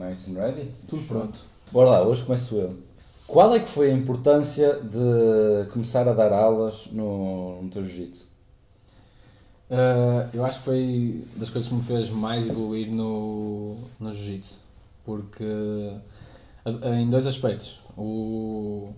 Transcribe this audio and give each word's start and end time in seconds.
Nice 0.00 0.30
and 0.30 0.36
ready? 0.36 0.66
Tudo 0.88 1.02
pronto. 1.02 1.38
Bora 1.70 1.90
lá, 1.90 2.02
hoje 2.02 2.22
começo 2.22 2.56
eu. 2.56 2.74
Qual 3.26 3.54
é 3.54 3.60
que 3.60 3.68
foi 3.68 3.90
a 3.90 3.94
importância 3.94 4.80
de 4.80 5.70
começar 5.70 6.08
a 6.08 6.14
dar 6.14 6.32
aulas 6.32 6.88
no, 6.90 7.60
no 7.60 7.68
teu 7.68 7.82
jiu-jitsu? 7.82 8.26
Uh, 9.70 10.26
eu 10.32 10.42
acho 10.42 10.60
que 10.60 10.64
foi 10.64 11.24
das 11.36 11.50
coisas 11.50 11.68
que 11.68 11.74
me 11.74 11.82
fez 11.82 12.08
mais 12.08 12.48
evoluir 12.48 12.90
no, 12.90 13.76
no 14.00 14.10
jiu-jitsu. 14.14 14.60
Porque, 15.04 15.44
uh, 15.44 16.94
em 16.94 17.10
dois 17.10 17.26
aspectos. 17.26 17.78
O, 17.94 18.94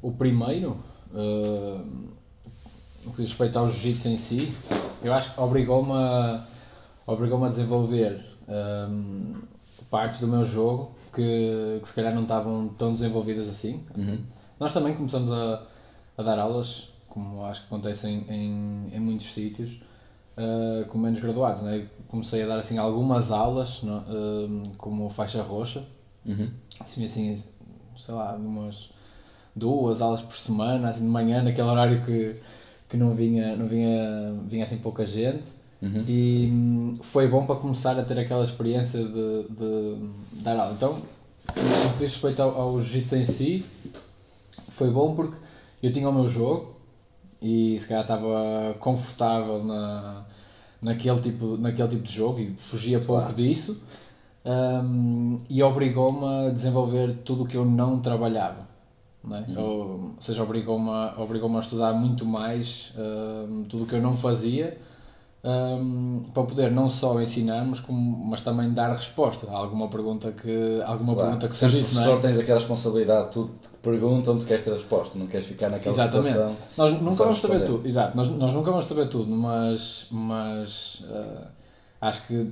o 0.00 0.12
primeiro, 0.12 0.76
uh, 1.12 1.84
no 3.04 3.10
que 3.10 3.22
diz 3.22 3.30
respeito 3.30 3.58
ao 3.58 3.68
jiu-jitsu 3.68 4.08
em 4.08 4.16
si, 4.16 4.52
eu 5.02 5.12
acho 5.12 5.34
que 5.34 5.40
obrigou-me 5.40 5.92
a, 5.94 6.46
obrigou 7.08 7.44
a 7.44 7.48
desenvolver 7.48 8.24
um, 8.48 9.34
partes 9.90 10.20
do 10.20 10.28
meu 10.28 10.44
jogo 10.44 10.90
que, 11.14 11.78
que 11.80 11.88
se 11.88 11.94
calhar 11.94 12.14
não 12.14 12.22
estavam 12.22 12.68
tão 12.68 12.92
desenvolvidas 12.94 13.48
assim. 13.48 13.82
Uhum. 13.96 14.18
Nós 14.60 14.72
também 14.72 14.94
começamos 14.94 15.32
a, 15.32 15.62
a 16.16 16.22
dar 16.22 16.38
aulas, 16.38 16.90
como 17.08 17.44
acho 17.44 17.60
que 17.62 17.66
acontece 17.68 18.08
em, 18.08 18.24
em, 18.28 18.90
em 18.94 19.00
muitos 19.00 19.32
sítios, 19.32 19.80
uh, 20.36 20.86
com 20.88 20.98
menos 20.98 21.20
graduados. 21.20 21.62
Né? 21.62 21.86
Comecei 22.08 22.42
a 22.42 22.46
dar 22.46 22.58
assim 22.58 22.76
algumas 22.78 23.30
aulas, 23.30 23.82
no, 23.82 23.98
uh, 23.98 24.62
como 24.78 25.08
faixa 25.10 25.42
roxa, 25.42 25.84
Uhum. 26.26 26.50
assim, 26.80 27.06
assim, 27.06 27.42
sei 27.96 28.14
lá, 28.14 28.34
umas 28.34 28.90
duas 29.56 30.02
aulas 30.02 30.20
por 30.20 30.36
semana, 30.36 30.90
assim 30.90 31.00
de 31.04 31.06
manhã, 31.06 31.42
naquele 31.42 31.66
horário 31.66 32.04
que, 32.04 32.36
que 32.88 32.96
não 32.98 33.14
vinha, 33.14 33.56
não 33.56 33.66
vinha, 33.66 34.34
vinha 34.46 34.64
assim 34.64 34.76
pouca 34.78 35.06
gente. 35.06 35.57
Uhum. 35.80 36.04
E 36.08 36.48
hum, 36.52 36.98
foi 37.02 37.28
bom 37.28 37.46
para 37.46 37.56
começar 37.56 37.98
a 37.98 38.02
ter 38.02 38.18
aquela 38.18 38.42
experiência 38.42 39.02
de, 39.04 39.44
de 39.48 39.96
dar 40.42 40.58
aula. 40.58 40.72
Então, 40.74 40.94
no 40.94 41.92
que 41.92 41.98
diz 41.98 42.12
respeito 42.12 42.42
ao, 42.42 42.60
ao 42.60 42.80
jiu-jitsu 42.80 43.16
em 43.16 43.24
si, 43.24 43.64
foi 44.68 44.90
bom 44.90 45.14
porque 45.14 45.36
eu 45.82 45.92
tinha 45.92 46.08
o 46.08 46.12
meu 46.12 46.28
jogo 46.28 46.74
e 47.40 47.78
se 47.78 47.86
calhar 47.88 48.02
estava 48.02 48.74
confortável 48.80 49.62
na, 49.64 50.24
naquele, 50.82 51.20
tipo, 51.20 51.56
naquele 51.56 51.88
tipo 51.88 52.02
de 52.02 52.12
jogo 52.12 52.40
e 52.40 52.54
fugia 52.56 52.98
pouco 52.98 53.22
Claro. 53.22 53.36
disso. 53.36 53.82
hum, 54.44 55.38
e 55.48 55.62
obrigou-me 55.62 56.48
a 56.48 56.50
desenvolver 56.50 57.12
tudo 57.24 57.44
o 57.44 57.46
que 57.46 57.56
eu 57.56 57.64
não 57.64 58.00
trabalhava. 58.00 58.66
Não 59.22 59.36
é? 59.36 59.44
ou, 59.56 59.90
ou 60.00 60.14
seja, 60.20 60.42
obrigou-me 60.42 60.90
a, 60.90 61.14
obrigou 61.18 61.54
a 61.54 61.60
estudar 61.60 61.92
muito 61.92 62.24
mais 62.24 62.92
hum, 62.96 63.62
tudo 63.68 63.84
o 63.84 63.86
que 63.86 63.94
eu 63.94 64.02
não 64.02 64.16
fazia 64.16 64.76
hum, 65.48 66.22
para 66.34 66.42
poder 66.44 66.70
não 66.70 66.88
só 66.88 67.20
ensinar, 67.20 67.64
mas, 67.64 67.80
como, 67.80 68.24
mas 68.26 68.42
também 68.42 68.72
dar 68.72 68.92
resposta 68.92 69.50
a 69.50 69.54
alguma 69.56 69.88
pergunta 69.88 70.32
que, 70.32 70.80
alguma 70.84 71.14
Claro. 71.14 71.28
pergunta 71.28 71.48
que 71.48 71.54
Seres 71.56 71.72
surgisse. 71.86 71.94
não 72.06 72.12
é? 72.14 72.20
tens 72.20 72.38
aquela 72.38 72.58
responsabilidade, 72.58 73.30
tu 73.30 73.44
te 73.60 73.68
perguntam, 73.82 74.36
tu 74.38 74.44
queres 74.44 74.62
ter 74.62 74.70
a 74.70 74.74
resposta, 74.74 75.18
não 75.18 75.26
queres 75.26 75.46
ficar 75.46 75.70
naquela 75.70 75.94
Exatamente. 75.94 76.28
situação. 76.28 76.56
Nós 76.76 76.90
nunca 77.00 77.24
vamos 77.24 77.38
saber 77.40 77.64
tudo, 77.64 77.86
exato, 77.86 78.16
nós, 78.16 78.28
nós 78.30 78.52
nunca 78.54 78.70
vamos 78.70 78.86
saber 78.86 79.06
tudo, 79.08 79.30
mas, 79.34 80.06
mas 80.10 81.02
ah, 81.10 81.46
acho 82.02 82.26
que 82.26 82.46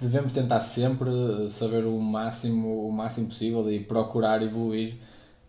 devemos 0.00 0.32
tentar 0.32 0.60
sempre 0.60 1.10
saber 1.48 1.84
o 1.84 1.98
máximo, 1.98 2.88
o 2.88 2.92
máximo 2.92 3.28
possível 3.28 3.70
e 3.70 3.80
procurar 3.80 4.42
evoluir 4.42 4.96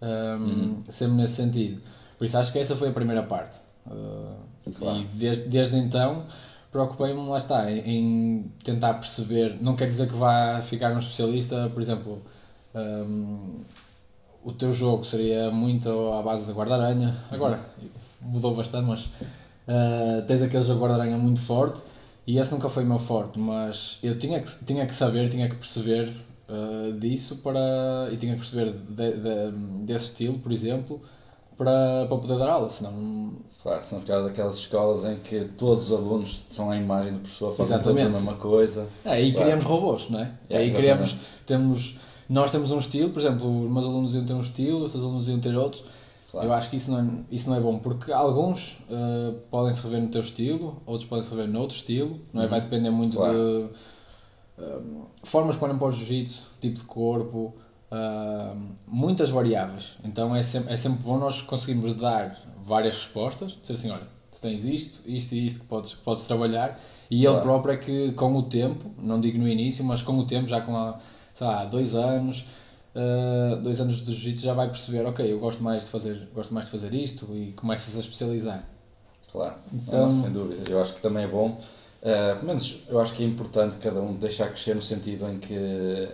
ah, 0.01 0.37
Uhum. 0.39 0.77
sempre 0.87 1.15
nesse 1.15 1.35
sentido. 1.35 1.81
Por 2.17 2.25
isso 2.25 2.37
acho 2.37 2.51
que 2.51 2.59
essa 2.59 2.75
foi 2.75 2.89
a 2.89 2.91
primeira 2.91 3.23
parte. 3.23 3.57
Ah, 3.89 4.35
Claro. 4.77 4.97
E 4.99 5.05
desde, 5.05 5.47
desde 5.47 5.77
então 5.77 6.21
preocupei-me, 6.71 7.27
lá 7.29 7.37
está, 7.37 7.71
em, 7.71 8.51
tentar 8.63 8.95
perceber, 8.95 9.57
não 9.61 9.75
quer 9.75 9.87
dizer 9.87 10.07
que 10.07 10.15
vá 10.15 10.61
ficar 10.61 10.93
um 10.93 10.99
especialista, 10.99 11.69
por 11.73 11.81
exemplo, 11.81 12.21
hum, 12.75 13.59
o 14.43 14.51
teu 14.51 14.71
jogo 14.71 15.03
seria 15.03 15.49
muito 15.51 15.89
à 16.13 16.21
base 16.21 16.45
de 16.45 16.51
guarda-aranha, 16.53 17.13
agora 17.31 17.59
mudou 18.21 18.53
bastante, 18.55 18.85
mas 18.85 19.09
ah, 19.67 20.23
tens 20.27 20.41
aquele 20.41 20.63
jogo 20.63 20.81
guarda-aranha 20.81 21.17
muito 21.17 21.39
forte 21.41 21.81
e 22.25 22.37
esse 22.37 22.51
nunca 22.51 22.69
foi 22.69 22.83
o 22.83 22.87
meu 22.87 22.99
forte, 22.99 23.39
mas 23.39 23.97
eu 24.03 24.17
tinha 24.19 24.39
que, 24.41 24.65
tinha 24.65 24.85
que 24.85 24.93
saber, 24.93 25.29
tinha 25.29 25.49
que 25.49 25.55
perceber 25.55 26.11
ah, 26.49 26.91
disso 26.99 27.37
para, 27.37 28.09
e 28.11 28.17
tinha 28.17 28.33
que 28.33 28.39
perceber 28.39 28.71
de- 28.71 29.17
de- 29.17 29.85
desse 29.85 30.07
estilo, 30.11 30.37
por 30.39 30.51
exemplo, 30.51 31.01
para, 31.57 32.05
para 32.07 32.17
poder 32.17 32.37
dar 32.37 32.49
aula, 32.49 32.69
senão 32.69 33.33
Claro, 33.67 33.83
ficava 33.83 34.23
daquelas 34.23 34.55
escolas 34.55 35.03
em 35.03 35.17
que 35.17 35.41
todos 35.57 35.91
os 35.91 35.97
alunos 35.99 36.47
são 36.49 36.71
a 36.71 36.77
imagem 36.77 37.11
do 37.11 37.19
professor, 37.19 37.51
fazem 37.51 37.77
todos 37.79 38.01
a 38.01 38.05
Exatamente. 38.05 38.25
mesma 38.25 38.39
coisa. 38.41 38.87
É, 39.03 39.09
aí 39.09 39.31
Claro. 39.31 39.45
criamos 39.45 39.65
robôs, 39.65 40.09
não 40.09 40.19
é? 40.19 40.21
Yeah, 40.23 40.37
aí 40.49 40.67
exatamente. 40.67 40.73
criamos, 40.77 41.15
temos, 41.45 41.95
nós 42.29 42.49
temos 42.49 42.71
um 42.71 42.77
estilo, 42.77 43.09
por 43.09 43.19
exemplo, 43.19 43.65
os 43.65 43.69
meus 43.69 43.85
alunos 43.85 44.15
iam 44.15 44.25
ter 44.25 44.33
um 44.33 44.39
estilo, 44.39 44.85
os 44.85 44.91
teus 44.93 45.03
alunos 45.03 45.27
iam 45.27 45.39
ter 45.41 45.53
outros. 45.57 45.83
Claro. 46.31 46.47
Eu 46.47 46.53
acho 46.53 46.69
que 46.69 46.77
isso 46.77 46.91
não 46.91 46.99
é, 46.99 47.23
isso 47.29 47.49
não 47.49 47.57
é 47.57 47.59
bom, 47.59 47.77
porque 47.79 48.09
alguns 48.13 48.77
eh, 48.89 49.33
podem 49.51 49.73
se 49.75 49.83
rever 49.83 50.01
no 50.01 50.07
teu 50.07 50.21
estilo, 50.21 50.81
outros 50.85 51.09
podem 51.09 51.25
se 51.25 51.31
rever 51.31 51.47
noutro 51.49 51.75
estilo, 51.75 52.17
não 52.33 52.43
é? 52.43 52.47
Vai 52.47 52.61
depender 52.61 52.89
muito 52.89 53.17
Uhum. 53.19 53.23
Claro. 53.25 53.69
de 54.57 54.63
eh, 54.63 54.79
formas 55.25 55.55
que 55.55 55.59
podem 55.59 55.77
para 55.77 55.87
o 55.87 55.91
jiu-jitsu, 55.91 56.51
tipo 56.61 56.79
de 56.79 56.85
corpo, 56.85 57.53
eh, 57.91 58.53
muitas 58.87 59.29
variáveis. 59.29 59.97
Então 60.05 60.33
é 60.33 60.41
sempre, 60.41 60.73
é 60.73 60.77
sempre 60.77 60.99
bom 61.03 61.17
nós 61.17 61.41
conseguirmos 61.41 61.95
dar 61.95 62.33
várias 62.67 62.95
respostas, 62.95 63.57
dizer 63.61 63.73
assim, 63.75 63.89
olha, 63.89 64.07
tu 64.31 64.39
tens 64.41 64.65
isto, 64.65 65.01
isto 65.09 65.33
e 65.33 65.45
isto 65.47 65.61
que 65.61 65.65
podes, 65.65 65.93
que 65.93 66.01
podes 66.01 66.23
trabalhar, 66.25 66.77
e 67.09 67.15
ele 67.17 67.25
Claro. 67.25 67.41
próprio 67.41 67.73
é 67.73 67.77
que 67.77 68.11
com 68.11 68.35
o 68.35 68.43
tempo, 68.43 68.91
não 68.97 69.19
digo 69.19 69.39
no 69.39 69.47
início, 69.47 69.83
mas 69.85 70.01
com 70.01 70.17
o 70.17 70.25
tempo, 70.27 70.47
já 70.47 70.59
com 70.61 70.73
lá, 70.73 70.99
sei 71.33 71.47
lá, 71.47 71.65
dois 71.65 71.95
anos, 71.95 72.43
eh, 72.93 73.55
dois 73.63 73.79
anos 73.79 74.05
de 74.05 74.13
jiu-jitsu 74.13 74.43
já 74.45 74.53
vai 74.53 74.67
perceber, 74.67 75.05
ok, 75.05 75.31
eu 75.31 75.39
gosto 75.39 75.63
mais 75.63 75.85
de 75.85 75.89
fazer, 75.89 76.27
gosto 76.35 76.53
mais 76.53 76.65
de 76.67 76.71
fazer 76.71 76.93
isto 76.93 77.25
e 77.33 77.53
começas 77.53 77.95
a 77.95 77.99
especializar. 78.01 78.67
Claro, 79.31 79.55
Então- 79.73 80.05
Não, 80.05 80.11
sem 80.23 80.31
dúvida. 80.31 80.69
Eu 80.69 80.81
acho 80.81 80.93
que 80.95 81.01
também 81.01 81.23
é 81.23 81.27
bom. 81.27 81.57
eh, 82.01 82.33
pelo 82.35 82.47
menos 82.47 82.81
eu 82.89 82.99
acho 82.99 83.13
que 83.15 83.23
é 83.23 83.25
importante 83.25 83.77
cada 83.77 83.99
um 84.01 84.13
deixar 84.15 84.47
crescer 84.49 84.75
no 84.75 84.81
sentido 84.81 85.27
em 85.29 85.37
que, 85.39 85.55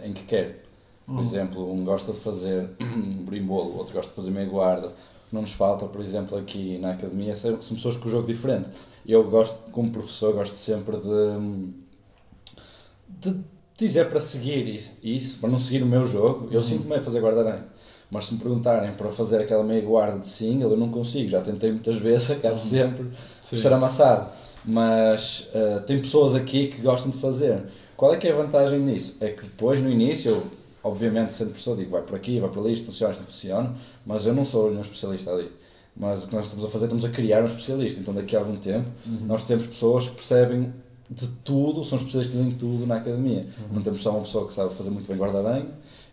em 0.03 0.13
que 0.13 0.23
quer. 0.23 0.63
Por 1.05 1.19
exemplo, 1.19 1.69
um 1.71 1.83
gosta 1.83 2.11
de 2.13 2.19
fazer 2.19 2.69
um 2.81 3.23
brimbolo, 3.25 3.77
outro 3.77 3.93
gosta 3.93 4.09
de 4.09 4.15
fazer 4.15 4.31
meia 4.31 4.47
guarda. 4.47 4.89
Que 5.33 5.35
não 5.35 5.41
nos 5.41 5.53
falta, 5.53 5.87
por 5.87 5.99
exemplo, 5.99 6.37
aqui 6.37 6.77
na 6.77 6.91
academia 6.91 7.35
são 7.35 7.59
são 7.59 7.75
pessoas 7.75 7.97
com 7.97 8.07
o 8.07 8.11
jogo 8.11 8.27
diferente. 8.27 8.69
Eu 9.03 9.27
gosto, 9.31 9.71
como 9.71 9.89
professor, 9.89 10.31
gosto 10.31 10.55
sempre 10.55 10.95
de, 10.97 13.31
de 13.31 13.39
dizer 13.75 14.11
para 14.11 14.19
seguir 14.19 14.67
isso, 14.67 14.99
isso, 15.03 15.39
para 15.39 15.49
não 15.49 15.57
seguir 15.57 15.81
o 15.81 15.87
meu 15.87 16.05
jogo. 16.05 16.49
Eu 16.51 16.61
sinto-me 16.61 16.97
a 16.97 17.01
fazer 17.01 17.19
guarda-aranha. 17.19 17.65
Mas 18.11 18.27
se 18.27 18.35
me 18.35 18.41
perguntarem 18.41 18.93
para 18.93 19.09
fazer 19.09 19.41
aquela 19.41 19.63
meia 19.63 19.81
guarda 19.81 20.19
de 20.19 20.27
single, 20.27 20.69
eu 20.69 20.77
não 20.77 20.89
consigo. 20.89 21.27
Já 21.27 21.41
tentei 21.41 21.71
muitas 21.71 21.95
vezes, 22.05 22.29
acabo 22.29 22.59
sempre 22.59 23.03
por 23.03 23.57
ser 23.57 23.73
amassado. 23.73 24.29
Mas 24.63 25.49
eh, 25.55 25.79
tem 25.87 25.97
pessoas 25.97 26.35
aqui 26.35 26.67
que 26.67 26.79
gostam 26.79 27.09
de 27.09 27.17
fazer. 27.17 27.63
Qual 27.97 28.13
é 28.13 28.17
que 28.17 28.27
é 28.27 28.31
a 28.31 28.35
vantagem 28.35 28.77
nisso? 28.77 29.17
É 29.19 29.29
que 29.29 29.41
depois, 29.41 29.81
no 29.81 29.89
início, 29.89 30.29
eu, 30.29 30.43
obviamente, 30.83 31.33
sendo 31.33 31.49
professor, 31.49 31.77
digo 31.77 31.91
vai 31.91 32.01
por 32.01 32.15
aqui, 32.15 32.39
vai 32.39 32.49
por 32.49 32.59
ali, 32.63 32.73
isto 32.73 32.87
funciona, 32.87 33.11
isto 33.11 33.21
não 33.21 33.27
funciona, 33.27 33.73
mas 34.05 34.25
eu 34.25 34.33
não 34.33 34.43
sou 34.45 34.69
nenhum 34.69 34.81
especialista 34.81 35.31
ali. 35.31 35.51
Mas 35.95 36.23
o 36.23 36.27
que 36.27 36.35
nós 36.35 36.45
estamos 36.45 36.65
a 36.65 36.69
fazer, 36.69 36.85
estamos 36.85 37.05
a 37.05 37.09
criar 37.09 37.41
um 37.43 37.45
especialista. 37.45 37.99
Então, 37.99 38.13
daqui 38.13 38.35
a 38.35 38.39
algum 38.39 38.55
tempo, 38.55 38.89
nós 39.27 39.43
temos 39.45 39.67
pessoas 39.67 40.09
que 40.09 40.15
percebem 40.15 40.73
de 41.09 41.27
tudo, 41.43 41.83
são 41.83 41.97
especialistas 41.97 42.39
em 42.39 42.51
tudo 42.51 42.87
na 42.87 42.95
academia. 42.95 43.45
Não 43.71 43.81
temos 43.81 44.01
só 44.01 44.11
uma 44.11 44.21
pessoa 44.21 44.47
que 44.47 44.53
sabe 44.53 44.73
fazer 44.73 44.89
muito 44.89 45.07
bem 45.07 45.17
guarda-aranha 45.17 45.65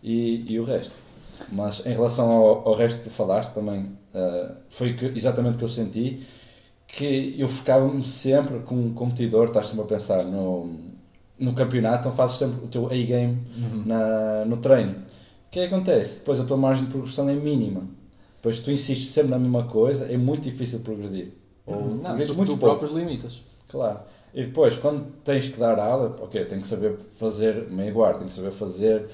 e, 0.02 0.44
e 0.52 0.60
o 0.60 0.64
resto. 0.64 0.94
Mas 1.52 1.86
em 1.86 1.92
relação 1.92 2.30
ao, 2.30 2.68
ao 2.68 2.74
resto 2.74 3.02
que 3.04 3.08
falaste 3.10 3.54
também, 3.54 3.90
eh, 4.12 4.50
foi 4.68 4.92
que- 4.92 5.06
exatamente 5.06 5.54
o 5.54 5.58
que 5.58 5.64
eu 5.64 5.68
senti, 5.68 6.20
que 6.86 7.34
eu 7.38 7.48
focava-me 7.48 8.04
sempre 8.04 8.58
como 8.60 8.92
competidor, 8.92 9.46
estás 9.46 9.66
sempre 9.66 9.82
a 9.84 9.86
pensar 9.86 10.22
no, 10.24 10.76
no 11.40 11.52
campeonato, 11.54 12.00
então 12.00 12.12
fazes 12.12 12.36
sempre 12.36 12.64
o 12.64 12.68
teu 12.68 12.86
A-game 12.86 13.38
na- 13.86 14.44
no 14.44 14.58
treino. 14.58 14.92
O 14.92 15.50
que 15.50 15.58
é 15.60 15.66
que 15.66 15.74
acontece? 15.74 16.20
Depois 16.20 16.38
a 16.38 16.44
tua 16.44 16.56
margem 16.56 16.84
de 16.84 16.90
progressão 16.90 17.28
é 17.28 17.34
mínima. 17.34 17.82
Depois 18.36 18.60
tu 18.60 18.70
insistes 18.70 19.08
sempre 19.08 19.30
na 19.30 19.38
mesma 19.38 19.64
coisa, 19.64 20.06
é 20.12 20.16
muito 20.16 20.42
difícil 20.42 20.80
progredir. 20.80 21.32
Ou 21.66 21.76
Não, 21.94 21.98
progredes 22.00 22.32
tu, 22.32 22.36
muito 22.36 22.52
tu 22.52 22.58
pouco. 22.58 22.76
próprios 22.78 22.92
limitas. 22.96 23.40
Claro. 23.68 23.98
E 24.32 24.44
depois, 24.44 24.76
quando 24.76 25.04
tens 25.24 25.48
que 25.48 25.58
dar 25.58 25.78
aula, 25.78 26.14
ok, 26.20 26.44
tenho 26.44 26.60
que 26.60 26.66
saber 26.66 26.96
fazer 26.96 27.68
meia 27.70 27.90
guarda, 27.92 28.18
tenho 28.18 28.28
que 28.28 28.34
saber 28.36 28.50
fazer, 28.52 29.04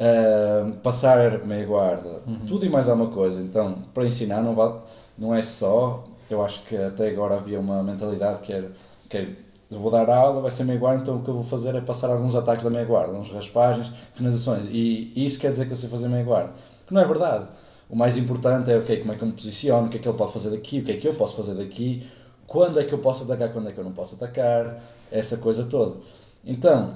ah, 0.00 0.72
passar 0.82 1.44
meia 1.46 1.64
guarda, 1.64 2.22
tudo 2.46 2.64
e 2.66 2.68
mais 2.68 2.88
alguma 2.88 3.10
coisa. 3.10 3.40
Então, 3.40 3.78
para 3.94 4.04
ensinar, 4.04 4.42
não, 4.42 4.54
vale, 4.54 4.74
não 5.16 5.32
é 5.34 5.42
só, 5.42 6.04
eu 6.28 6.44
acho 6.44 6.62
que 6.64 6.76
até 6.76 7.08
agora 7.08 7.36
havia 7.36 7.60
uma 7.60 7.82
mentalidade 7.84 8.40
que 8.42 8.52
era, 8.52 8.70
ok, 9.06 9.28
vou 9.70 9.90
dar 9.90 10.08
aula, 10.08 10.40
vai 10.40 10.50
ser 10.50 10.64
meia 10.64 10.78
guarda, 10.78 11.02
então 11.02 11.16
o 11.16 11.22
que 11.22 11.28
eu 11.28 11.34
vou 11.34 11.44
fazer 11.44 11.74
é 11.74 11.80
passar 11.80 12.10
alguns 12.10 12.34
ataques 12.34 12.64
da 12.64 12.70
meia 12.70 12.84
guarda, 12.84 13.12
uns 13.12 13.30
raspagens, 13.30 13.90
finalizações, 14.12 14.64
e 14.70 15.12
isso 15.16 15.38
quer 15.38 15.50
dizer 15.50 15.66
que 15.66 15.72
eu 15.72 15.76
sei 15.76 15.88
fazer 15.88 16.08
meia 16.08 16.24
guarda. 16.24 16.52
Que 16.86 16.94
não 16.94 17.00
é 17.00 17.04
verdade. 17.04 17.46
O 17.88 17.96
mais 17.96 18.16
importante 18.16 18.70
é, 18.70 18.78
ok, 18.78 18.98
como 18.98 19.12
é 19.12 19.16
que 19.16 19.22
eu 19.22 19.28
me 19.28 19.34
posiciono, 19.34 19.86
o 19.86 19.90
que 19.90 19.96
é 19.96 20.00
que 20.00 20.08
ele 20.08 20.16
pode 20.16 20.32
fazer 20.32 20.50
daqui, 20.50 20.80
o 20.80 20.84
que 20.84 20.92
é 20.92 20.96
que 20.96 21.08
eu 21.08 21.14
posso 21.14 21.36
fazer 21.36 21.54
daqui, 21.54 22.06
quando 22.46 22.78
é 22.78 22.84
que 22.84 22.92
eu 22.92 22.98
posso 22.98 23.24
atacar, 23.24 23.52
quando 23.52 23.68
é 23.68 23.72
que 23.72 23.78
eu 23.78 23.84
não 23.84 23.92
posso 23.92 24.16
atacar, 24.16 24.80
essa 25.10 25.38
coisa 25.38 25.64
toda. 25.64 25.96
Então, 26.44 26.94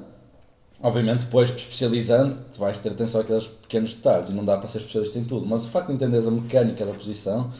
Obviamente, 0.80 1.24
depois, 1.24 1.50
especializando, 1.50 2.36
tu 2.52 2.58
vais 2.60 2.78
ter 2.78 2.90
atenção 2.90 3.20
àqueles 3.20 3.48
pequenos 3.48 3.96
detalhes 3.96 4.28
e 4.28 4.32
não 4.32 4.44
dá 4.44 4.56
para 4.56 4.68
ser 4.68 4.78
especialista 4.78 5.18
em 5.18 5.24
tudo. 5.24 5.44
Mas 5.44 5.64
o 5.64 5.68
facto 5.68 5.88
de 5.88 5.94
entenderes 5.94 6.26
a 6.28 6.30
mecânica 6.30 6.86
da 6.86 6.92
posição, 6.92 7.50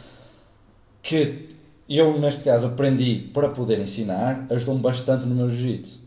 que 1.03 1.49
eu, 1.97 2.19
neste 2.19 2.43
caso, 2.43 2.67
aprendi 2.67 3.29
para 3.33 3.49
poder 3.49 3.79
ensinar, 3.79 4.45
ajudou-me 4.51 4.79
bastante 4.79 5.25
no 5.25 5.33
meu 5.33 5.49
jiu-jitsu. 5.49 6.01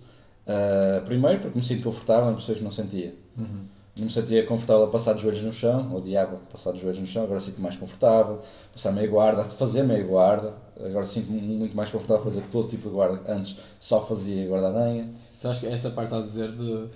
Uh, 0.47 1.05
primeiro, 1.05 1.41
porque 1.41 1.59
me 1.59 1.65
sinto 1.65 1.83
confortável 1.83 2.31
em 2.31 2.35
posições 2.35 2.59
que 2.59 2.65
não 2.65 2.71
sentia. 2.71 3.15
Uhum. 3.37 3.65
Não 3.97 4.05
me 4.05 4.11
sentia 4.11 4.45
confortável 4.47 4.85
a 4.85 4.89
passar 4.89 5.13
de 5.15 5.23
joelhos 5.23 5.43
no 5.43 5.53
chão, 5.53 5.95
odiava 5.95 6.37
passar 6.51 6.73
de 6.73 6.81
joelhos 6.81 7.01
no 7.01 7.07
chão, 7.07 7.25
agora 7.25 7.41
sinto 7.41 7.61
mais 7.61 7.77
confortável. 7.77 8.41
Passar 8.73 8.93
meia 8.93 9.09
guarda, 9.09 9.45
fazer 9.45 9.83
meia 9.83 10.03
guarda, 10.05 10.53
agora 10.79 11.05
sinto-me 11.05 11.41
muito 11.41 11.77
mais 11.77 11.91
confortável 11.91 12.23
a 12.23 12.25
fazer 12.25 12.43
todo 12.51 12.69
tipo 12.69 12.89
de 12.89 12.95
guarda. 12.95 13.21
Antes 13.31 13.59
só 13.79 14.01
fazia 14.01 14.49
guarda-aranha. 14.49 15.09
Só 15.39 15.51
acho 15.51 15.61
que 15.61 15.67
essa 15.67 15.91
parte 15.91 16.15
a 16.15 16.21
dizer 16.21 16.51
de, 16.53 16.87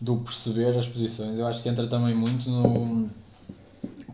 do 0.00 0.16
perceber 0.16 0.76
as 0.76 0.88
posições, 0.88 1.38
eu 1.38 1.46
acho 1.46 1.62
que 1.62 1.68
entra 1.68 1.86
também 1.86 2.14
muito 2.14 2.50
no 2.50 3.08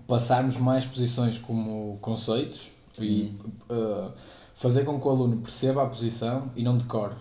passarmos 0.06 0.56
mais 0.56 0.84
posições 0.84 1.38
como 1.38 1.98
conceitos 2.00 2.77
e 3.04 3.36
uh, 3.70 4.10
fazer 4.54 4.84
com 4.84 5.00
que 5.00 5.06
o 5.06 5.10
aluno 5.10 5.36
perceba 5.38 5.82
a 5.82 5.86
posição 5.86 6.50
e 6.56 6.62
não 6.62 6.76
decore. 6.76 7.12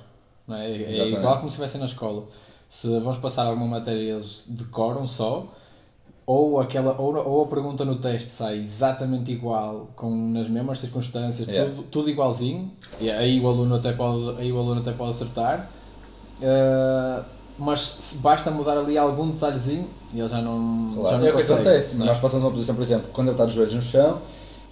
Não 0.48 0.58
é? 0.58 0.72
é 0.72 1.08
igual 1.10 1.38
como 1.38 1.50
se 1.50 1.56
estivesse 1.56 1.78
na 1.78 1.86
escola. 1.86 2.24
Se 2.70 2.88
vamos 3.00 3.18
passar 3.18 3.46
alguma 3.46 3.80
matéria 3.80 4.14
eles 4.14 4.46
decoram 4.50 5.08
só, 5.08 5.46
ou, 6.26 6.60
aquela, 6.60 7.00
ou, 7.00 7.16
ou 7.16 7.44
a 7.46 7.48
pergunta 7.48 7.86
no 7.86 7.96
teste 7.98 8.30
sai 8.30 8.58
exatamente 8.58 9.32
igual, 9.32 9.88
com 9.96 10.10
nas 10.32 10.50
mesmas 10.50 10.80
circunstâncias, 10.80 11.48
yeah. 11.48 11.70
tudo, 11.70 11.84
tudo 11.84 12.10
igualzinho, 12.10 12.70
e 13.00 13.10
aí 13.10 13.40
o 13.40 13.48
aluno 13.48 13.76
até 13.76 13.94
pode, 13.94 14.42
aí 14.42 14.52
o 14.52 14.60
aluno 14.60 14.82
até 14.82 14.92
pode 14.92 15.12
acertar, 15.12 15.70
Uh, 16.38 17.24
mas 17.58 18.20
basta 18.22 18.52
mudar 18.52 18.78
ali 18.78 18.98
algum 18.98 19.32
detalhezinho 19.32 19.88
e 20.14 20.20
ele 20.20 20.30
já 20.30 20.40
não, 20.40 20.92
claro. 20.94 21.10
já 21.10 21.18
não 21.18 21.28
é 21.28 21.32
o 21.32 21.36
que 21.36 21.42
acontece, 21.42 21.96
não 21.96 22.06
é? 22.06 22.10
nós 22.10 22.20
passamos 22.20 22.46
uma 22.46 22.52
posição, 22.52 22.76
por 22.76 22.84
exemplo, 22.84 23.10
quando 23.12 23.30
ele 23.30 23.34
está 23.34 23.46
de 23.46 23.54
joelhos 23.56 23.74
no 23.74 23.82
chão 23.82 24.22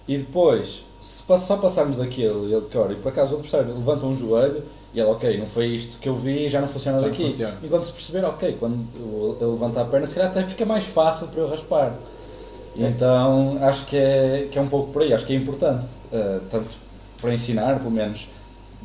e 0.08 0.18
depois, 0.18 0.84
se 1.00 1.22
só 1.38 1.56
passarmos 1.56 2.00
aquilo 2.00 2.48
e 2.48 2.52
ele 2.52 2.62
decora 2.62 2.92
e 2.92 2.96
por 2.96 3.08
acaso 3.08 3.32
o 3.32 3.38
adversário 3.38 3.74
levanta 3.74 4.06
um 4.06 4.14
joelho 4.14 4.62
e 4.94 5.00
ele, 5.00 5.10
ok, 5.10 5.38
não 5.38 5.46
foi 5.46 5.66
isto 5.66 5.98
que 5.98 6.08
eu 6.08 6.14
vi 6.14 6.48
já 6.48 6.60
não 6.60 6.68
funciona 6.68 7.00
já 7.00 7.08
daqui. 7.08 7.24
Funciona. 7.24 7.56
E 7.62 7.68
quando 7.68 7.84
se 7.84 7.92
perceber, 7.92 8.24
ok, 8.24 8.56
quando 8.58 8.86
ele 9.40 9.50
levanta 9.50 9.82
a 9.82 9.84
perna, 9.84 10.06
se 10.06 10.14
calhar 10.14 10.30
até 10.30 10.42
fica 10.44 10.64
mais 10.64 10.86
fácil 10.86 11.28
para 11.28 11.40
eu 11.40 11.48
raspar. 11.48 11.94
E 12.74 12.84
é. 12.84 12.88
Então 12.88 13.58
acho 13.62 13.86
que 13.86 13.96
é, 13.96 14.48
que 14.50 14.58
é 14.58 14.62
um 14.62 14.68
pouco 14.68 14.92
por 14.92 15.02
aí, 15.02 15.12
acho 15.12 15.26
que 15.26 15.32
é 15.32 15.36
importante, 15.36 15.84
uh, 16.12 16.40
tanto 16.50 16.76
para 17.20 17.34
ensinar, 17.34 17.78
pelo 17.78 17.90
menos 17.90 18.28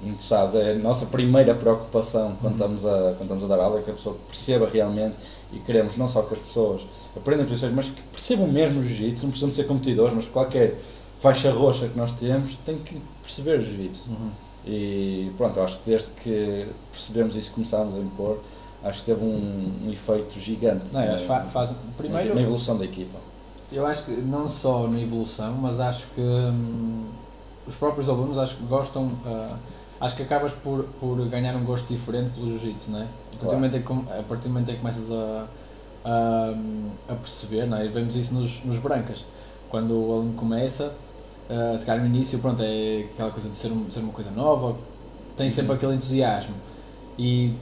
muito 0.04 0.22
sabes, 0.22 0.56
é 0.56 0.72
a 0.72 0.76
nossa 0.76 1.06
primeira 1.06 1.54
preocupação 1.54 2.36
quando, 2.42 2.60
uhum. 2.60 2.76
estamos 2.76 2.86
a, 2.86 3.14
quando 3.18 3.22
estamos 3.22 3.44
a 3.44 3.48
dar 3.48 3.64
aula 3.64 3.80
é 3.80 3.84
que 3.84 3.92
a 3.92 3.94
pessoa 3.94 4.18
perceba 4.28 4.68
realmente 4.72 5.16
e 5.54 5.60
queremos 5.60 5.96
não 5.98 6.08
só 6.08 6.24
que 6.24 6.34
as 6.34 6.40
pessoas 6.40 6.88
aprendam 7.16 7.46
posições, 7.46 7.72
mas 7.74 7.90
que 7.90 8.02
percebam 8.12 8.48
mesmo 8.48 8.80
o 8.80 8.84
jiu-jitsu, 8.84 9.24
não 9.24 9.30
precisam 9.30 9.50
de 9.50 9.56
ser 9.56 9.66
competidores, 9.66 10.14
mas 10.14 10.28
qualquer 10.28 10.76
faixa 11.22 11.52
roxa 11.52 11.88
que 11.88 11.98
nós 11.98 12.12
temos 12.14 12.56
tem 12.66 12.78
que 12.80 13.00
perceber 13.22 13.60
o 13.60 13.62
jiu-jitsu. 13.62 14.10
Uhum. 14.10 14.32
E 14.66 15.32
pronto, 15.38 15.60
acho 15.62 15.78
que 15.80 15.90
desde 15.90 16.12
que 16.12 16.68
percebemos 16.92 17.36
isso 17.36 17.52
começámos 17.52 17.96
a 17.96 18.00
impor, 18.00 18.40
acho 18.84 19.00
que 19.00 19.06
teve 19.06 19.24
um, 19.24 19.72
um 19.86 19.92
efeito 19.92 20.40
gigante 20.40 20.92
não, 20.92 21.06
na, 21.06 21.18
faz, 21.18 21.74
primeiro, 21.96 22.36
na 22.36 22.42
evolução 22.42 22.78
da 22.78 22.86
equipa. 22.86 23.18
Eu 23.72 23.86
acho 23.86 24.06
que 24.06 24.12
não 24.12 24.50
só 24.50 24.88
na 24.88 25.00
evolução, 25.00 25.54
mas 25.54 25.80
acho 25.80 26.08
que 26.16 26.22
hum, 26.22 27.06
os 27.68 27.76
próprios 27.76 28.10
alunos 28.10 28.38
acho 28.38 28.58
que 28.58 28.64
gostam. 28.64 29.06
Uh, 29.26 29.56
acho 30.00 30.16
que 30.16 30.24
acabas 30.24 30.52
por, 30.52 30.84
por 31.00 31.24
ganhar 31.28 31.56
um 31.56 31.64
gosto 31.64 31.88
diferente 31.88 32.32
pelo 32.32 32.48
jiu-jitsu, 32.48 32.92
não 32.92 33.02
é? 33.02 33.08
Que, 33.40 33.46
a 33.46 34.24
partir 34.24 34.48
do 34.48 34.50
momento 34.50 34.70
em 34.70 34.74
que 34.74 34.80
começas 34.80 35.12
a, 35.12 35.46
a, 36.04 36.54
a 37.10 37.16
perceber, 37.16 37.68
não 37.68 37.78
é? 37.78 37.86
E 37.86 37.90
vemos 37.90 38.16
isso 38.16 38.34
nos, 38.34 38.64
nos 38.66 38.80
brancas. 38.80 39.26
Quando 39.70 39.92
o 39.92 40.14
aluno 40.14 40.34
começa, 40.34 40.94
uh, 41.52 41.78
se 41.78 41.86
calhar 41.86 42.02
no 42.02 42.08
início, 42.08 42.40
pronto, 42.40 42.62
é 42.64 43.06
aquela 43.14 43.32
coisa 43.32 43.50
de 43.50 43.56
ser, 43.56 43.72
um, 43.72 43.92
ser 43.92 44.00
uma 44.00 44.14
coisa 44.14 44.32
nova, 44.32 44.78
tem 45.36 45.48
uhum. 45.48 45.54
sempre 45.54 45.74
aquele 45.74 45.96
entusiasmo. 45.96 46.56
E 47.18 47.54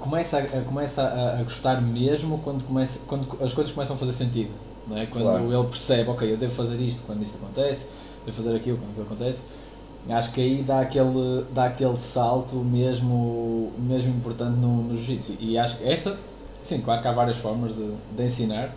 começa, 0.00 0.38
a, 0.38 0.62
começa 0.62 1.02
a, 1.02 1.40
a, 1.40 1.42
gostar 1.42 1.80
mesmo 1.80 2.38
quando, 2.38 2.64
começa, 2.64 3.00
quando 3.06 3.26
as 3.42 3.52
coisas 3.52 3.72
começam 3.72 3.96
a 3.96 3.98
fazer 3.98 4.12
sentido. 4.12 4.50
Não 4.88 4.96
é? 4.96 5.06
Quando 5.06 5.24
claro. 5.24 5.52
ele 5.52 5.68
percebe, 5.68 6.10
ok, 6.10 6.32
eu 6.32 6.36
devo 6.36 6.52
fazer 6.52 6.80
isto 6.80 7.02
quando 7.06 7.22
isto 7.22 7.36
acontece, 7.36 7.88
devo 8.24 8.36
fazer 8.36 8.56
aquilo 8.56 8.78
quando 8.78 8.90
aquilo 8.90 9.06
acontece 9.06 9.62
Acho 10.08 10.32
que 10.32 10.40
aí 10.40 10.62
dá 10.62 10.80
aquele, 10.80 11.44
dá 11.52 11.66
aquele 11.66 11.96
salto 11.96 12.56
mesmo, 12.56 13.72
mesmo 13.78 14.10
importante 14.10 14.58
no, 14.58 14.82
no 14.82 14.94
jiu-jitsu. 14.96 15.36
E 15.38 15.56
acho 15.56 15.78
que 15.78 15.88
essa, 15.88 16.18
sim, 16.62 16.80
claro 16.80 17.00
que 17.00 17.08
há 17.08 17.12
várias 17.12 17.36
formas 17.36 17.72
de, 17.74 17.92
de 18.16 18.24
ensinar. 18.24 18.74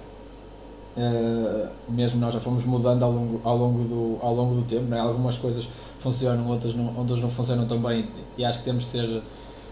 Uh, 0.98 1.68
mesmo 1.90 2.22
nós 2.22 2.34
já 2.34 2.40
fomos 2.40 2.64
mudando 2.64 3.04
ao 3.04 3.12
longo, 3.12 3.42
ao 3.44 3.58
longo, 3.58 3.84
do, 3.84 4.18
ao 4.22 4.34
longo 4.34 4.56
do 4.56 4.62
tempo, 4.62 4.84
né? 4.84 4.98
algumas 4.98 5.38
coisas 5.38 5.68
funcionam, 6.00 6.48
outras 6.48 6.74
não, 6.74 6.96
outras 6.98 7.20
não 7.20 7.30
funcionam 7.30 7.66
tão 7.68 7.80
bem. 7.80 8.08
E 8.38 8.46
acho 8.46 8.60
que 8.60 8.66
temos 8.66 8.84
de 8.86 8.90
ser, 8.90 9.24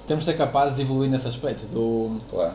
temos 0.05 0.25
de 0.25 0.31
ser 0.31 0.37
capazes 0.37 0.75
de 0.75 0.81
evoluir 0.81 1.09
nesse 1.09 1.27
aspecto. 1.27 1.65
Do, 1.67 2.17
claro. 2.29 2.53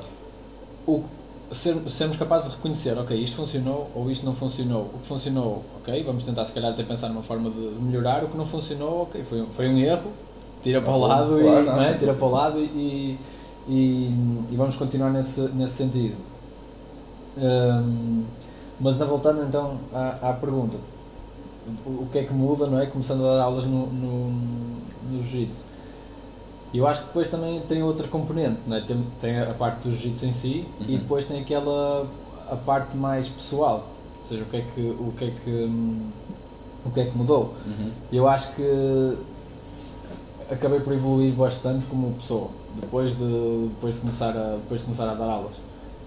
O, 0.87 1.03
ser, 1.51 1.77
sermos 1.89 2.17
capazes 2.17 2.51
de 2.51 2.57
reconhecer, 2.57 2.99
ok, 2.99 3.17
isto 3.17 3.37
funcionou 3.37 3.91
ou 3.95 4.11
isto 4.11 4.27
não 4.27 4.35
funcionou. 4.35 4.83
O 4.95 4.99
que 4.99 5.07
funcionou, 5.07 5.65
ok, 5.79 6.05
vamos 6.05 6.25
tentar 6.25 6.45
se 6.45 6.53
calhar 6.53 6.73
até 6.73 6.83
pensar 6.83 7.09
numa 7.09 7.23
forma 7.23 7.51
de, 7.51 7.61
melhorar. 7.81 8.25
O 8.25 8.29
que 8.29 8.37
não 8.37 8.47
funcionou, 8.47 9.03
ok, 9.03 9.25
foi, 9.25 9.47
foi 9.51 9.69
um 9.69 9.79
erro, 9.79 10.11
tira 10.63 10.83
para 10.83 10.93
o 10.93 10.99
lado, 10.99 11.39
claro, 11.39 11.63
e, 11.63 11.67
não, 11.67 11.81
é? 11.81 11.95
tira 11.95 12.15
para 12.15 12.27
o 12.27 12.31
lado 12.31 12.59
e, 12.59 13.19
e, 13.67 14.13
e, 14.51 14.57
vamos 14.57 14.77
continuar 14.77 15.11
nesse, 15.11 15.41
nesse 15.41 15.75
sentido. 15.75 16.17
Um, 17.37 18.25
mas 18.81 18.97
voltando 18.99 19.43
então 19.45 19.79
à, 19.93 20.31
à 20.31 20.33
pergunta, 20.33 20.77
o, 21.85 21.91
o, 22.03 22.09
que 22.11 22.19
é 22.19 22.25
que 22.25 22.33
muda, 22.33 22.67
não 22.67 22.81
é? 22.81 22.87
Começando 22.87 23.27
a 23.27 23.37
dar 23.37 23.43
aulas 23.43 23.65
no, 23.65 23.87
no, 23.87 24.31
no 24.31 25.23
jiu-jitsu 25.23 25.79
eu 26.73 26.87
acho 26.87 27.01
que 27.01 27.07
depois 27.09 27.31
também 27.31 27.61
tem 27.63 27.83
outra 27.83 28.07
componente, 28.09 28.61
né? 28.67 28.85
tem, 28.87 29.03
tem 29.21 29.41
a 29.41 29.55
parte 29.55 29.81
do 29.83 29.91
jiu-jitsu 29.91 30.27
em 30.27 30.33
si 30.33 30.67
uhum. 30.81 30.87
e 30.87 30.99
depois 30.99 31.27
tem 31.27 31.41
aquela 31.41 32.07
a 32.51 32.57
parte 32.57 32.97
mais 32.97 33.29
pessoal, 33.29 33.87
ou 34.21 34.27
seja, 34.27 34.43
o 34.43 34.47
que 34.47 34.57
é 34.57 34.65
que, 34.75 34.81
o 34.81 35.13
que, 35.17 35.25
é 35.25 35.31
que, 35.31 35.71
o 36.85 36.91
que, 36.91 37.01
é 37.01 37.05
que 37.07 37.17
mudou. 37.17 37.55
Uhum. 37.67 37.91
Eu 38.13 38.29
acho 38.29 38.55
que 38.55 39.19
acabei 40.51 40.81
por 40.81 40.93
evoluir 40.93 41.33
bastante 41.35 41.87
como 41.87 42.13
pessoa 42.15 42.49
depois 42.81 43.17
de, 43.17 43.69
depois 43.69 43.95
de, 43.95 44.01
começar, 44.01 44.37
a, 44.37 44.57
depois 44.57 44.81
de 44.81 44.87
começar 44.87 45.11
a 45.11 45.15
dar 45.15 45.27
aulas. 45.27 45.55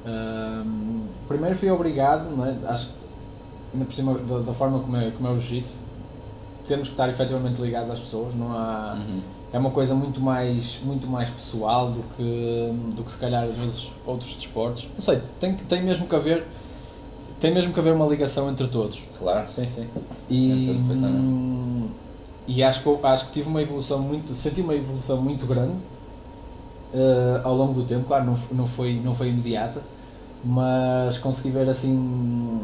Um, 0.06 1.06
primeiro 1.28 1.56
fui 1.56 1.70
obrigado, 1.70 2.30
não 2.36 2.46
é? 2.46 2.56
acho 2.66 2.88
que 2.88 2.94
ainda 3.74 3.86
por 3.86 3.94
cima 3.94 4.18
da, 4.18 4.40
da 4.40 4.54
forma 4.54 4.80
como 4.80 4.98
é, 4.98 5.12
como 5.12 5.28
é 5.28 5.32
o 5.32 5.36
jiu-jitsu, 5.36 5.86
temos 6.68 6.88
que 6.88 6.94
estar 6.94 7.10
efetivamente 7.10 7.62
ligados 7.62 7.90
às 7.92 8.00
pessoas, 8.00 8.34
não 8.36 8.52
há. 8.52 8.98
Uhum 8.98 9.42
é 9.54 9.60
uma 9.60 9.72
coisa 9.72 9.94
muito 9.94 10.22
mais, 10.22 10.80
muito 10.84 11.08
mais 11.08 11.30
pessoal 11.30 11.92
do 11.92 12.04
que, 12.16 12.72
do 12.96 13.04
que 13.04 13.12
se 13.12 13.18
calhar 13.18 13.44
às 13.44 13.56
vezes 13.56 13.92
outros 14.06 14.34
desportos. 14.36 14.88
Não 14.94 15.02
sei, 15.02 15.22
tem, 15.40 15.54
tem 15.54 15.84
mesmo 15.84 16.08
que 16.08 16.16
haver 16.16 16.46
tem 17.40 17.52
mesmo 17.52 17.74
que 17.74 17.80
haver 17.80 17.94
uma 17.94 18.06
ligação 18.06 18.50
entre 18.50 18.68
todos. 18.68 19.02
Claro, 19.18 19.48
sim, 19.48 19.66
sim. 19.66 19.88
E, 20.30 20.80
hum, 20.80 21.90
e 22.48 22.62
acho, 22.62 22.84
que, 22.84 23.08
acho 23.08 23.26
que 23.26 23.32
tive 23.32 23.50
uma 23.50 23.62
evolução 23.62 24.00
muito, 24.00 24.36
senti 24.36 24.62
uma 24.62 24.76
evolução 24.76 25.20
muito 25.20 25.46
grande 25.48 25.82
uh, 26.94 27.42
ao 27.44 27.56
longo 27.56 27.74
do 27.74 27.84
tempo, 27.84 28.06
claro, 28.06 28.26
não, 28.26 28.38
não, 28.52 28.68
foi, 28.68 29.02
não 29.04 29.14
foi 29.14 29.30
imediata, 29.30 29.82
mas 30.44 31.18
consegui 31.18 31.52
ver 31.52 31.70
assim 31.70 32.62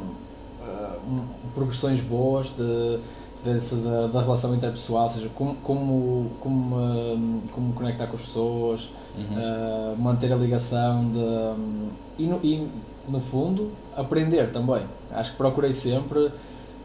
uh, 0.61 1.21
progressões 1.53 1.99
boas 2.01 2.47
de 2.55 2.99
dessa, 3.43 3.75
da, 3.77 4.07
da 4.07 4.21
relação 4.21 4.53
interpessoal, 4.53 5.03
ou 5.03 5.09
seja, 5.09 5.29
como, 5.29 5.55
como, 5.55 6.31
como, 6.39 6.75
hum, 6.75 7.41
como 7.53 7.73
conectar 7.73 8.07
com 8.07 8.15
as 8.15 8.21
pessoas, 8.21 8.89
uhum. 9.17 9.23
uh, 9.23 9.97
manter 9.97 10.31
a 10.31 10.35
ligação 10.35 11.09
de, 11.11 11.19
um, 11.19 11.89
e, 12.17 12.25
no, 12.25 12.39
e, 12.43 12.67
no 13.07 13.19
fundo, 13.19 13.71
aprender 13.95 14.51
também. 14.51 14.81
Acho 15.11 15.31
que 15.31 15.37
procurei 15.37 15.73
sempre 15.73 16.31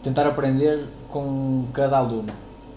tentar 0.02 0.26
aprender 0.26 0.84
com 1.10 1.64
cada 1.72 1.98
aluno. 1.98 2.32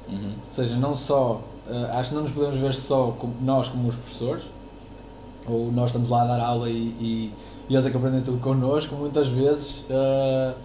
Uhum. 0.07 0.33
Ou 0.45 0.51
seja, 0.51 0.75
não 0.77 0.95
só, 0.95 1.41
uh, 1.67 1.97
acho 1.97 2.09
que 2.09 2.15
não 2.15 2.23
nos 2.23 2.31
podemos 2.31 2.59
ver 2.59 2.73
só 2.73 3.15
como, 3.17 3.35
nós 3.41 3.69
como 3.69 3.87
os 3.87 3.95
professores, 3.95 4.43
ou 5.47 5.71
nós 5.71 5.87
estamos 5.87 6.09
lá 6.09 6.23
a 6.23 6.25
dar 6.25 6.39
aula 6.39 6.69
e, 6.69 6.73
e, 6.73 7.33
e 7.69 7.73
eles 7.73 7.85
é 7.85 7.89
que 7.89 7.97
aprendem 7.97 8.21
tudo 8.21 8.39
connosco, 8.39 8.95
muitas 8.95 9.27
vezes 9.27 9.85
uh, 9.89 10.55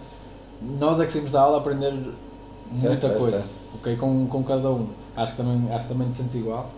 nós 0.79 0.99
é 0.99 1.05
que 1.05 1.11
saímos 1.11 1.31
da 1.31 1.41
aula 1.41 1.57
a 1.57 1.59
aprender 1.59 1.91
muita 1.91 3.09
coisa, 3.09 3.43
ok? 3.75 3.95
Com, 3.97 4.27
com 4.27 4.43
cada 4.43 4.69
um. 4.71 4.87
Acho 5.15 5.33
que 5.33 5.37
também, 5.37 5.73
acho 5.73 5.87
que 5.87 5.93
também 5.93 6.09
te 6.09 6.15
sentes 6.15 6.35
igual. 6.35 6.69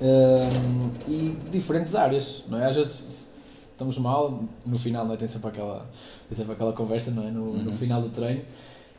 Um, 0.00 0.90
e 1.08 1.36
diferentes 1.50 1.94
áreas, 1.94 2.44
não 2.48 2.58
é? 2.58 2.68
Às 2.68 2.76
vezes 2.76 3.36
estamos 3.76 3.98
mal, 3.98 4.42
no 4.64 4.78
final 4.78 5.04
não 5.04 5.14
é? 5.14 5.16
tem, 5.16 5.28
sempre 5.28 5.48
aquela, 5.48 5.86
tem 6.28 6.36
sempre 6.36 6.52
aquela 6.52 6.72
conversa 6.72 7.10
não 7.10 7.22
é? 7.22 7.30
no, 7.30 7.42
uhum. 7.42 7.62
no 7.64 7.72
final 7.72 8.00
do 8.00 8.08
treino 8.08 8.42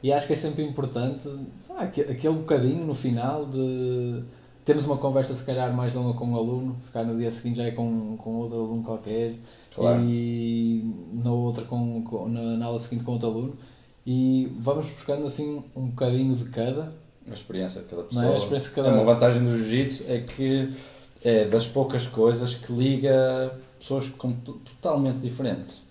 e 0.04 0.14
acho 0.14 0.28
que 0.28 0.34
é 0.34 0.36
sempre 0.36 0.64
importante 0.64 1.28
sabe, 1.58 2.02
aquele 2.02 2.36
bocadinho 2.36 2.86
no 2.86 2.94
final 2.94 3.46
de, 3.48 4.24
temos 4.68 4.86
uma 4.86 4.98
conversa 4.98 5.34
se 5.34 5.44
calhar 5.46 5.74
mais 5.74 5.94
longa 5.96 6.14
com 6.18 6.26
um 6.26 6.36
aluno, 6.36 6.76
se 6.86 6.92
calhar 6.92 7.08
no 7.10 7.18
dia 7.18 7.32
seguinte 7.32 7.58
já 7.58 7.64
é 7.64 7.72
com, 7.72 8.18
com 8.18 8.36
outro 8.36 8.58
aluno 8.58 8.84
qualquer 8.84 9.34
Claro. 9.74 10.02
e 10.04 10.94
na 11.24 11.32
outra 11.32 11.64
com, 11.64 12.04
com- 12.04 12.28
na, 12.28 12.42
na 12.58 12.66
aula 12.66 12.80
seguinte 12.80 13.04
com 13.06 13.14
outro 13.14 13.30
aluno 13.30 13.56
e 14.06 14.52
vamos 14.60 14.86
buscando 14.88 15.26
assim 15.26 15.64
um 15.76 15.88
bocadinho 15.88 16.36
de 16.36 16.46
cada. 16.50 16.94
A 17.30 17.34
experiência 17.34 17.82
de 17.82 17.88
cada 17.88 18.02
Não 18.04 18.10
pessoa. 18.10 18.26
é? 18.26 18.34
A 18.34 18.38
experiência 18.38 18.70
de 18.70 18.76
cada- 18.76 18.88
É 18.90 18.94
uma 18.94 19.04
vantagem 19.04 19.44
do 19.44 19.50
jiu-jitsu 19.58 20.06
é 20.10 20.20
que 20.20 20.70
é 21.24 21.46
das 21.46 21.68
poucas 21.68 22.06
coisas 22.08 22.54
que 22.56 22.72
liga 22.74 23.58
pessoas 23.80 24.10
com- 24.10 24.34
totalmente 24.34 25.18
diferentes. 25.20 25.82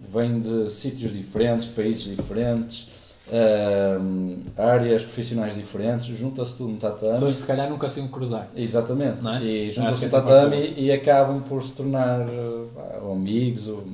Vêm 0.00 0.40
de 0.40 0.70
sítios 0.70 1.12
diferentes, 1.12 1.68
países 1.68 2.04
diferentes, 2.16 2.88
ahm, 3.32 4.42
áreas 4.56 5.02
profissionais 5.02 5.54
diferentes, 5.54 6.06
junta-se 6.16 6.56
tudo 6.56 6.72
no 6.72 6.78
tatame. 6.78 7.12
Pessoas 7.12 7.36
se 7.36 7.46
calhar 7.46 7.70
nunca 7.70 7.88
se 7.88 8.00
iam 8.00 8.08
cruzar. 8.08 8.48
Exatamente. 8.54 9.26
É? 9.26 9.42
E 9.42 9.70
juntam-se 9.70 10.04
no 10.04 10.10
parte 10.10 10.26
tatame 10.26 10.74
e 10.76 10.92
acabam 10.92 11.42
por 11.42 11.62
se 11.62 11.74
tornar 11.74 12.26
ou 13.02 13.12
amigos 13.12 13.68
ou 13.68 13.84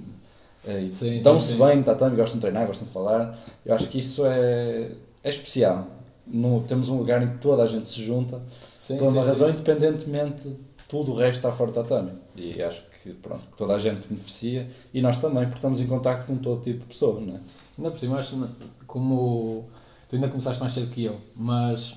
eh, 0.66 1.20
dão-se 1.22 1.54
bem 1.54 1.76
no 1.76 1.82
tatame, 1.84 2.16
gostam 2.16 2.36
de 2.36 2.42
treinar, 2.42 2.66
gostam 2.66 2.86
de 2.86 2.92
falar. 2.92 3.38
Eu 3.64 3.74
acho 3.74 3.88
que 3.88 3.98
isso 3.98 4.26
é, 4.26 4.90
é 5.22 5.28
especial. 5.28 5.86
No, 6.26 6.60
temos 6.60 6.90
um 6.90 6.98
lugar 6.98 7.22
em 7.22 7.28
que 7.28 7.38
toda 7.38 7.62
a 7.62 7.66
gente 7.66 7.88
se 7.88 8.00
junta 8.00 8.40
Sim, 8.78 8.98
por 8.98 9.08
uma 9.08 9.22
sim, 9.22 9.28
razão, 9.28 9.48
sim. 9.48 9.54
independentemente 9.54 10.48
de 10.48 10.56
tudo 10.88 11.12
o 11.12 11.14
resto 11.14 11.38
está 11.38 11.50
fora 11.50 11.70
do 11.70 11.74
tatame. 11.74 12.10
E 12.36 12.62
acho 12.62 12.84
que, 13.02 13.10
pronto, 13.14 13.42
toda 13.56 13.74
a 13.74 13.78
gente 13.78 14.06
beneficia 14.06 14.66
e 14.92 15.00
nós 15.00 15.18
também, 15.18 15.44
porque 15.44 15.56
estamos 15.56 15.80
em 15.80 15.86
contacto 15.86 16.26
com 16.26 16.36
todo 16.36 16.60
tipo 16.60 16.80
de 16.80 16.86
pessoa, 16.86 17.20
não 17.20 17.34
é? 17.34 17.38
Ainda 17.80 17.90
por 17.90 17.98
cima, 17.98 18.18
acho 18.18 18.36
que 18.36 18.84
como 18.86 19.64
tu 20.06 20.14
ainda 20.14 20.28
começaste 20.28 20.60
mais 20.60 20.74
cedo 20.74 20.90
que 20.90 21.02
eu, 21.04 21.18
mas 21.34 21.94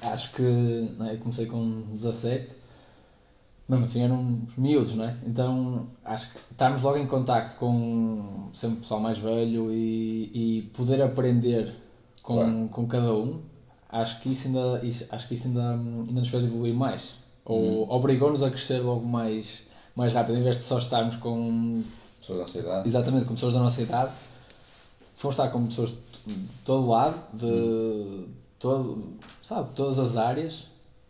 acho 0.00 0.32
que 0.32 0.42
não 0.98 1.06
é, 1.06 1.14
eu 1.14 1.18
comecei 1.18 1.46
com 1.46 1.82
17, 1.92 2.52
mesmo 3.68 3.84
assim 3.84 4.00
eram 4.02 4.40
miúdos, 4.56 4.94
não 4.94 5.04
é? 5.04 5.14
Então 5.24 5.86
acho 6.04 6.32
que 6.32 6.38
estarmos 6.50 6.82
logo 6.82 6.96
em 6.96 7.06
contacto 7.06 7.54
com 7.54 8.50
sempre 8.52 8.80
pessoal 8.80 8.98
mais 8.98 9.18
velho 9.18 9.70
e, 9.70 10.30
e 10.34 10.62
poder 10.74 11.00
aprender 11.00 11.72
com, 12.24 12.34
Claro. 12.34 12.68
com 12.72 12.86
cada 12.88 13.14
um, 13.14 13.40
acho 13.88 14.18
que 14.18 14.32
isso 14.32 14.48
ainda, 14.48 14.80
isso- 14.84 15.06
acho 15.10 15.28
que 15.28 15.34
isso 15.34 15.46
ainda, 15.46 15.74
ainda 15.74 16.12
nos 16.20 16.28
fez 16.28 16.42
evoluir 16.44 16.74
mais. 16.74 17.22
Ou 17.44 17.88
obrigou-nos 17.88 18.42
a 18.42 18.50
crescer 18.50 18.80
logo 18.80 19.06
mais, 19.06 19.62
mais 19.94 20.12
rápido, 20.12 20.38
em 20.38 20.42
vez 20.42 20.56
de 20.56 20.62
só 20.64 20.76
estarmos 20.78 21.14
com 21.14 21.84
Pessoas 22.18 22.38
da 22.38 22.42
nossa 22.44 22.58
idade. 22.58 22.88
exatamente 22.88 23.24
com 23.26 23.34
pessoas 23.34 23.52
da 23.54 23.60
nossa 23.60 23.80
idade, 23.82 24.10
fomos 25.22 25.36
estar 25.36 25.48
com 25.48 25.66
pessoas 25.66 25.90
de 26.26 26.34
todo 26.64 26.88
lado, 26.88 27.16
de 27.32 28.26
todo, 28.58 29.02
sabe, 29.42 29.68
todas 29.74 29.98
as 29.98 30.16
áreas, 30.16 30.66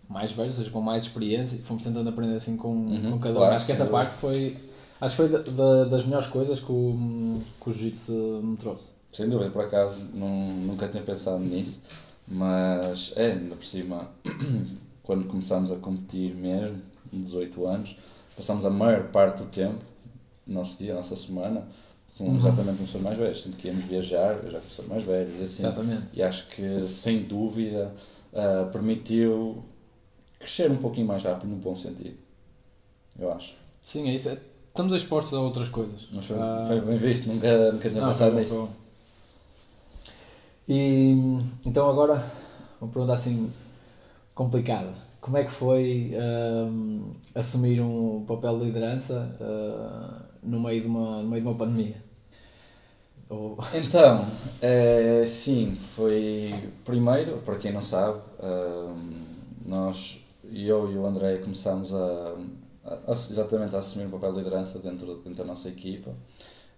mais 0.09 0.33
velhos, 0.33 0.53
ou 0.55 0.59
seja, 0.59 0.71
com 0.71 0.81
mais 0.81 1.05
experiência, 1.05 1.57
e 1.57 1.59
fomos 1.63 1.83
tentando 1.83 2.09
aprender 2.09 2.37
assim 2.37 2.57
com, 2.57 2.73
com 3.13 3.19
cada 3.19 3.35
um. 3.35 3.39
claro, 3.39 3.55
Acho 3.55 3.67
que 3.67 3.73
essa 3.73 3.85
sem 3.85 3.91
parte 3.93 4.15
foi, 4.15 4.57
acho 5.01 5.17
que 5.17 5.23
foi 5.23 5.29
da- 5.29 5.39
da- 5.51 5.85
das 5.85 6.05
melhores 6.05 6.27
coisas 6.29 6.61
que 6.61 6.71
o, 6.71 7.41
que 7.63 7.71
o 7.71 7.73
Jiu-Jitsu 7.73 8.13
me 8.43 8.57
trouxe. 8.57 8.91
Sem 9.11 9.29
dúvida, 9.29 9.51
por 9.51 9.65
acaso 9.65 10.07
não, 10.15 10.29
nunca 10.29 10.89
tinha 10.89 11.03
pensado 11.03 11.39
nisso, 11.41 11.83
mas 12.29 13.13
é, 13.17 13.33
ainda 13.33 13.55
por 13.55 13.65
cima, 13.65 14.09
quando 15.03 15.27
começámos 15.27 15.71
a 15.73 15.77
competir 15.77 16.35
mesmo, 16.35 16.77
18 17.13 17.67
anos, 17.67 17.97
passámos 18.37 18.65
a 18.65 18.71
maior 18.71 19.05
parte 19.09 19.43
do 19.43 19.49
tempo, 19.49 19.79
nosso 20.47 20.79
dia, 20.79 20.95
nossa 20.95 21.15
semana, 21.17 21.67
com, 22.19 22.35
exatamente 22.37 22.79
com 22.79 22.85
pessoas 22.85 23.03
mais 23.03 23.19
velhas, 23.19 23.41
sempre 23.43 23.59
que 23.61 23.69
íamos 23.69 23.85
viajar, 23.85 24.39
viajar 24.41 24.59
com 24.61 24.67
pessoas 24.67 24.89
mais 24.89 25.03
velhas 25.03 25.39
e 25.41 25.43
assim. 25.45 25.63
Exatamente. 25.63 26.03
E 26.13 26.23
acho 26.23 26.47
que, 26.49 26.89
sem 26.89 27.23
dúvida, 27.23 27.93
ah, 28.35 28.69
permitiu 28.73 29.63
crescer 30.39 30.71
um 30.71 30.77
pouquinho 30.77 31.07
mais 31.07 31.23
rápido, 31.23 31.49
no 31.51 31.57
bom 31.57 31.75
sentido. 31.75 32.17
Eu 33.19 33.33
acho. 33.33 33.55
Sim, 33.83 34.09
é 34.11 34.15
isso. 34.15 34.29
é- 34.29 34.39
Estamos 34.69 34.95
expostos 34.95 35.35
a 35.35 35.41
outras 35.41 35.69
coisas. 35.69 36.09
Mas 36.15 36.25
foi, 36.25 36.37
Ah, 36.39 36.65
foi 36.67 36.81
bem 36.81 36.97
visto, 36.97 37.29
nunca, 37.29 37.73
nunca 37.73 37.91
tinha 37.91 38.03
pensado 38.05 38.33
bom, 38.33 38.39
nisso. 38.39 38.53
foi 38.55 38.61
bom. 38.63 38.71
E 40.69 41.17
então 41.67 41.91
agora, 41.91 42.25
uma 42.81 42.91
pergunta 42.91 43.13
assim 43.15 43.51
complicada. 44.35 44.93
Como 45.21 45.37
é 45.37 45.45
que 45.45 45.51
foi 45.51 46.13
hum, 46.69 47.13
assumir 47.35 47.81
um 47.81 48.25
papel 48.27 48.59
de 48.59 48.65
liderança 48.65 49.37
no, 50.43 50.61
meio 50.61 50.81
de 50.83 50.87
uma, 50.89 51.23
no 51.23 51.29
meio 51.29 51.43
de 51.43 51.49
uma 51.49 51.57
pandemia? 51.57 51.97
Ou- 53.29 53.57
Então, 53.75 54.25
eh, 54.61 55.25
sim, 55.27 55.75
foi 55.75 56.53
primeiro, 56.85 57.39
para 57.39 57.57
quem 57.57 57.73
não 57.73 57.81
sabe, 57.83 58.19
ahm, 58.41 59.23
nós, 59.65 60.21
eu 60.53 60.91
e 60.93 60.97
o 60.99 61.07
André 61.07 61.39
começámos 61.39 61.95
a, 61.95 62.35
a- 62.85 63.13
exatamente 63.13 63.75
a 63.75 63.79
assumir 63.79 64.07
o 64.07 64.11
papel 64.11 64.33
de 64.33 64.39
liderança 64.39 64.79
dentro, 64.79 65.07
dentro 65.17 65.35
da 65.35 65.45
nossa 65.45 65.69
equipa. 65.69 66.11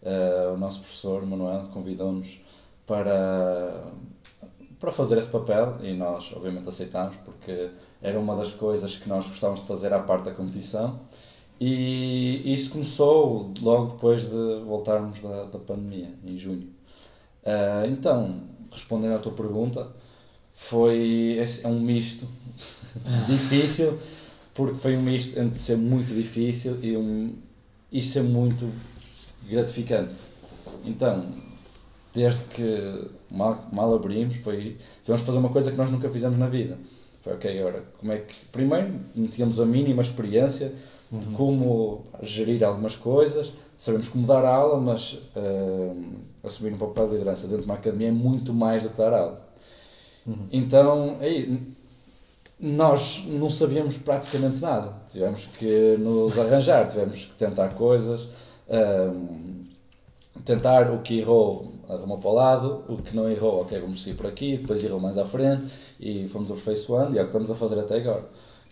Eh, 0.02 0.50
o 0.54 0.56
nosso 0.58 0.80
professor 0.80 1.24
Manuel 1.26 1.64
convidou-nos 1.72 2.40
para, 2.86 3.82
para 4.78 4.92
fazer 4.92 5.18
esse 5.18 5.30
papel 5.30 5.76
e 5.82 5.94
nós 5.94 6.32
obviamente 6.36 6.68
aceitámos 6.68 7.16
porque 7.24 7.70
era 8.02 8.18
uma 8.18 8.36
das 8.36 8.52
coisas 8.52 8.96
que 8.96 9.08
nós 9.08 9.26
gostávamos 9.26 9.60
de 9.62 9.66
fazer 9.66 9.92
à 9.92 9.98
parte 10.00 10.24
da 10.24 10.32
competição 10.32 10.98
e 11.66 12.52
isso 12.52 12.72
começou 12.72 13.50
logo 13.62 13.92
depois 13.92 14.22
de 14.22 14.60
voltarmos 14.66 15.20
da, 15.20 15.44
da 15.44 15.58
pandemia, 15.58 16.10
em 16.22 16.36
junho. 16.36 16.68
Ah, 17.42 17.86
então, 17.86 18.42
respondendo 18.70 19.14
à 19.14 19.18
tua 19.18 19.32
pergunta, 19.32 19.86
foi 20.50 21.38
esse 21.40 21.64
é 21.64 21.68
um 21.68 21.80
misto 21.80 22.28
difícil, 23.26 23.98
porque 24.52 24.76
foi 24.76 24.94
um 24.94 25.02
misto 25.02 25.40
entre 25.40 25.58
ser 25.58 25.78
muito 25.78 26.14
difícil 26.14 26.78
e, 26.82 26.98
um, 26.98 27.32
e 27.90 28.02
ser 28.02 28.24
muito 28.24 28.68
gratificante. 29.48 30.12
Então, 30.84 31.24
desde 32.14 32.44
que 32.44 33.08
mal, 33.30 33.66
mal 33.72 33.94
abrimos, 33.94 34.36
foi, 34.36 34.76
tivemos 35.02 35.22
de 35.22 35.26
fazer 35.26 35.38
uma 35.38 35.48
coisa 35.48 35.70
que 35.70 35.78
nós 35.78 35.90
nunca 35.90 36.10
fizemos 36.10 36.38
na 36.38 36.46
vida. 36.46 36.78
Foi, 37.22 37.32
ok, 37.32 37.58
agora, 37.58 37.82
como 37.98 38.12
é 38.12 38.18
que... 38.18 38.34
Primeiro, 38.52 38.92
não 39.14 39.28
tínhamos 39.28 39.58
a 39.58 39.64
mínima 39.64 40.02
experiência 40.02 40.70
de 41.18 41.26
como 41.34 42.02
gerir 42.22 42.64
algumas 42.64 42.96
coisas, 42.96 43.52
sabemos 43.76 44.08
como 44.08 44.26
dar 44.26 44.44
aula, 44.44 44.80
mas 44.80 45.18
ah, 45.36 45.94
assumir 46.44 46.72
um 46.72 46.78
papel 46.78 47.06
de 47.08 47.12
liderança 47.14 47.46
dentro 47.46 47.62
de 47.62 47.68
uma 47.68 47.74
academia 47.74 48.08
é 48.08 48.12
muito 48.12 48.52
mais 48.52 48.82
do 48.82 48.90
que 48.90 48.98
dar 48.98 49.12
aula. 49.12 49.40
Então, 50.50 51.18
aí, 51.20 51.60
nós 52.58 53.26
não 53.28 53.50
sabíamos 53.50 53.98
praticamente 53.98 54.60
nada. 54.60 54.94
Tivemos 55.08 55.46
que 55.46 55.96
nos 55.98 56.38
arranjar, 56.38 56.88
tivemos 56.88 57.26
que 57.26 57.34
tentar 57.34 57.74
coisas, 57.74 58.28
ahm, 58.68 59.60
tentar 60.44 60.90
o 60.92 61.00
que 61.00 61.18
errou, 61.18 61.72
arrumou 61.88 62.18
para 62.18 62.30
o 62.30 62.32
lado, 62.32 62.84
o 62.88 62.96
que 62.96 63.14
não 63.14 63.30
errou, 63.30 63.62
ok, 63.62 63.78
vamos 63.80 64.02
seguir 64.02 64.16
por 64.16 64.26
aqui, 64.26 64.56
depois 64.56 64.82
errou 64.82 65.00
mais 65.00 65.18
à 65.18 65.24
frente 65.24 65.64
e 66.00 66.26
fomos 66.28 66.50
aperfeiçoando 66.50 67.14
e 67.14 67.18
é 67.18 67.22
o 67.22 67.24
que 67.24 67.30
estamos 67.30 67.50
a 67.50 67.54
fazer 67.54 67.78
até 67.78 67.96
agora, 67.96 68.24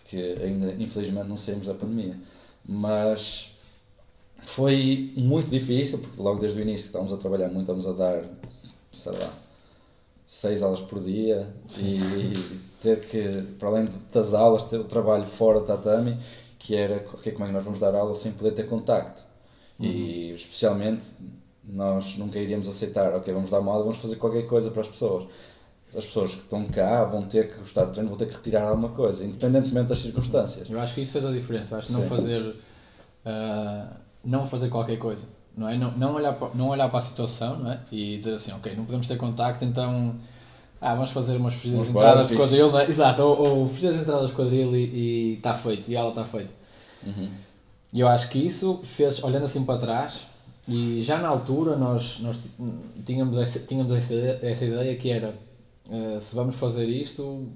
que 0.05 0.17
ainda 0.43 0.73
infelizmente 0.73 1.27
não 1.27 1.37
saímos 1.37 1.67
da 1.67 1.73
pandemia. 1.73 2.17
Mas 2.65 3.57
foi 4.41 5.13
muito 5.17 5.49
difícil, 5.49 5.99
porque 5.99 6.21
logo 6.21 6.39
desde 6.39 6.59
o 6.59 6.61
início 6.61 6.87
estávamos 6.87 7.13
a 7.13 7.17
trabalhar 7.17 7.47
muito, 7.47 7.71
estávamos 7.71 7.87
a 7.87 7.93
dar, 7.93 8.23
sei 8.91 9.11
lá, 9.13 9.33
seis 10.25 10.63
aulas 10.63 10.81
por 10.81 10.99
dia 10.99 11.47
e 11.79 12.61
ter 12.81 12.99
que, 13.01 13.41
para 13.59 13.69
além 13.69 13.87
das 14.11 14.33
aulas, 14.33 14.63
ter 14.65 14.77
o 14.77 14.83
trabalho 14.83 15.23
fora 15.23 15.59
do 15.59 15.65
tatame, 15.65 16.17
que 16.59 16.75
era 16.75 17.05
ok, 17.13 17.31
como 17.33 17.45
é 17.45 17.47
que 17.47 17.53
nós 17.53 17.63
vamos 17.63 17.79
dar 17.79 17.95
aula 17.95 18.13
sem 18.13 18.31
poder 18.31 18.51
ter 18.51 18.67
contacto. 18.67 19.23
E 19.79 20.31
especialmente 20.33 21.03
nós 21.63 22.17
nunca 22.17 22.39
iríamos 22.39 22.67
aceitar, 22.67 23.13
ok, 23.15 23.33
vamos 23.33 23.49
dar 23.49 23.59
uma 23.59 23.71
aula, 23.71 23.83
vamos 23.83 23.97
fazer 23.97 24.17
qualquer 24.17 24.45
coisa 24.45 24.71
para 24.71 24.81
as 24.81 24.87
pessoas. 24.87 25.25
As 25.95 26.05
pessoas 26.05 26.35
que 26.35 26.41
estão 26.41 26.65
cá 26.65 27.03
vão 27.05 27.23
ter 27.23 27.49
que 27.49 27.57
gostar 27.59 27.85
do 27.85 27.91
treino, 27.91 28.09
vão 28.09 28.17
ter 28.17 28.27
que 28.27 28.35
retirar 28.35 28.67
alguma 28.67 28.89
coisa, 28.89 29.23
independentemente 29.23 29.89
das 29.89 29.99
circunstâncias. 29.99 30.69
Eu 30.69 30.79
acho 30.79 30.95
que 30.95 31.01
isso 31.01 31.11
fez 31.11 31.25
a 31.25 31.31
diferença. 31.31 31.77
Acho 31.77 31.87
que 31.87 31.93
não 31.93 32.03
fazer, 32.03 32.55
ah, 33.25 33.87
não 34.23 34.47
fazer 34.47 34.69
qualquer 34.69 34.97
coisa. 34.97 35.27
Não, 35.55 35.69
é? 35.69 35.77
não, 35.77 35.91
não, 35.91 36.15
olhar 36.15 36.33
para, 36.33 36.49
não 36.55 36.69
olhar 36.69 36.89
para 36.89 36.97
a 36.97 37.01
situação 37.01 37.59
não 37.59 37.71
é? 37.71 37.79
e 37.91 38.17
dizer 38.17 38.33
assim, 38.33 38.51
ok, 38.53 38.75
não 38.75 38.85
podemos 38.85 39.07
ter 39.07 39.17
contacto, 39.17 39.63
então 39.63 40.15
ah, 40.81 40.95
vamos 40.95 41.11
fazer 41.11 41.37
umas 41.37 41.53
fugidas 41.53 41.85
de 41.85 41.91
entradas 41.91 42.29
de 42.29 42.35
quadril, 42.35 42.79
é? 42.79 42.89
exato, 42.89 43.21
ou, 43.21 43.59
ou 43.59 43.69
fugidas 43.69 43.97
de 43.97 44.01
entradas 44.01 44.29
de 44.29 44.35
quadril 44.35 44.75
e 44.75 45.35
está 45.35 45.53
feito, 45.53 45.91
e 45.91 45.95
ela 45.95 46.09
está 46.09 46.25
feita. 46.25 46.51
E 47.93 47.99
eu 47.99 48.07
acho 48.07 48.29
que 48.29 48.39
isso 48.39 48.81
fez, 48.83 49.23
olhando 49.23 49.45
assim 49.45 49.63
para 49.63 49.79
trás, 49.79 50.21
e 50.67 51.01
já 51.03 51.19
na 51.19 51.27
altura 51.27 51.75
nós, 51.75 52.19
nós 52.21 52.39
tínhamos, 53.05 53.37
essa, 53.37 53.59
tínhamos 53.59 53.93
essa, 53.93 54.15
essa 54.41 54.65
ideia 54.65 54.95
que 54.95 55.11
era 55.11 55.35
eh, 55.89 56.19
se 56.19 56.35
vamos 56.35 56.55
fazer 56.55 56.87
isto, 56.87 57.47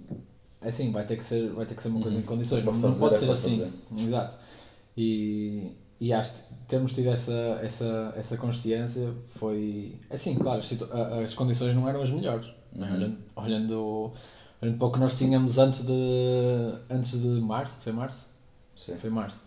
é 0.61 0.69
assim, 0.69 0.91
vai 0.91 1.05
ter 1.05 1.17
que 1.17 1.25
ser, 1.25 1.49
vai 1.51 1.65
ter 1.65 1.75
que 1.75 1.83
ser 1.83 1.89
uma 1.89 2.01
coisa 2.01 2.17
em 2.17 2.23
condições, 2.23 2.63
Para 2.63 2.73
não, 2.73 2.81
fazer 2.81 2.93
não 2.93 3.09
pode 3.09 3.15
é 3.15 3.19
ser 3.19 3.31
assim. 3.31 3.73
Exato. 3.97 4.35
E, 4.95 5.71
e 5.99 6.13
acho 6.13 6.33
que 6.33 6.39
termos 6.67 6.93
tido 6.93 7.09
essa, 7.09 7.59
essa, 7.61 8.13
essa 8.15 8.37
consciência 8.37 9.13
foi. 9.35 9.99
Assim, 10.09 10.35
claro, 10.35 10.59
as 10.59 10.71
as 11.23 11.33
condições 11.33 11.75
não 11.75 11.87
eram 11.87 12.01
as 12.01 12.09
melhores. 12.09 12.47
é? 12.75 12.93
Olhando, 12.93 13.17
olhando 13.35 14.11
Olhando 14.61 14.77
para 14.79 14.87
o 14.87 14.91
que 14.91 14.99
nós 14.99 15.17
tínhamos 15.17 15.59
antes 15.59 15.85
de, 15.85 15.93
antes 16.89 17.21
de 17.21 17.27
março, 17.41 17.79
foi 17.81 17.93
março? 17.93 18.25
Sim. 18.73 18.95
Foi 18.97 19.09
março. 19.09 19.41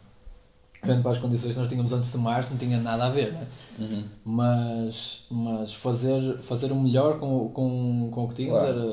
Olhando 0.82 1.02
para 1.02 1.10
as 1.10 1.18
condições 1.18 1.54
que 1.54 1.60
nós 1.60 1.68
tínhamos 1.68 1.92
antes 1.92 2.10
de 2.10 2.18
março, 2.18 2.52
não 2.52 2.58
tinha 2.58 2.78
nada 2.80 3.06
a 3.06 3.10
ver, 3.10 3.32
né? 3.32 3.46
Uhum. 3.78 4.04
mas, 4.24 5.24
mas 5.30 5.74
fazer, 5.74 6.38
fazer 6.42 6.72
o 6.72 6.76
melhor 6.76 7.18
com, 7.18 7.48
com, 7.50 8.10
com 8.10 8.24
o 8.24 8.28
que 8.28 8.34
tínhamos 8.36 8.60
Claro. 8.62 8.78
era, 8.78 8.88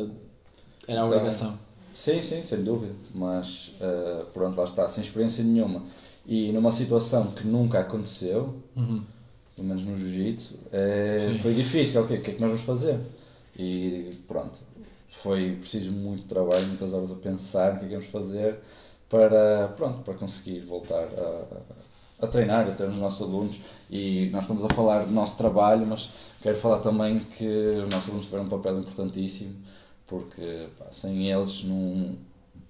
era 0.88 1.02
a 1.02 1.06
Então, 1.06 1.06
obrigação. 1.06 1.54
Sim, 1.94 2.22
sim, 2.22 2.44
sem 2.44 2.64
dúvida. 2.64 2.94
Mas 3.16 3.72
eh, 3.82 4.24
pronto, 4.34 4.58
lá 4.58 4.64
está, 4.66 4.88
sem 4.90 5.02
experiência 5.02 5.44
nenhuma. 5.44 5.82
E 6.26 6.52
numa 6.52 6.72
situação 6.72 7.28
que 7.32 7.48
nunca 7.48 7.80
aconteceu, 7.80 8.54
Uhum. 8.76 9.02
pelo 9.56 9.68
menos 9.70 9.84
no 9.86 9.96
jiu-jitsu, 9.98 10.56
é, 10.72 11.16
foi 11.42 11.54
difícil. 11.54 12.02
Ok, 12.04 12.18
o 12.18 12.22
que 12.22 12.32
é 12.32 12.34
que 12.36 12.42
nós 12.42 12.52
vamos 12.52 12.66
fazer? 12.66 13.00
E 13.58 14.12
pronto, 14.28 14.60
foi 15.08 15.56
preciso 15.56 15.92
muito 15.94 16.28
trabalho, 16.28 16.68
muitas 16.68 16.94
horas 16.94 17.12
a 17.12 17.16
pensar 17.16 17.74
o 17.76 17.80
que 17.80 17.86
é 17.86 17.88
que 17.88 17.94
vamos 17.96 18.10
fazer 18.10 18.60
para, 19.10 19.70
pronto, 19.76 20.00
para 20.02 20.14
conseguir 20.16 20.60
voltar 20.60 21.02
a, 21.04 21.44
a 22.20 22.28
treinar, 22.28 22.68
a 22.68 22.84
os 22.84 22.98
nossos 22.98 23.22
alunos. 23.22 23.62
E 23.90 24.30
nós 24.32 24.44
estamos 24.44 24.66
a 24.66 24.70
falar 24.70 25.06
do 25.06 25.12
nosso 25.12 25.38
trabalho, 25.38 25.86
mas 25.86 26.10
quero 26.42 26.58
falar 26.58 26.80
também 26.80 27.20
que 27.20 27.46
os 27.84 27.90
nossos 27.90 28.10
alunos 28.10 28.26
tiveram 28.26 28.46
um 28.46 28.50
papel 28.50 28.80
importantíssimo, 28.80 29.54
porque 30.06 30.68
pá, 30.78 30.86
sem 30.92 31.32
eles 31.32 31.64
não, 31.64 32.16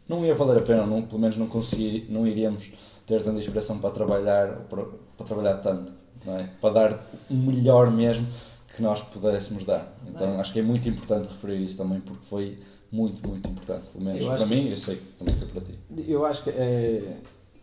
não 0.08 0.26
ia 0.26 0.36
valer 0.36 0.60
a 0.60 0.62
pena, 0.62 0.86
não, 0.86 1.02
pelo 1.02 1.20
menos 1.20 1.38
não, 1.38 1.48
conseguir, 1.48 2.08
não 2.10 2.28
iríamos 2.28 2.72
ter 3.06 3.24
tanta 3.24 3.40
inspiração 3.40 3.80
para 3.80 3.90
trabalhar, 3.92 4.58
para, 4.70 4.86
para 5.16 5.26
trabalhar 5.26 5.58
tanto, 5.58 5.94
é? 6.28 6.44
para 6.60 6.74
dar 6.74 7.08
o 7.30 7.34
melhor 7.34 7.90
mesmo 7.90 8.28
que 8.76 8.82
nós 8.84 9.02
pudéssemos 9.02 9.64
dar. 9.64 9.92
Então 10.08 10.40
acho 10.40 10.54
que 10.54 10.60
é 10.60 10.64
muito 10.64 10.88
importante 10.88 11.28
referir 11.28 11.64
isso 11.64 11.78
também, 11.78 12.00
porque 12.02 12.24
foi 12.24 12.60
muito, 12.92 13.28
muito 13.28 13.50
importante. 13.50 13.86
Pelo 13.92 14.04
menos 14.04 14.24
Eu 14.24 14.36
para 14.36 14.46
mim, 14.46 14.70
eu 14.70 14.78
sei 14.78 14.98
que 14.98 15.06
também 15.14 15.36
foi 15.36 15.48
para 15.48 15.62
ti. 15.62 15.80
Eu 16.08 16.26
acho 16.26 16.44
que 16.44 16.50
é. 16.52 17.18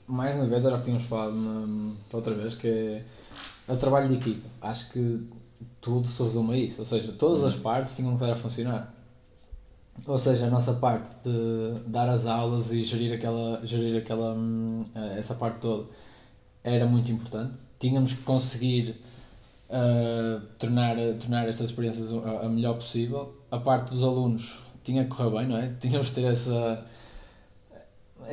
Mais 0.07 0.37
uma 0.37 0.47
vez, 0.47 0.65
era 0.65 0.75
o 0.75 0.79
que 0.79 0.85
tínhamos 0.85 1.07
falado 1.07 1.35
na, 1.35 1.93
outra 2.13 2.35
vez, 2.35 2.55
que 2.55 2.69
é, 2.69 3.05
é 3.69 3.73
o 3.73 3.77
trabalho 3.77 4.09
de 4.09 4.15
equipa. 4.15 4.47
Acho 4.61 4.91
que 4.91 5.27
tudo 5.81 6.07
se 6.07 6.23
resume 6.23 6.55
a 6.55 6.57
isso. 6.59 6.81
Ou 6.81 6.87
seja, 6.87 7.13
todas 7.13 7.45
as 7.45 7.55
partes 7.55 7.97
tinham 7.97 8.11
que 8.11 8.23
estar 8.23 8.33
a 8.33 8.37
funcionar. 8.37 8.95
Ou 10.07 10.19
seja, 10.19 10.47
a 10.47 10.51
nossa 10.51 10.75
parte 10.75 11.11
de 11.25 11.89
dar 11.89 12.09
as 12.09 12.27
aulas 12.27 12.73
e 12.73 12.83
gerir 12.85 13.15
aquela, 13.15 13.65
gerir 13.65 13.97
aquela, 13.97 14.35
hum, 14.35 14.83
eh, 14.95 15.19
essa 15.19 15.37
parte 15.37 15.61
toda 15.61 15.89
era 16.63 16.85
muito 16.85 17.11
importante. 17.13 17.57
Tínhamos 17.79 18.13
que 18.13 18.23
conseguir 18.23 19.01
uh, 19.71 20.41
tornar, 20.59 20.97
tornar 21.21 21.49
estas 21.49 21.71
experiências 21.71 22.13
a, 22.13 22.47
a 22.47 22.49
melhor 22.49 22.75
possível. 22.75 23.35
A 23.51 23.59
parte 23.59 23.91
dos 23.91 24.03
alunos 24.03 24.65
tinha 24.83 25.05
que 25.05 25.11
correr 25.11 25.31
bem, 25.31 25.49
não 25.49 25.59
é? 25.59 25.69
Tínhamos 25.81 26.09
que 26.09 26.15
ter 26.17 26.25
essa 26.25 26.85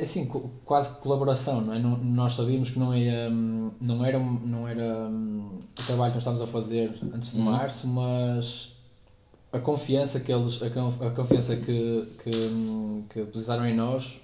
assim, 0.00 0.26
co- 0.26 0.50
quase 0.64 0.90
colaboração, 1.00 1.60
não 1.60 1.74
é? 1.74 1.78
Não- 1.78 1.96
nós 1.98 2.34
sabíamos 2.34 2.70
que 2.70 2.78
não, 2.78 2.96
ia, 2.96 3.28
hum, 3.30 3.70
não 3.80 4.04
era, 4.04 4.18
não 4.18 4.66
era 4.68 5.08
hum, 5.08 5.50
o 5.78 5.82
trabalho 5.86 6.12
que 6.12 6.16
nós 6.16 6.22
estávamos 6.22 6.42
a 6.42 6.46
fazer 6.46 6.92
antes 7.14 7.32
de 7.32 7.38
Uhum. 7.38 7.44
março, 7.44 7.86
mas 7.88 8.72
a 9.52 9.58
confiança 9.58 10.20
que 10.20 10.32
eles, 10.32 10.62
a, 10.62 10.70
conf- 10.70 11.02
a 11.02 11.10
confiança 11.10 11.56
que, 11.56 12.08
que, 12.22 12.30
hum, 12.30 13.04
que 13.10 13.20
depositaram 13.20 13.66
em 13.66 13.74
nós, 13.74 14.20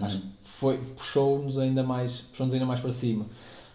acho 0.00 0.18
que 0.18 0.26
foi, 0.42 0.76
puxou-nos 0.96 1.58
ainda 1.58 1.82
mais, 1.82 2.18
puxou-nos 2.30 2.52
ainda 2.54 2.66
mais 2.66 2.80
para 2.80 2.92
cima. 2.92 3.24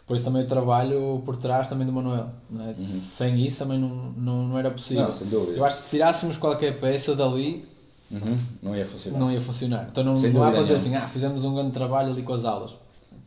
Por 0.06 0.16
isso 0.16 0.26
também 0.26 0.44
o 0.44 0.48
trabalho 0.48 1.22
por 1.26 1.36
trás 1.36 1.68
também 1.68 1.88
do 1.88 1.92
Manuel, 1.92 2.30
é? 2.60 2.76
Sem 2.80 3.44
isso 3.44 3.58
também 3.60 3.80
não, 3.80 4.12
não, 4.12 4.48
não 4.50 4.58
era 4.60 4.70
possível. 4.70 5.08
Não. 5.32 5.44
Eu 5.56 5.66
acho 5.66 5.78
que 5.78 5.84
se 5.86 5.90
tirássemos 5.92 6.38
qualquer 6.38 6.80
peça 6.80 7.16
dali, 7.16 7.66
Uhum, 8.12 8.38
não 8.62 8.76
ia 8.76 8.86
funcionar. 8.86 9.20
não 9.20 9.32
ia 9.32 9.42
funcionar. 9.42 9.88
Então 9.92 10.04
não, 10.04 10.14
não 10.14 10.44
há 10.44 10.52
para 10.52 10.62
dizer 10.62 10.76
assim, 10.76 10.96
ah, 10.96 11.08
fizemos 11.08 11.44
um 11.44 11.56
grande 11.56 11.72
trabalho 11.72 12.12
ali 12.12 12.22
com 12.22 12.34
as 12.34 12.46
aulas. 12.46 12.76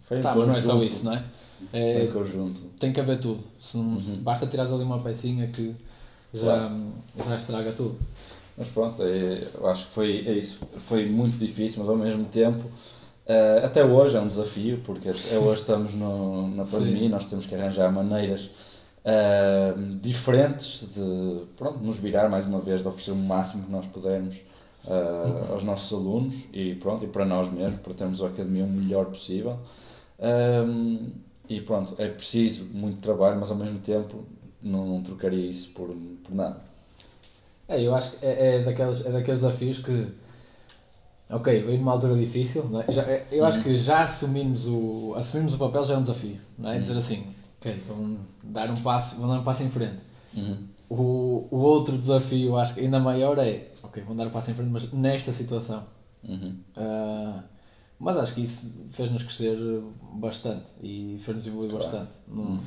Foi 0.02 0.20
Tá, 0.20 0.34
mas 0.34 0.46
não 0.48 0.54
é 0.54 0.60
só 0.60 0.82
isso, 0.82 1.04
não 1.04 1.14
é? 1.14 1.22
Foi 1.70 1.80
É, 1.80 2.04
em 2.04 2.12
conjunto. 2.12 2.60
tem 2.78 2.92
que 2.92 3.00
haver 3.00 3.18
tudo. 3.18 3.42
Se 3.60 3.76
não, 3.76 4.00
se 4.00 4.18
basta 4.18 4.46
tirares 4.46 4.72
ali 4.72 4.84
uma 4.84 5.00
pecinha 5.00 5.46
que 5.48 5.74
já, 6.32 6.70
já 7.28 7.36
estraga 7.36 7.72
tudo. 7.72 7.98
Mas 8.56 8.68
pronto, 8.68 9.02
é, 9.02 9.42
eu 9.54 9.66
acho 9.68 9.86
que 9.86 9.92
foi 9.92 10.24
é 10.26 10.32
isso. 10.32 10.60
Foi 10.86 11.06
muito 11.06 11.36
difícil, 11.38 11.80
mas 11.80 11.88
ao 11.88 11.96
mesmo 11.96 12.24
tempo, 12.26 12.62
eh, 13.26 13.62
até 13.64 13.84
hoje 13.84 14.16
é 14.16 14.20
um 14.20 14.28
desafio, 14.28 14.80
porque 14.84 15.08
até 15.08 15.38
hoje 15.38 15.60
estamos 15.60 15.92
no, 15.94 16.48
na 16.54 16.64
pandemia 16.64 17.04
e 17.04 17.08
nós 17.08 17.26
temos 17.26 17.46
que 17.46 17.54
arranjar 17.54 17.92
maneiras 17.92 18.50
eh, 19.04 19.74
diferentes 20.00 20.84
de 20.94 21.40
pronto, 21.56 21.78
nos 21.80 21.98
virar 21.98 22.28
mais 22.28 22.46
uma 22.46 22.60
vez, 22.60 22.82
de 22.82 22.88
oferecer 22.88 23.12
o 23.12 23.16
máximo 23.16 23.64
que 23.64 23.72
nós 23.72 23.86
pudermos 23.86 24.36
eh, 24.88 25.52
aos 25.52 25.62
nossos 25.64 25.92
alunos 25.92 26.44
e 26.52 26.74
pronto, 26.76 27.04
e 27.04 27.08
para 27.08 27.24
nós 27.24 27.50
mesmos, 27.50 27.80
para 27.80 27.94
termos 27.94 28.22
a 28.22 28.26
academia 28.28 28.64
o 28.64 28.68
melhor 28.68 29.06
possível. 29.06 29.58
Um, 30.18 31.10
e 31.48 31.60
pronto, 31.60 31.94
é 31.98 32.08
preciso 32.08 32.66
muito 32.72 33.00
trabalho, 33.00 33.38
mas 33.38 33.50
ao 33.50 33.56
mesmo 33.56 33.78
tempo 33.78 34.24
não 34.62 35.00
trocaria 35.02 35.48
isso 35.48 35.70
por, 35.70 35.88
por 36.24 36.34
nada. 36.34 36.56
É, 37.68 37.82
eu 37.82 37.94
acho 37.94 38.12
que 38.12 38.24
é, 38.26 38.56
é, 38.56 38.62
daqueles, 38.62 39.04
é 39.04 39.10
daqueles 39.12 39.40
desafios 39.42 39.78
que. 39.78 40.06
Ok, 41.30 41.60
veio 41.62 41.78
numa 41.78 41.92
altura 41.92 42.14
difícil, 42.14 42.64
não 42.70 42.80
é? 42.80 42.86
já, 42.90 43.02
é- 43.02 43.26
eu 43.30 43.44
acho 43.44 43.62
que 43.62 43.76
já 43.76 44.00
assumimos 44.00 44.66
o, 44.66 45.12
assumimos 45.14 45.52
o 45.52 45.58
papel 45.58 45.84
já 45.86 45.94
é 45.94 45.98
um 45.98 46.02
desafio, 46.02 46.38
não 46.58 46.70
é? 46.70 46.78
Dizer 46.78 46.96
assim, 46.96 47.22
ok, 47.60 47.82
vamos 47.86 48.20
dar 48.42 48.70
um 48.70 48.76
passo, 48.76 49.16
vamos 49.16 49.34
dar 49.34 49.40
um 49.40 49.44
passo 49.44 49.62
em 49.62 49.68
frente. 49.68 49.98
Uhum. 50.34 50.56
O, 50.90 51.46
o 51.50 51.56
outro 51.58 51.98
desafio, 51.98 52.56
acho 52.56 52.72
que 52.74 52.80
ainda 52.80 52.98
maior 52.98 53.38
é, 53.38 53.66
ok, 53.82 54.02
vamos 54.02 54.16
dar 54.16 54.26
um 54.26 54.30
passo 54.30 54.50
em 54.50 54.54
frente, 54.54 54.70
mas 54.70 54.90
nesta 54.92 55.32
situação. 55.32 55.84
Uhum. 56.26 56.54
Ah, 56.76 57.42
mas 57.98 58.16
acho 58.16 58.32
que 58.34 58.42
isso 58.42 58.86
fez-nos 58.90 59.22
crescer 59.22 59.56
bastante 60.14 60.64
e 60.80 61.16
fez-nos 61.18 61.46
evoluir 61.46 61.70
Claro. 61.70 61.84
bastante. 61.84 62.16
Não- 62.26 62.58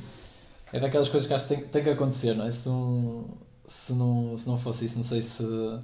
é 0.72 0.78
daquelas 0.80 1.08
coisas 1.08 1.26
que 1.26 1.34
acho 1.34 1.46
que 1.48 1.54
tem, 1.56 1.64
tem 1.66 1.82
que 1.82 1.90
acontecer, 1.90 2.34
não 2.34 2.44
é? 2.44 2.50
Se 2.50 2.68
não, 2.68 3.24
se 3.66 3.92
não, 3.94 4.38
se 4.38 4.46
não 4.46 4.56
fosse 4.56 4.84
isso, 4.84 4.96
não 4.96 5.04
sei 5.04 5.20
se, 5.22 5.42
não 5.42 5.80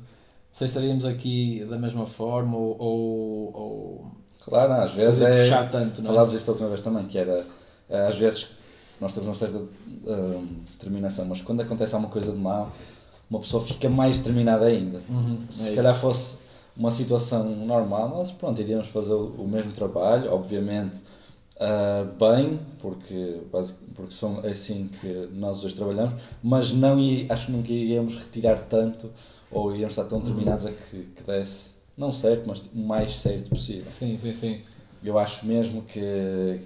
se 0.53 0.65
estaríamos 0.65 1.05
aqui 1.05 1.65
da 1.69 1.77
mesma 1.77 2.07
forma 2.07 2.57
ou, 2.57 2.77
ou, 2.79 3.51
ou 3.55 4.05
Claro, 4.41 4.73
às 4.75 4.93
vezes 4.93 5.21
é. 5.23 5.65
tanto, 5.65 6.01
não 6.03 6.11
é? 6.11 6.13
Falámos 6.15 6.33
disso 6.33 6.47
da 6.47 6.53
última 6.53 6.69
vez 6.69 6.81
também, 6.81 7.07
que 7.07 7.19
era. 7.19 7.45
Às 8.07 8.17
vezes 8.17 8.49
nós 9.01 9.13
temos 9.13 9.29
uma 9.29 9.35
certa 9.35 9.59
hum, 9.59 10.47
determinação, 10.73 11.25
mas 11.27 11.41
quando 11.43 11.61
acontece 11.61 11.95
alguma 11.95 12.11
coisa 12.13 12.33
de 12.33 12.39
mal, 12.39 12.71
uma 13.31 13.41
pessoa 13.41 13.63
fica 13.63 13.89
mais 13.89 14.19
determinada 14.19 14.67
ainda. 14.67 15.01
Uhum, 15.09 15.39
Se 15.51 15.73
é 15.73 15.77
calhar 15.77 15.95
fosse 15.95 16.39
uma 16.77 16.91
situação 16.91 17.45
normal, 17.67 18.09
nós 18.09 18.33
pronto, 18.33 18.61
iríamos 18.61 18.89
fazer 18.89 19.13
o, 19.13 19.47
mesmo 19.47 19.73
trabalho, 19.73 20.33
obviamente 20.33 20.99
ah, 21.61 22.05
bem, 22.19 22.61
porque, 22.79 23.41
porque 23.95 24.13
são 24.15 24.41
é 24.45 24.51
assim 24.51 24.89
que 25.01 25.29
nós 25.33 25.65
hoje 25.65 25.75
trabalhamos, 25.75 26.15
mas 26.43 26.71
não 26.73 26.97
acho 27.29 27.47
que 27.47 27.53
nunca 27.53 27.73
iríamos 27.73 28.15
retirar 28.15 28.59
tanto 28.61 29.11
ou 29.51 29.73
iríamos 29.73 29.93
estar 29.93 30.03
Uhum. 30.03 30.09
tão 30.09 30.19
determinados 30.21 30.67
a 30.67 30.71
que, 30.71 31.03
que 31.17 31.23
desse, 31.25 31.79
não 31.97 32.13
certo, 32.13 32.45
mas 32.47 32.61
o 32.73 32.79
mais 32.79 33.17
certo 33.17 33.51
possível. 33.51 33.89
Sim, 33.89 34.17
sim, 34.17 34.33
sim. 34.35 34.61
Eu 35.03 35.19
acho 35.19 35.47
mesmo 35.47 35.83
que, 35.83 36.01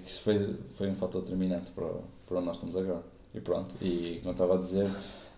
que 0.03 0.09
isso 0.09 0.21
foi, 0.21 0.55
foi 0.75 0.89
um 0.89 0.95
fator 0.95 1.21
determinante 1.21 1.71
para, 1.71 1.85
o- 1.85 2.03
para 2.27 2.37
onde 2.37 2.47
nós 2.47 2.57
estamos 2.57 2.75
agora. 2.75 3.03
E 3.33 3.39
pronto, 3.39 3.75
e 3.81 4.19
como 4.19 4.29
eu 4.29 4.31
estava 4.31 4.55
a 4.55 4.57
dizer, 4.57 4.89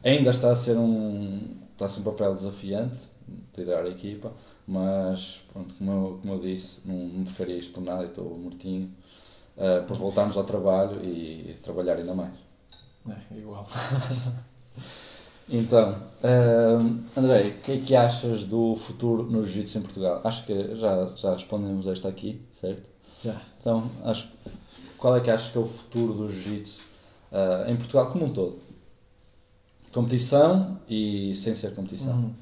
ainda 0.03 0.29
está 0.29 0.51
a 0.51 0.55
ser 0.55 0.77
um, 0.77 1.41
está 1.71 1.85
a 1.85 1.87
ser 1.87 2.01
um 2.01 2.03
papel 2.03 2.35
desafiante 2.35 3.09
de 3.53 3.61
liderar 3.61 3.85
a 3.85 3.89
equipa, 3.89 4.31
mas 4.67 5.43
pronto, 5.51 5.73
como 5.75 5.91
eu, 5.91 6.19
como 6.21 6.33
eu 6.33 6.39
disse, 6.39 6.81
não, 6.85 6.95
não 6.95 7.23
trocaria 7.23 7.57
isto 7.57 7.73
por 7.73 7.81
nada 7.81 8.03
e 8.03 8.07
estou 8.07 8.37
mortinho 8.37 8.91
uh, 9.57 9.85
para 9.85 9.95
voltarmos 9.95 10.37
ao 10.37 10.43
trabalho 10.43 11.03
e 11.03 11.55
trabalhar 11.63 11.97
ainda 11.97 12.13
mais. 12.13 12.33
É, 13.09 13.37
igual. 13.37 13.65
Então, 15.47 15.91
uh, 15.91 16.99
André, 17.15 17.49
o 17.49 17.61
que 17.61 17.71
é 17.73 17.77
que 17.77 17.95
achas 17.95 18.45
do 18.45 18.75
futuro 18.75 19.23
no 19.23 19.43
Jiu-Jitsu 19.43 19.77
em 19.77 19.81
Portugal? 19.83 20.21
Acho 20.23 20.43
que 20.45 20.75
já, 20.75 21.05
já 21.15 21.33
respondemos 21.33 21.87
esta 21.87 22.09
aqui, 22.09 22.41
certo? 22.51 22.89
Já. 23.23 23.39
Então, 23.59 23.87
acho, 24.03 24.31
qual 24.97 25.15
é 25.17 25.21
que 25.21 25.29
achas 25.31 25.49
que 25.51 25.57
é 25.57 25.61
o 25.61 25.65
futuro 25.65 26.13
do 26.13 26.29
Jiu-Jitsu 26.29 26.81
uh, 27.31 27.69
em 27.69 27.75
Portugal 27.75 28.09
como 28.09 28.25
um 28.25 28.29
todo? 28.29 28.57
Competição 29.93 30.77
e 30.89 31.33
sem 31.33 31.53
ser 31.53 31.73
competição. 31.73 32.15
Uhum. 32.15 32.33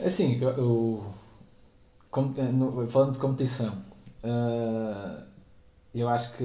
Assim, 0.00 0.40
eu, 0.40 0.50
eu- 0.50 1.04
com- 2.10 2.32
no- 2.52 2.88
falando 2.88 3.12
de 3.12 3.18
competição, 3.18 3.72
ah, 4.22 5.24
eu 5.94 6.08
acho 6.08 6.36
que 6.36 6.44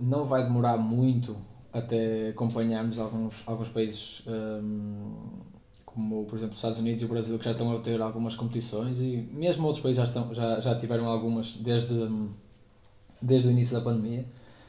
não 0.00 0.24
vai 0.24 0.42
demorar 0.44 0.76
muito 0.78 1.36
até 1.72 2.30
acompanharmos 2.30 2.98
alguns, 2.98 3.42
alguns 3.46 3.68
países 3.68 4.22
ahm, 4.26 5.12
como, 5.84 6.24
por 6.24 6.36
exemplo, 6.36 6.52
os 6.52 6.58
Estados 6.58 6.78
Unidos 6.78 7.02
e 7.02 7.04
o 7.04 7.08
Brasil 7.08 7.38
que 7.38 7.44
já 7.44 7.52
estão 7.52 7.76
a 7.76 7.80
ter 7.80 8.00
algumas 8.00 8.34
competições 8.36 9.00
e 9.00 9.28
mesmo 9.32 9.66
outros 9.66 9.82
países 9.82 9.98
já, 9.98 10.04
estão, 10.04 10.34
já, 10.34 10.60
já 10.60 10.78
tiveram 10.78 11.06
algumas 11.06 11.56
desde, 11.56 11.94
desde 13.20 13.48
o 13.48 13.50
início 13.50 13.74
da 13.76 13.82
pandemia. 13.82 14.24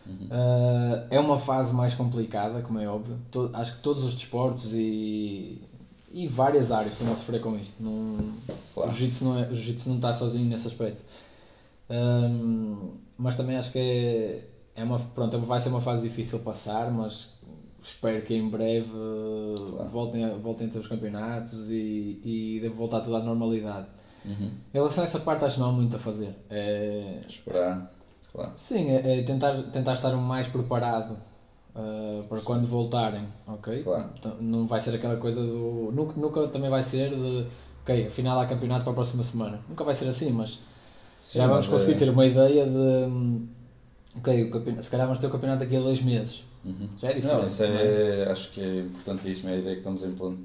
Uh, 0.08 1.08
é 1.10 1.20
uma 1.20 1.38
fase 1.38 1.74
mais 1.74 1.94
complicada, 1.94 2.62
como 2.62 2.80
é 2.80 2.88
óbvio. 2.88 3.18
To- 3.32 3.50
acho 3.54 3.78
que 3.78 3.82
todos 3.84 4.04
os 4.04 4.14
desportos 4.16 4.74
e, 4.74 5.62
e 6.12 6.28
várias 6.28 6.72
áreas 6.72 6.94
estão 6.94 7.12
a 7.12 7.16
sofrer 7.16 7.40
com 7.40 7.56
isto. 7.56 7.82
Não, 7.84 8.18
Claro. 8.74 8.90
O 8.90 8.94
jiu-jitsu 8.94 9.26
não, 9.26 9.40
é, 9.40 9.44
o 9.44 9.56
jiu-jitsu 9.56 9.90
não 9.90 9.98
está 9.98 10.14
sozinho 10.14 10.46
nesse 10.50 10.68
aspecto. 10.68 11.04
Hum, 11.90 12.92
mas 13.18 13.36
também 13.36 13.58
acho 13.58 13.72
que 13.72 13.78
é, 13.80 14.44
é 14.76 14.84
uma, 14.84 14.98
pronto, 15.00 15.40
vai 15.42 15.60
ser 15.60 15.70
uma 15.70 15.82
fase 15.82 16.08
difícil 16.08 16.40
passar, 16.40 16.90
mas 16.92 17.34
espero 17.84 18.22
que 18.24 18.34
em 18.34 18.50
breve 18.50 18.90
Claro. 18.90 19.90
voltem, 19.90 20.24
a, 20.26 20.30
voltem 20.36 20.68
a 20.68 20.70
ter 20.70 20.80
os 20.80 20.88
campeonatos 20.88 21.70
e, 21.70 22.22
e 22.24 22.70
voltar 22.76 23.02
tudo 23.02 23.16
à 23.18 23.20
normalidade. 23.24 23.88
Uhum. 24.26 24.50
Em 24.74 24.78
relação 24.78 25.04
a 25.04 25.08
essa 25.08 25.20
parte 25.20 25.46
acho 25.46 25.56
que 25.56 25.62
não 25.62 25.70
há 25.70 25.74
muito 25.74 25.96
a 25.96 26.00
fazer. 26.00 26.36
É, 26.50 27.22
Esperar. 27.28 27.92
Claro. 28.32 28.52
sim, 28.56 28.90
é, 28.92 29.20
é 29.20 29.24
tentar, 29.24 29.54
tentar 29.72 29.94
estar 29.94 30.14
o 30.14 30.22
mais 30.22 30.48
preparado 30.48 31.18
uh, 31.76 32.24
para 32.30 32.42
quando 32.42 32.66
voltarem, 32.68 33.24
ok? 33.48 33.82
Claro. 33.84 34.10
Então, 34.18 34.36
não 34.40 34.66
vai 34.66 34.80
ser 34.80 34.96
aquela 34.96 35.18
coisa 35.18 35.42
do. 35.44 35.92
Nunca, 35.94 36.14
nunca 36.20 36.48
também 36.48 36.70
vai 36.70 36.84
ser 36.84 37.10
de. 37.10 37.46
Ok, 37.82 38.08
afinal 38.08 38.40
há 38.40 38.46
campeonato 38.46 38.84
para 38.84 38.92
a 38.92 38.96
próxima 38.96 39.24
semana. 39.24 39.60
Nunca 39.68 39.84
vai 39.84 39.96
ser 39.96 40.08
assim, 40.08 40.32
mas 40.32 40.60
Sim, 41.22 41.40
já 41.40 41.48
vamos 41.48 41.66
mas 41.66 41.74
conseguir 41.74 41.94
é- 41.94 42.00
ter 42.06 42.10
uma 42.10 42.26
ideia 42.26 42.66
de. 42.66 43.42
Ok, 44.18 44.44
o 44.44 44.52
campeonato, 44.52 44.84
se 44.84 44.92
calhar 44.92 45.08
vamos 45.08 45.20
ter 45.20 45.28
o 45.28 45.32
campeonato 45.32 45.60
daqui 45.62 45.76
a 45.76 45.80
dois 45.80 46.02
meses. 46.02 46.44
Uhum. 46.64 46.88
Já 46.98 47.10
é 47.10 47.14
diferente. 47.14 47.40
Não, 47.40 47.48
isso 47.48 47.64
é? 47.64 48.24
é, 48.24 48.32
acho 48.32 48.52
que 48.52 48.62
é 48.62 48.80
importantíssimo, 48.82 49.50
é 49.50 49.54
a 49.54 49.58
ideia 49.58 49.74
que 49.76 49.80
estamos 49.80 50.04
a 50.04 50.08
implan- 50.08 50.38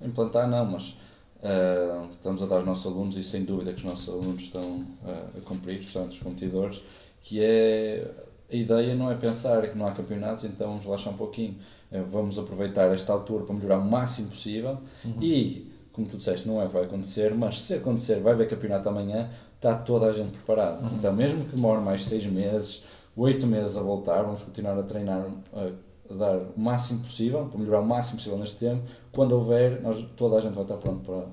a 0.00 0.06
implantar, 0.06 0.48
não, 0.48 0.64
mas 0.66 0.96
ah, 1.42 2.06
estamos 2.12 2.42
a 2.42 2.46
dar 2.46 2.56
aos 2.56 2.64
nossos 2.64 2.86
alunos 2.86 3.16
e 3.16 3.22
sem 3.22 3.44
dúvida 3.44 3.72
que 3.72 3.78
os 3.78 3.84
nossos 3.84 4.08
alunos 4.08 4.42
estão 4.42 4.84
ah, 5.04 5.26
a 5.36 5.40
cumprir, 5.40 5.78
especialmente 5.80 6.18
os 6.18 6.22
competidores, 6.22 6.82
que 7.26 7.40
é 7.42 8.08
a 8.50 8.54
ideia 8.54 8.94
não 8.94 9.10
é 9.10 9.16
pensar 9.16 9.68
que 9.68 9.76
não 9.76 9.86
há 9.88 9.90
campeonatos, 9.90 10.44
então 10.44 10.68
vamos 10.68 10.84
relaxar 10.84 11.12
um 11.12 11.16
pouquinho, 11.16 11.56
Eh, 11.92 12.02
vamos 12.02 12.36
aproveitar 12.36 12.92
esta 12.92 13.12
altura 13.12 13.44
para 13.44 13.54
melhorar 13.54 13.78
o 13.78 13.84
máximo 13.84 14.28
possível 14.28 14.76
Uhum. 15.04 15.22
e, 15.22 15.70
como 15.92 16.04
tu 16.06 16.16
disseste, 16.16 16.46
não 16.48 16.60
é 16.60 16.66
que 16.66 16.72
vai 16.72 16.82
acontecer, 16.84 17.32
mas 17.34 17.60
se 17.62 17.74
acontecer, 17.74 18.16
vai 18.20 18.32
haver 18.34 18.48
campeonato 18.48 18.88
amanhã, 18.88 19.28
está 19.54 19.72
toda 19.74 20.06
a 20.06 20.12
gente 20.12 20.32
preparada. 20.38 20.78
Uhum. 20.82 20.96
Então, 20.98 21.12
mesmo 21.12 21.44
que 21.44 21.54
demore 21.54 21.80
mais 21.80 22.04
seis 22.04 22.26
meses, 22.26 22.82
oito 23.16 23.46
meses 23.46 23.76
a 23.76 23.82
voltar, 23.82 24.22
vamos 24.22 24.42
continuar 24.42 24.76
a 24.78 24.82
treinar, 24.82 25.24
a, 25.54 26.14
dar 26.14 26.36
o 26.56 26.60
máximo 26.60 26.98
possível, 27.06 27.46
para 27.46 27.58
melhorar 27.60 27.80
o 27.80 27.86
máximo 27.86 28.16
possível 28.18 28.38
neste 28.38 28.56
tempo. 28.66 28.82
Quando 29.12 29.32
houver, 29.32 29.80
nós, 29.82 29.96
toda 30.16 30.36
a 30.38 30.40
gente 30.40 30.54
vai 30.54 30.64
estar 30.64 30.76
pronto 30.78 31.00
para, 31.06 31.24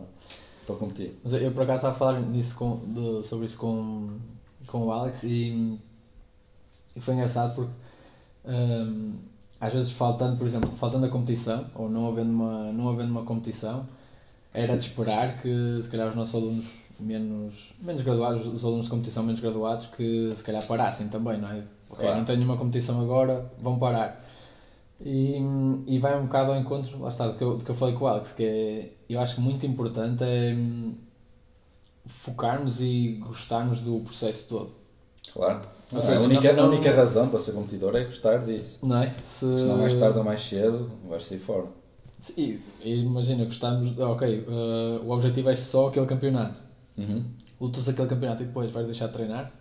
para 0.67 0.75
competir. 0.75 1.09
Mas 1.23 1.33
eu, 1.33 1.39
eu, 1.39 1.51
por 1.51 1.63
acaso 1.63 1.77
estava 1.87 1.95
a 1.95 1.97
falar 1.97 2.19
nisso 2.21 2.55
com, 2.55 2.77
de- 2.93 3.23
sobre 3.25 3.45
isso 3.47 3.57
com, 3.57 4.07
com 4.67 4.85
o 4.85 4.91
Alex 4.91 5.23
e, 5.23 5.79
e 6.95 6.99
foi 6.99 7.13
engraçado 7.13 7.55
porque 7.55 7.71
hum, 8.45 9.15
às 9.59 9.71
vezes 9.71 9.91
faltando, 9.91 10.37
por 10.37 10.45
exemplo, 10.45 10.69
faltando 10.71 11.05
a 11.05 11.09
competição 11.09 11.65
ou 11.75 11.89
não 11.89 12.07
havendo 12.07 12.31
uma, 12.31 12.71
não 12.71 12.89
havendo 12.89 13.11
uma 13.11 13.23
competição, 13.23 13.87
era 14.53 14.75
de 14.77 14.85
esperar 14.85 15.41
que 15.41 15.79
se 15.81 15.89
calhar 15.89 16.09
os 16.09 16.15
nossos 16.15 16.35
alunos 16.35 16.65
menos, 16.99 17.73
menos 17.81 18.01
graduados, 18.01 18.45
os 18.45 18.63
alunos 18.65 18.85
de 18.85 18.91
competição 18.91 19.23
menos 19.23 19.39
graduados, 19.39 19.87
que 19.87 20.31
se 20.35 20.43
calhar 20.43 20.65
parassem 20.67 21.07
também, 21.07 21.39
não 21.39 21.49
é? 21.49 21.63
Claro. 21.89 22.17
não 22.17 22.25
tenho 22.25 22.43
uma 22.43 22.57
competição 22.57 22.99
agora, 23.01 23.49
vão 23.61 23.79
parar. 23.79 24.23
E, 24.99 25.37
e 25.87 25.97
vai 25.99 26.17
um 26.19 26.23
bocado 26.23 26.51
ao 26.51 26.59
encontro, 26.59 26.99
lá 26.99 27.09
está, 27.09 27.27
do 27.27 27.35
que, 27.35 27.43
eu, 27.43 27.57
do 27.57 27.63
que 27.63 27.71
eu 27.71 27.75
falei 27.75 27.95
com 27.95 28.05
o 28.05 28.07
Alex, 28.07 28.33
que 28.33 28.43
é, 28.43 28.93
eu 29.09 29.19
acho 29.19 29.35
que 29.35 29.41
muito 29.41 29.65
importante 29.65 30.23
é 30.23 30.55
focarmos 32.05 32.81
e 32.81 33.19
gostarmos 33.25 33.81
do 33.81 33.99
processo 34.01 34.49
todo. 34.49 34.71
Claro. 35.31 35.61
Ou 35.91 35.99
Ah, 35.99 36.01
seja, 36.01 36.19
a, 36.19 36.23
única, 36.23 36.53
não- 36.53 36.63
a 36.63 36.67
única 36.67 36.89
não- 36.89 36.97
razão 36.97 37.29
para 37.29 37.39
ser 37.39 37.51
competidor 37.53 37.95
é 37.95 38.03
gostar 38.03 38.39
disso. 38.39 38.79
Não 38.83 38.97
é? 39.01 39.09
Se, 39.23 39.57
Senão, 39.59 39.77
mais 39.77 39.93
tarde 39.95 40.17
ou 40.17 40.23
mais 40.23 40.41
cedo, 40.41 40.91
vais 41.07 41.23
sair 41.23 41.39
fora. 41.39 41.67
E 42.37 42.59
imagina, 42.81 43.43
gostamos, 43.45 43.97
ok, 43.99 44.45
eh, 44.47 45.01
o 45.03 45.11
objetivo 45.11 45.49
é 45.49 45.55
só 45.55 45.87
aquele 45.89 46.05
campeonato. 46.05 46.59
Uhum. 46.97 47.23
Lutas 47.59 47.87
aquele 47.89 48.07
campeonato 48.07 48.43
e 48.43 48.45
depois 48.45 48.71
vais 48.71 48.85
deixar 48.85 49.07
de 49.07 49.13
treinar. 49.13 49.51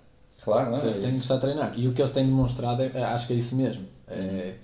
Claro, 0.43 0.71
não 0.71 0.79
é? 0.79 0.81
seja, 0.81 0.93
tem 1.01 1.11
que 1.11 1.17
gostar 1.19 1.35
de 1.37 1.41
treinar. 1.41 1.79
E 1.79 1.89
o 1.89 1.93
que 1.93 2.01
eles 2.01 2.13
têm 2.13 2.25
demonstrado, 2.27 2.83
é, 2.83 2.91
é- 2.95 3.05
acho 3.05 3.27
que 3.27 3.33
é 3.33 3.37
isso 3.37 3.57
mesmo. 3.57 3.85
É, 4.09 4.55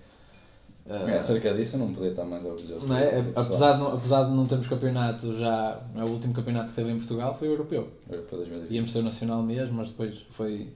eh, 0.88 1.10
É, 1.10 1.16
acerca 1.16 1.52
disso, 1.54 1.76
eu 1.76 1.80
não 1.80 1.92
podia 1.92 2.10
estar 2.10 2.24
mais 2.24 2.44
orgulhoso. 2.44 2.88
não 2.88 2.96
é? 2.96 3.20
apesar, 3.36 3.72
de 3.74 3.78
não, 3.80 3.92
apesar 3.94 4.24
de 4.24 4.30
não 4.32 4.46
termos 4.46 4.66
campeonato 4.66 5.36
já, 5.36 5.80
é 5.96 6.02
o 6.04 6.08
último 6.10 6.32
campeonato 6.34 6.70
que 6.70 6.74
teve 6.76 6.90
em 6.90 6.96
Portugal 6.96 7.34
foi 7.38 7.48
o 7.48 7.52
europeu. 7.52 7.88
Europeu 8.10 8.38
2020. 8.38 8.70
Íamos 8.74 8.92
ter 8.92 8.98
o 9.00 9.02
nacional 9.02 9.42
mesmo, 9.42 9.74
mas 9.76 9.88
depois 9.90 10.14
foi, 10.30 10.72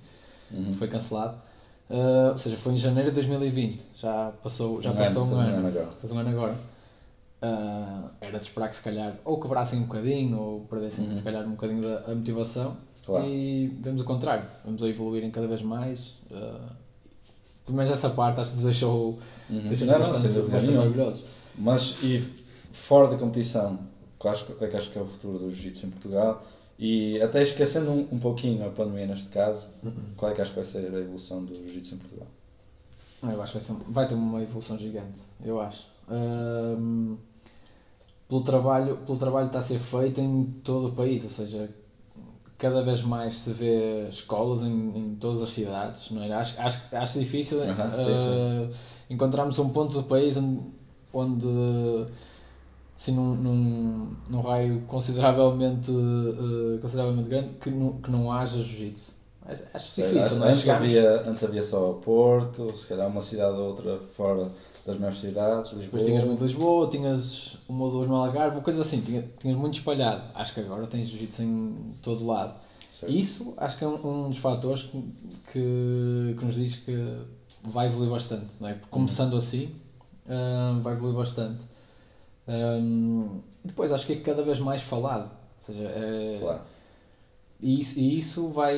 Uhum. 0.51 0.73
foi 0.75 0.89
cancelado. 0.89 1.35
Uh, 1.91 2.31
ou 2.33 2.39
seja, 2.39 2.57
foi 2.57 2.73
em 2.75 2.79
janeiro 2.79 3.11
de 3.11 3.15
2020. 3.17 3.81
Já 3.97 4.33
passou, 4.43 4.81
já 4.81 4.91
Um 4.93 4.97
passou 4.97 5.25
ano, 5.25 5.33
um 5.33 5.37
faz 5.37 5.49
um 5.49 5.49
ano. 5.51 5.59
ano 5.59 5.67
agora. 5.69 5.87
Faz 5.87 6.13
um 6.13 6.19
ano 6.19 6.29
agora. 6.31 6.57
Uh, 7.45 8.09
era 8.21 8.39
de 8.39 8.45
esperar 8.45 8.69
que 8.69 8.77
se 8.77 8.83
calhar 8.83 9.17
ou 9.25 9.41
quebrassem 9.41 9.81
um 9.81 9.83
bocadinho 9.83 10.39
ou 10.39 10.61
perdessem 10.61 11.11
se 11.11 11.23
calhar 11.23 11.45
um 11.45 11.51
bocadinho 11.53 11.83
da 11.83 12.13
a 12.13 12.15
motivação. 12.15 12.69
Uhum. 12.71 12.77
Claro. 13.05 13.27
E 13.27 13.67
vemos 13.81 14.03
o 14.03 14.05
contrário. 14.05 14.47
Vamos 14.65 14.81
a 14.83 14.89
evoluírem 14.89 15.31
cada 15.31 15.49
vez 15.49 15.61
mais. 15.63 16.15
Uh, 16.31 16.82
pelo 17.65 17.77
menos 17.77 17.93
essa 17.93 18.11
parte 18.11 18.41
acho 18.41 18.51
que 18.51 18.57
nos 18.57 18.65
deixou, 18.65 19.19
Uhum. 19.51 19.69
deixou 19.69 19.87
Não, 19.87 19.99
não, 19.99 20.09
bastante, 20.09 20.35
dúvida 20.35 20.57
bastante 20.57 20.79
orgulhosos. 20.79 21.25
Mas 21.59 21.97
e 22.03 22.19
fora 22.71 23.09
da 23.09 23.17
competição, 23.17 23.79
que 24.19 24.29
acho, 24.29 24.47
que- 24.47 24.65
é 24.65 24.69
que 24.69 24.77
acho 24.77 24.91
que 24.91 24.99
é 24.99 25.03
o 25.03 25.07
futuro 25.07 25.39
do 25.39 25.49
jiu-jitsu 25.49 25.87
em 25.87 25.91
Portugal, 25.91 26.43
e 26.79 27.21
até 27.23 27.43
esquecendo 27.43 27.91
um, 27.91 28.09
um 28.13 28.19
pouquinho 28.19 28.67
a 28.67 28.71
pandemia 28.71 29.07
neste 29.07 29.29
caso, 29.29 29.69
qual 30.17 30.33
é 30.33 30.35
que 30.35 30.41
acho 30.41 30.51
que 30.53 30.57
vai 30.57 30.65
ser 30.65 30.93
a 30.95 30.99
evolução 30.99 31.45
do 31.45 31.55
jiu-jitsu 31.55 31.95
em 31.95 31.99
Portugal? 31.99 32.27
Ah, 33.23 33.33
Eu 33.33 33.43
acho 33.43 33.53
que 33.53 33.59
vai, 33.59 33.67
ser- 33.79 33.85
vai 33.93 34.09
ter 34.09 34.15
uma 34.15 34.43
evolução 34.43 34.77
gigante, 34.79 35.21
eu 35.45 35.61
acho. 35.61 35.87
Ahm, 36.09 37.17
pelo, 38.29 38.43
trabalho, 38.43 38.97
pelo 39.07 39.19
trabalho 39.19 39.49
que 39.49 39.57
está 39.57 39.59
a 39.59 39.63
ser 39.63 39.79
feito 39.79 40.21
em 40.21 40.45
todo 40.65 40.89
o 40.89 40.93
país, 40.93 41.23
ou 41.25 41.31
seja, 41.31 41.69
cada 42.63 42.81
vez 42.81 43.03
mais 43.03 43.37
se 43.41 43.53
vê 43.55 44.09
escolas 44.09 44.63
em, 44.63 44.97
em 44.97 45.17
todas 45.17 45.43
as 45.43 45.49
cidades, 45.49 46.13
não 46.13 46.23
é? 46.23 46.33
Acho, 46.33 46.61
acho, 46.61 46.81
acho 46.93 47.19
difícil 47.19 47.61
Aham, 47.61 47.93
sim, 47.93 48.13
ah, 48.15 48.69
encontrarmos 49.11 49.59
um 49.59 49.71
ponto 49.71 49.93
do 49.93 50.05
país 50.05 50.37
onde, 50.37 50.61
onde 51.13 51.47
assim, 52.97 53.17
num, 53.17 53.35
num, 53.35 54.17
num 54.31 54.41
raio 54.43 54.81
consideravelmente, 54.83 55.91
ah, 55.91 56.81
consideravelmente 56.81 57.29
grande, 57.29 57.49
que 57.55 57.69
não, 57.69 57.95
que 57.95 58.11
não 58.13 58.31
haja 58.31 58.63
jiu-jitsu. 58.63 59.21
Acho 59.75 59.89
Sei, 59.89 60.05
difícil, 60.05 60.45
é? 60.45 60.49
antes, 60.49 60.69
havia, 60.69 61.23
antes 61.29 61.43
havia 61.43 61.65
só 61.65 61.91
o 61.91 61.95
Porto, 61.95 62.75
se 62.77 62.87
calhar 62.87 63.09
uma 63.09 63.21
cidade 63.21 63.57
ou 63.57 63.71
outra 63.71 63.99
fora 63.99 64.49
das 64.87 64.97
maiores 64.97 65.19
cidades, 65.19 65.71
Lisboa. 65.71 65.85
Depois 65.85 66.05
tinhas 66.05 66.25
muito 66.25 66.43
Lisboa, 66.43 66.89
tinhas 66.89 67.57
uma 67.69 67.85
ou 67.85 67.91
duas 67.91 68.09
no 68.09 68.17
Algarve, 68.17 68.57
uma 68.57 68.63
coisa 68.63 68.83
assim, 68.83 69.01
tinha, 69.01 69.23
tinhas 69.39 69.57
muito 69.57 69.75
espalhado. 69.75 70.23
Acho 70.35 70.55
que 70.55 70.61
agora 70.61 70.87
tens 70.87 71.09
jiu-jitsu 71.09 71.43
em 71.43 71.95
todo 72.03 72.27
lado. 72.27 72.55
Certo. 72.91 73.13
Isso 73.13 73.55
acho 73.57 73.79
que 73.79 73.85
é 73.85 73.89
um, 73.89 74.25
um 74.27 74.29
dos 74.29 74.39
fatores 74.39 74.83
que, 74.83 75.03
que, 75.53 76.37
que 76.39 76.45
nos 76.45 76.57
diz 76.57 76.77
que 76.77 76.95
vai 77.63 77.87
evoluir 77.87 78.11
bastante, 78.11 78.53
não 78.61 78.69
é? 78.69 78.75
Porque 78.75 78.91
Começando 78.91 79.37
assim, 79.37 79.71
ah, 80.29 80.79
vai 80.83 80.95
evoluir 80.95 81.17
bastante. 81.17 81.65
Ahm, 82.47 83.41
e 83.65 83.69
depois 83.69 83.93
acho 83.93 84.07
que 84.07 84.13
é 84.15 84.17
cada 84.17 84.43
vez 84.43 84.59
mais 84.59 84.83
falado. 84.83 85.31
Ou 85.31 85.75
seja, 85.75 85.85
é, 85.85 86.37
Claro. 86.41 86.61
E 87.63 87.81
isso, 87.81 87.99
e 88.01 88.19
isso 88.19 88.49
vai 88.49 88.77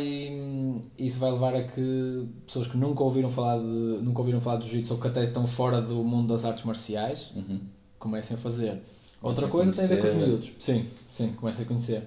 isso 0.99 1.18
vai 1.18 1.31
levar 1.33 1.55
a 1.57 1.62
que 1.64 2.29
pessoas 2.47 2.66
que 2.68 2.77
nunca 2.77 3.03
ouviram 3.03 3.29
falar 3.31 3.59
de 3.59 3.64
nunca 4.03 4.18
ouviram 4.20 4.40
falar 4.40 4.59
de 4.59 4.66
jiu-jitsu 4.68 4.94
ou 4.94 5.01
que 5.01 5.09
até 5.09 5.23
estão 5.25 5.47
fora 5.47 5.81
do 5.81 6.05
mundo 6.05 6.29
das 6.35 6.44
artes 6.44 6.64
marciais 6.64 7.31
Uhum. 7.35 7.61
comecem 7.99 8.37
a 8.37 8.40
fazer. 8.40 8.81
Comecem 9.20 9.44
Outra 9.44 9.47
a 9.47 9.49
coisa 9.49 9.73
tem 9.73 9.85
a 9.85 9.88
ver 9.88 10.01
com 10.03 10.07
os 10.09 10.14
miúdos. 10.14 10.53
Sim, 10.59 10.85
sim, 11.11 11.33
comecem 11.33 11.64
a 11.64 11.68
conhecer. 11.68 12.03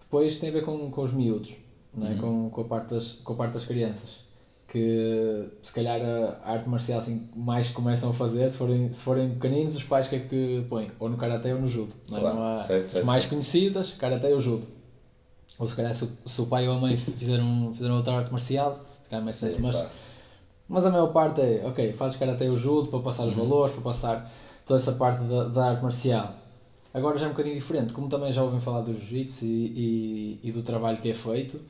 Depois 0.00 0.38
tem 0.38 0.48
a 0.48 0.52
ver 0.52 0.64
com, 0.64 0.90
com 0.90 1.02
os 1.02 1.12
miúdos, 1.12 1.52
não 1.94 2.06
é? 2.06 2.10
Uhum. 2.12 2.18
com, 2.18 2.50
com, 2.50 2.60
a 2.62 2.64
parte 2.64 2.90
das, 2.94 3.12
com 3.22 3.32
a 3.34 3.36
parte 3.36 3.52
das 3.52 3.64
crianças. 3.66 4.24
Que 4.68 5.48
se 5.62 5.72
calhar 5.72 6.00
a 6.02 6.50
arte 6.52 6.68
marcial 6.68 6.98
assim, 6.98 7.28
mais 7.36 7.68
começam 7.68 8.10
a 8.10 8.12
fazer, 8.12 8.48
se 8.50 8.56
forem, 8.58 8.90
se 8.92 9.02
forem 9.02 9.30
pequeninos, 9.30 9.76
os 9.76 9.82
pais 9.84 10.08
que 10.08 10.16
é 10.16 10.18
que 10.18 10.64
põem? 10.68 10.90
Ou 10.98 11.08
no 11.08 11.16
Karaté 11.16 11.54
ou 11.54 11.60
no 11.60 11.68
Judo. 11.68 11.94
Não 12.10 12.18
é? 12.18 12.20
Claro, 12.20 12.36
Não 12.36 12.42
há- 12.56 12.58
certo, 12.58 12.88
certo, 12.90 13.06
mais 13.06 13.22
certo. 13.22 13.30
conhecidas, 13.34 13.92
Karaté 13.92 14.34
ou 14.34 14.40
Judo. 14.40 14.66
Ou 15.58 15.68
se 15.68 15.74
calhar 15.74 15.94
se 15.94 16.04
o, 16.04 16.10
se 16.26 16.40
o 16.40 16.46
pai 16.46 16.68
ou 16.68 16.74
a 16.74 16.78
mãe 16.78 16.96
fizeram, 16.96 17.72
fizeram 17.72 17.96
outra 17.96 18.14
arte 18.16 18.30
marcial, 18.30 18.74
se 19.02 19.08
calhar 19.08 19.24
mais 19.24 19.36
Sim, 19.36 19.54
mas, 19.60 19.84
mas 20.68 20.84
a 20.86 20.90
maior 20.90 21.08
parte 21.08 21.40
é, 21.40 21.64
ok, 21.66 21.92
fazes 21.92 22.16
Karaté 22.18 22.46
ou 22.46 22.52
Judo 22.52 22.88
para 22.90 23.00
passar 23.00 23.24
os 23.24 23.34
Uhum. 23.34 23.44
valores, 23.44 23.72
para 23.74 23.82
passar 23.82 24.28
toda 24.66 24.78
essa 24.78 24.92
parte 24.92 25.22
da, 25.24 25.44
da 25.44 25.68
arte 25.70 25.82
marcial. 25.82 26.34
Agora 26.92 27.18
já 27.18 27.26
é 27.26 27.28
um 27.28 27.32
bocadinho 27.32 27.54
diferente, 27.54 27.92
como 27.92 28.08
também 28.08 28.32
já 28.32 28.42
ouvem 28.42 28.58
falar 28.58 28.80
do 28.80 28.92
Jiu-Jitsu 28.92 29.44
e, 29.44 30.38
e, 30.42 30.48
e 30.48 30.50
do 30.50 30.62
trabalho 30.62 30.98
que 30.98 31.08
é 31.08 31.14
feito, 31.14 31.60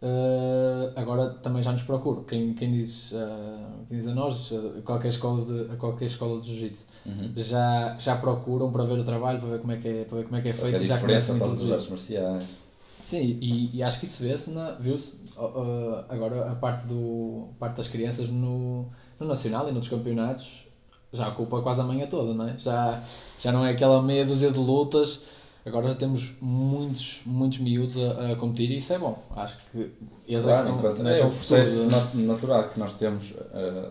eh, 0.00 0.92
agora 0.94 1.28
também 1.42 1.62
já 1.62 1.72
nos 1.72 1.82
procuram. 1.82 2.22
Quem, 2.22 2.52
quem, 2.54 2.70
diz, 2.70 3.12
eh, 3.12 3.66
quem 3.88 3.98
diz 3.98 4.06
a 4.06 4.12
nós, 4.14 4.50
eh, 4.52 4.78
a 4.78 4.82
qualquer 4.82 5.08
escola 5.08 5.44
de, 5.44 5.72
a 5.72 5.76
qualquer 5.76 6.04
escola 6.04 6.40
de 6.40 6.46
Jiu-Jitsu, 6.46 6.84
Uhum. 7.06 7.32
já, 7.36 7.96
já 7.98 8.16
procuram 8.16 8.70
para 8.70 8.84
ver 8.84 8.98
o 8.98 9.04
trabalho, 9.04 9.40
para 9.40 9.48
ver 9.48 9.58
como 9.58 9.72
é 9.72 9.76
que 9.76 9.88
é, 9.88 10.04
para 10.04 10.16
ver 10.18 10.24
como 10.24 10.36
é, 10.36 10.40
que 10.40 10.48
é 10.48 10.52
feito 10.52 10.76
é 10.76 10.82
e 10.82 10.86
já 10.86 10.98
para 10.98 11.16
as 11.16 11.28
introduzir. 11.30 11.72
artes 11.72 11.88
marciais? 11.88 12.67
Sim, 13.08 13.38
e, 13.40 13.78
e 13.78 13.82
acho 13.82 14.00
que 14.00 14.04
isso 14.04 14.22
vê-se, 14.22 14.52
viu-se 14.80 15.20
ó, 15.34 16.04
agora 16.10 16.52
a 16.52 16.54
parte, 16.54 16.86
do, 16.86 17.48
parte 17.58 17.78
das 17.78 17.88
crianças 17.88 18.28
no, 18.28 18.84
no 19.18 19.26
Nacional 19.26 19.66
e 19.66 19.72
noutros 19.72 19.88
campeonatos, 19.90 20.66
já 21.10 21.26
ocupa 21.28 21.62
quase 21.62 21.80
a 21.80 21.84
manhã 21.84 22.06
toda, 22.06 22.34
não 22.34 22.46
é? 22.46 22.58
Já, 22.58 23.02
já 23.40 23.50
não 23.50 23.64
é 23.64 23.70
aquela 23.70 24.02
meia 24.02 24.26
dúzia 24.26 24.50
de 24.50 24.58
lutas, 24.58 25.22
agora 25.64 25.88
já 25.88 25.94
temos 25.94 26.34
muitos, 26.42 27.20
muitos 27.24 27.60
miúdos 27.60 27.96
a, 27.96 28.32
a 28.32 28.36
competir 28.36 28.72
e 28.72 28.76
isso 28.76 28.92
é 28.92 28.98
bom. 28.98 29.18
Acho 29.34 29.56
que 29.72 29.90
eles 30.28 30.42
claro, 30.42 30.50
é 30.50 30.56
que 30.56 30.68
são, 30.68 30.78
enquanto, 30.78 31.08
é, 31.08 31.14
são 31.14 31.28
o 31.28 31.30
processo 31.30 31.88
natural 32.12 32.68
que 32.68 32.78
nós 32.78 32.92
temos, 32.92 33.32
eh, 33.54 33.88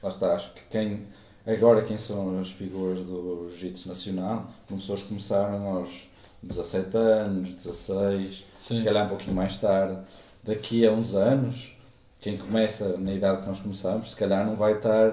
lá 0.00 0.08
está, 0.08 0.32
acho 0.32 0.52
que 0.52 0.60
quem, 0.70 1.08
agora 1.44 1.82
quem 1.82 1.98
são 1.98 2.38
as 2.38 2.52
figuras 2.52 3.00
do 3.00 3.48
Jiu-Jitsu 3.48 3.88
Nacional, 3.88 4.48
como 4.68 4.78
pessoas 4.78 5.02
que 5.02 5.08
começaram 5.08 5.76
aos 5.76 6.06
17 6.42 6.96
anos, 6.96 7.52
16, 7.52 8.44
Sim. 8.56 8.74
se 8.76 8.82
calhar 8.84 9.04
um 9.06 9.08
pouquinho 9.08 9.34
mais 9.34 9.56
tarde, 9.56 9.98
daqui 10.42 10.86
a 10.86 10.92
uns 10.92 11.14
anos, 11.14 11.72
quem 12.20 12.36
começa 12.36 12.96
na 12.98 13.12
idade 13.12 13.42
que 13.42 13.46
nós 13.48 13.60
começamos, 13.60 14.10
se 14.10 14.16
calhar 14.16 14.44
não 14.44 14.56
vai 14.56 14.72
estar, 14.72 15.12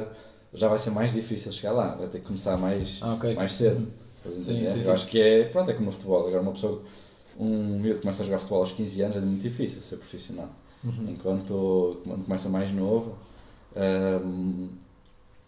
já 0.54 0.68
vai 0.68 0.80
ser 0.80 0.92
mais 0.92 1.14
difícil 1.14 1.52
chegar 1.52 1.74
lá, 1.74 1.96
vai 1.96 2.08
ter 2.08 2.20
que 2.20 2.26
começar 2.28 2.58
mais, 2.58 3.00
Ah, 3.02 3.14
ok. 3.14 3.34
mais 3.36 3.52
cedo. 3.52 3.86
A 4.26 4.30
Sim, 4.30 4.68
sim, 4.68 4.78
Eu 4.78 4.84
sim. 4.84 4.90
acho 4.92 5.08
que 5.08 5.20
é, 5.20 5.44
pronto, 5.46 5.70
é 5.72 5.74
como 5.74 5.86
no 5.86 5.92
futebol, 5.92 6.28
agora 6.28 6.42
uma 6.42 6.52
pessoa, 6.52 6.82
um 7.40 7.80
miúdo 7.80 7.96
que 7.96 8.02
começa 8.02 8.22
a 8.24 8.26
jogar 8.26 8.38
futebol 8.40 8.60
aos 8.60 8.72
15 8.72 9.02
anos 9.02 9.16
é 9.18 9.20
muito 9.20 9.42
difícil 9.42 9.82
ser 9.82 9.98
profissional. 9.98 10.50
Uhum. 10.84 11.12
Enquanto 11.12 11.98
quando 12.04 12.24
começa 12.26 12.50
mais 12.50 12.72
novo, 12.72 13.16
hum, 14.24 14.70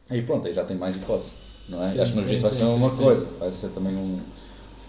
aí 0.09 0.21
pronto, 0.21 0.47
aí 0.47 0.53
já 0.53 0.63
tem 0.63 0.77
mais 0.77 0.95
hipótese, 0.95 1.33
não 1.67 1.81
é? 1.83 1.87
Acho 1.87 2.11
que 2.11 2.17
no 2.17 2.21
jiu-jitsu 2.23 2.41
vai 2.47 2.51
ser 2.51 2.63
uma 2.63 2.89
coisa, 2.91 3.25
vai 3.39 3.51
ser 3.51 3.69
também 3.69 3.95
um, 3.95 4.19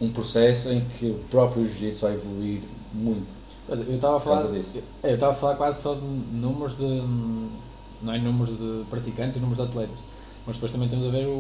um 0.00 0.08
processo 0.10 0.70
em 0.70 0.80
que 0.98 1.06
o 1.06 1.14
próprio 1.30 1.64
jiu-jitsu 1.64 2.02
vai 2.06 2.14
evoluir 2.14 2.60
muito. 2.92 3.34
Eu 3.68 3.94
estava 3.94 4.16
a 4.16 4.20
falar. 4.20 4.42
Eu 5.02 5.14
estava 5.14 5.32
a 5.32 5.34
falar 5.34 5.54
quase 5.56 5.80
só 5.82 5.94
de 5.94 6.00
números 6.00 6.76
de. 6.76 7.02
Não 8.02 8.12
é 8.14 8.18
números 8.18 8.58
de 8.58 8.84
praticantes 8.88 9.36
e 9.36 9.40
números 9.40 9.62
de 9.64 9.70
atletas. 9.70 9.96
Mas 10.46 10.56
depois 10.56 10.72
também 10.72 10.88
temos 10.88 11.06
a 11.06 11.10
ver 11.10 11.26
o, 11.26 11.30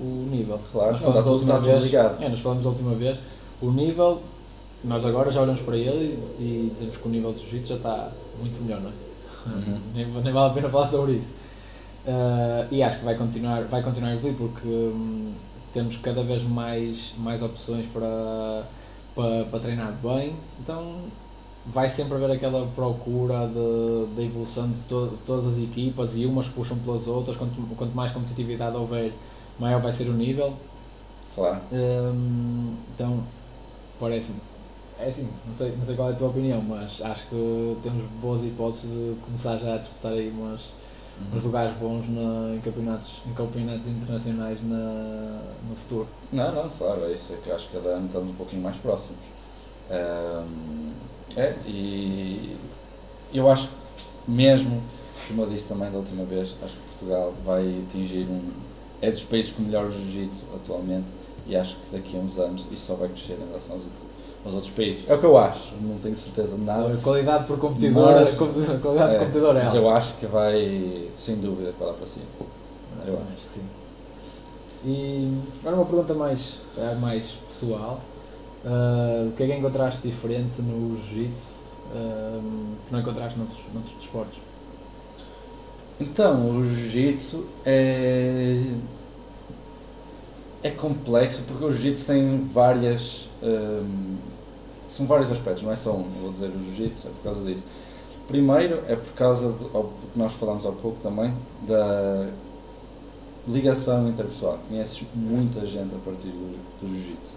o 0.00 0.28
nível. 0.30 0.58
Claro, 0.72 0.92
Nós 0.92 1.00
está 1.00 1.12
falamos 1.12 1.18
a 1.18 1.22
tudo- 1.22 1.32
última 1.34 1.58
está 1.58 1.70
vez- 1.70 1.84
ligado. 1.84 2.22
É, 2.24 2.28
nós 2.30 2.40
falamos 2.40 2.66
a 2.66 2.68
última 2.70 2.94
vez. 2.94 3.18
O 3.60 3.70
nível, 3.70 4.22
nós 4.82 5.04
agora 5.04 5.30
já 5.30 5.42
olhamos 5.42 5.60
para 5.60 5.76
ele 5.76 6.18
e, 6.38 6.42
e 6.42 6.70
dizemos 6.72 6.96
que 6.96 7.06
o 7.06 7.10
nível 7.10 7.32
do 7.32 7.38
jiu-jitsu 7.38 7.68
já 7.68 7.74
está 7.76 8.10
muito 8.40 8.60
melhor, 8.62 8.80
não 8.80 8.90
é? 8.90 8.92
Uhum. 9.54 9.78
nem, 9.94 10.06
nem 10.06 10.32
vale 10.32 10.50
a 10.50 10.54
pena 10.54 10.68
falar 10.70 10.86
sobre 10.86 11.12
isso. 11.12 11.32
Ah, 12.06 12.66
e 12.70 12.82
acho 12.82 12.98
que 13.00 13.04
vai 13.04 13.14
continuar, 13.16 13.62
vai 13.64 13.82
continuar 13.82 14.10
a 14.10 14.14
evoluir 14.14 14.34
porque 14.36 14.66
hum, 14.66 15.32
temos 15.78 15.96
cada 15.96 16.22
vez 16.22 16.42
mais, 16.42 17.12
mais 17.18 17.42
opções 17.42 17.86
para, 17.86 18.64
para, 19.14 19.44
para 19.46 19.58
treinar 19.60 19.92
bem. 20.02 20.34
Então 20.60 21.10
vai 21.66 21.88
sempre 21.88 22.14
haver 22.16 22.30
aquela 22.32 22.66
procura 22.74 23.46
de, 23.48 24.14
da 24.16 24.22
evolução 24.22 24.70
de, 24.70 24.80
to- 24.84 25.08
de 25.10 25.22
todas 25.24 25.46
as 25.46 25.58
equipas 25.58 26.16
e 26.16 26.26
umas 26.26 26.48
puxam 26.48 26.78
pelas 26.78 27.06
outras. 27.08 27.36
Quanto, 27.36 27.60
quanto 27.76 27.94
mais 27.94 28.12
competitividade 28.12 28.76
houver, 28.76 29.12
maior 29.58 29.80
vai 29.80 29.92
ser 29.92 30.08
o 30.08 30.14
nível. 30.14 30.54
Claro. 31.34 31.60
Hum, 31.72 32.74
então, 32.94 33.22
parece-me. 33.98 34.38
É 34.98 35.08
assim, 35.08 35.28
não 35.46 35.54
sei, 35.54 35.72
não 35.76 35.84
sei 35.84 35.94
qual 35.96 36.10
é 36.10 36.12
a 36.12 36.16
tua 36.16 36.28
opinião, 36.28 36.60
mas 36.62 37.00
acho 37.02 37.26
que 37.28 37.76
temos 37.82 38.04
boas 38.20 38.44
hipóteses 38.44 38.90
de 38.90 39.16
começar 39.24 39.56
já 39.58 39.74
a 39.74 39.78
disputar 39.78 40.12
aí 40.12 40.28
umas, 40.30 40.72
uns 41.34 41.44
lugares 41.44 41.72
bons 41.78 42.08
na, 42.08 42.54
em, 42.54 42.60
campeonatos, 42.60 43.22
em 43.26 43.32
campeonatos 43.34 43.86
internacionais 43.88 44.58
na, 44.62 45.42
no 45.68 45.74
futuro. 45.74 46.06
Não, 46.32 46.52
não, 46.54 46.68
claro, 46.70 47.04
é 47.04 47.12
isso, 47.12 47.32
é 47.32 47.36
que 47.36 47.50
acho 47.50 47.68
que 47.68 47.76
cada 47.76 47.90
ano 47.90 48.06
estamos 48.06 48.30
um 48.30 48.34
pouquinho 48.34 48.62
mais 48.62 48.76
próximos. 48.76 49.20
Hum, 49.90 50.92
é, 51.36 51.54
e 51.66 52.56
eu 53.32 53.50
acho 53.50 53.70
mesmo, 54.26 54.82
como 55.26 55.42
eu 55.42 55.48
disse 55.48 55.68
também 55.68 55.90
da 55.90 55.98
última 55.98 56.24
vez, 56.24 56.54
acho 56.62 56.76
que 56.76 56.82
Portugal 56.82 57.32
vai 57.44 57.82
atingir 57.86 58.26
um. 58.28 58.42
É 59.00 59.10
dos 59.10 59.22
países 59.22 59.52
com 59.52 59.62
melhor 59.62 59.90
jiu-jitsu 59.90 60.44
atualmente 60.56 61.10
e 61.46 61.56
acho 61.56 61.76
que 61.76 61.96
daqui 61.96 62.16
a 62.16 62.20
uns 62.20 62.38
anos 62.38 62.66
isso 62.70 62.86
só 62.86 62.94
vai 62.94 63.08
crescer 63.08 63.34
em 63.34 63.46
relação 63.46 63.74
aos, 63.74 63.84
outros- 63.84 64.04
aos 64.48 64.54
outros 64.54 64.72
países. 64.72 65.08
É 65.08 65.14
o 65.14 65.18
que 65.18 65.26
eu 65.26 65.36
acho, 65.38 65.74
não 65.82 65.98
tenho 65.98 66.16
certeza 66.16 66.56
de 66.56 66.64
nada. 66.64 66.92
A 66.92 66.96
qualidade 66.98 67.46
por 67.46 67.58
competidor, 67.58 68.12
Mas- 68.12 68.34
a 68.34 68.78
qualidade 68.78 69.14
É, 69.14 69.18
por 69.18 69.26
competidor 69.26 69.56
é 69.56 69.60
mas 69.60 69.74
eu 69.74 69.90
acho 69.90 70.14
que 70.14 70.26
vai, 70.26 71.08
sem 71.14 71.36
dúvida, 71.36 71.72
para 71.78 71.88
lá 71.88 71.92
para 71.92 72.06
cima. 72.06 72.26
Eu 73.06 73.12
eu 73.14 73.18
acho 73.34 73.44
que 73.44 73.50
sim. 73.50 73.62
E 74.84 75.32
agora 75.60 75.76
uma 75.76 75.84
pergunta 75.86 76.14
mais, 76.14 76.60
calhar 76.74 76.96
mais 76.98 77.38
pessoal. 77.48 78.00
Ah, 78.64 79.26
o 79.28 79.32
que 79.36 79.42
é 79.42 79.46
que 79.46 79.54
encontraste 79.54 80.02
diferente 80.06 80.60
no 80.62 80.96
jiu-jitsu 80.96 81.52
ah, 81.94 82.40
que 82.86 82.92
não 82.92 83.00
encontraste 83.00 83.38
noutros, 83.38 83.60
noutros 83.72 83.96
desportos? 83.96 84.38
Então, 86.00 86.50
o 86.50 86.62
jiu-jitsu 86.62 87.44
é. 87.66 88.62
é 90.62 90.70
complexo 90.70 91.42
porque 91.48 91.64
o 91.64 91.70
jiu-jitsu 91.70 92.06
tem 92.06 92.40
várias. 92.42 93.28
hum, 93.42 94.16
são 94.88 95.06
vários 95.06 95.30
aspectos, 95.30 95.62
não 95.62 95.72
é 95.72 95.76
só 95.76 95.92
um. 95.92 96.04
Eu 96.04 96.22
vou 96.22 96.32
dizer 96.32 96.48
o 96.48 96.58
jiu-jitsu, 96.58 97.08
é 97.08 97.10
por 97.10 97.22
causa 97.22 97.44
disso. 97.44 97.64
Primeiro 98.26 98.82
é 98.88 98.96
por 98.96 99.12
causa 99.12 99.48
do 99.48 100.10
que 100.12 100.18
nós 100.18 100.34
falámos 100.34 100.66
há 100.66 100.72
pouco 100.72 101.00
também, 101.00 101.32
da 101.66 102.28
ligação 103.46 104.08
interpessoal. 104.08 104.58
Conheces 104.68 105.06
muita 105.14 105.64
gente 105.64 105.94
a 105.94 105.98
partir 105.98 106.28
do, 106.28 106.58
do 106.80 106.86
jiu-jitsu. 106.86 107.36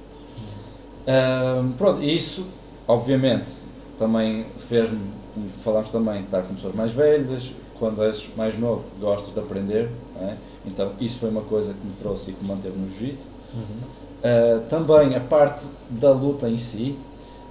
Hum, 1.08 1.74
pronto, 1.78 2.02
e 2.02 2.14
isso, 2.14 2.46
obviamente, 2.88 3.50
também 3.98 4.46
fez-me, 4.58 5.00
como 5.34 5.50
falámos 5.60 5.90
também, 5.90 6.22
estar 6.22 6.42
com 6.44 6.54
pessoas 6.54 6.74
mais 6.74 6.92
velhas, 6.92 7.56
quando 7.80 8.04
és 8.04 8.30
mais 8.38 8.58
novo 8.58 8.84
gostas 9.00 9.34
de 9.34 9.40
aprender, 9.40 9.90
é? 10.20 10.36
então 10.66 10.92
isso 11.00 11.20
foi 11.20 11.30
uma 11.30 11.42
coisa 11.42 11.74
que 11.74 11.88
me 11.88 11.94
trouxe 11.94 12.30
e 12.30 12.34
que 12.34 12.44
me 12.44 12.50
manteve 12.50 12.78
no 12.78 12.88
jiu-jitsu. 12.88 13.30
Uh, 13.30 14.62
também 14.70 15.16
a 15.16 15.20
parte 15.20 15.66
da 15.90 16.12
luta 16.12 16.48
em 16.48 16.58
si, 16.58 16.96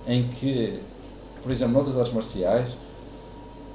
em 0.07 0.23
que, 0.25 0.81
por 1.43 1.51
exemplo, 1.51 1.75
noutras 1.75 1.97
artes 1.97 2.13
marciais, 2.13 2.77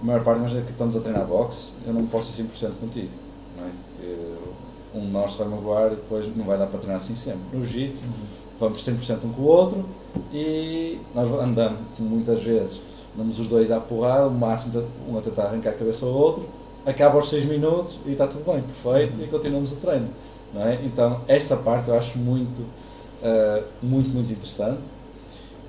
a 0.02 0.06
maior 0.06 0.24
parte, 0.24 0.40
imagina 0.40 0.62
que 0.62 0.72
estamos 0.72 0.96
a 0.96 1.00
treinar 1.00 1.26
boxe, 1.26 1.74
eu 1.86 1.94
não 1.94 2.06
posso 2.06 2.32
ser 2.32 2.44
100% 2.44 2.80
contigo, 2.80 3.10
não 3.58 3.66
é? 3.66 3.70
Porque 3.70 4.98
um 4.98 5.08
de 5.08 5.14
nós 5.14 5.34
vai 5.36 5.48
magoar 5.48 5.88
e 5.88 5.96
depois 5.96 6.36
não 6.36 6.46
vai 6.46 6.58
dar 6.58 6.68
para 6.68 6.80
treinar 6.80 6.98
assim 6.98 7.16
sempre. 7.16 7.42
No 7.54 7.64
jiu-jitsu, 7.64 8.06
vamos 8.60 8.80
100% 8.80 9.26
um 9.26 9.34
com 9.34 9.42
o 9.42 9.46
outro 9.46 9.86
e 10.34 11.00
nós 11.14 11.32
andamos 11.32 11.80
muitas 12.00 12.44
vezes, 12.44 12.82
damos 13.16 13.40
os 13.40 13.48
dois 13.48 13.72
à 13.72 13.80
porrada, 13.80 14.28
o 14.28 14.32
máximo 14.32 14.72
de 14.72 15.12
um 15.12 15.18
a 15.18 15.22
tentar 15.22 15.44
arrancar 15.44 15.72
a 15.72 15.74
cabeça 15.74 16.06
ao 16.06 16.12
outro, 16.12 16.48
acaba 16.86 17.16
aos 17.16 17.30
6 17.30 17.46
minutos 17.46 18.00
e 18.06 18.12
está 18.12 18.28
tudo 18.28 18.46
bem, 18.46 18.62
perfeito, 18.62 19.22
e 19.22 19.28
continuamos 19.28 19.74
o 19.74 19.78
treino. 19.78 20.08
Não 20.54 20.62
é? 20.62 20.80
Então, 20.86 21.22
essa 21.28 21.58
parte 21.58 21.90
eu 21.90 21.98
acho 21.98 22.18
muito, 22.18 22.60
uh, 22.62 23.64
muito, 23.82 24.10
muito 24.14 24.32
interessante. 24.32 24.80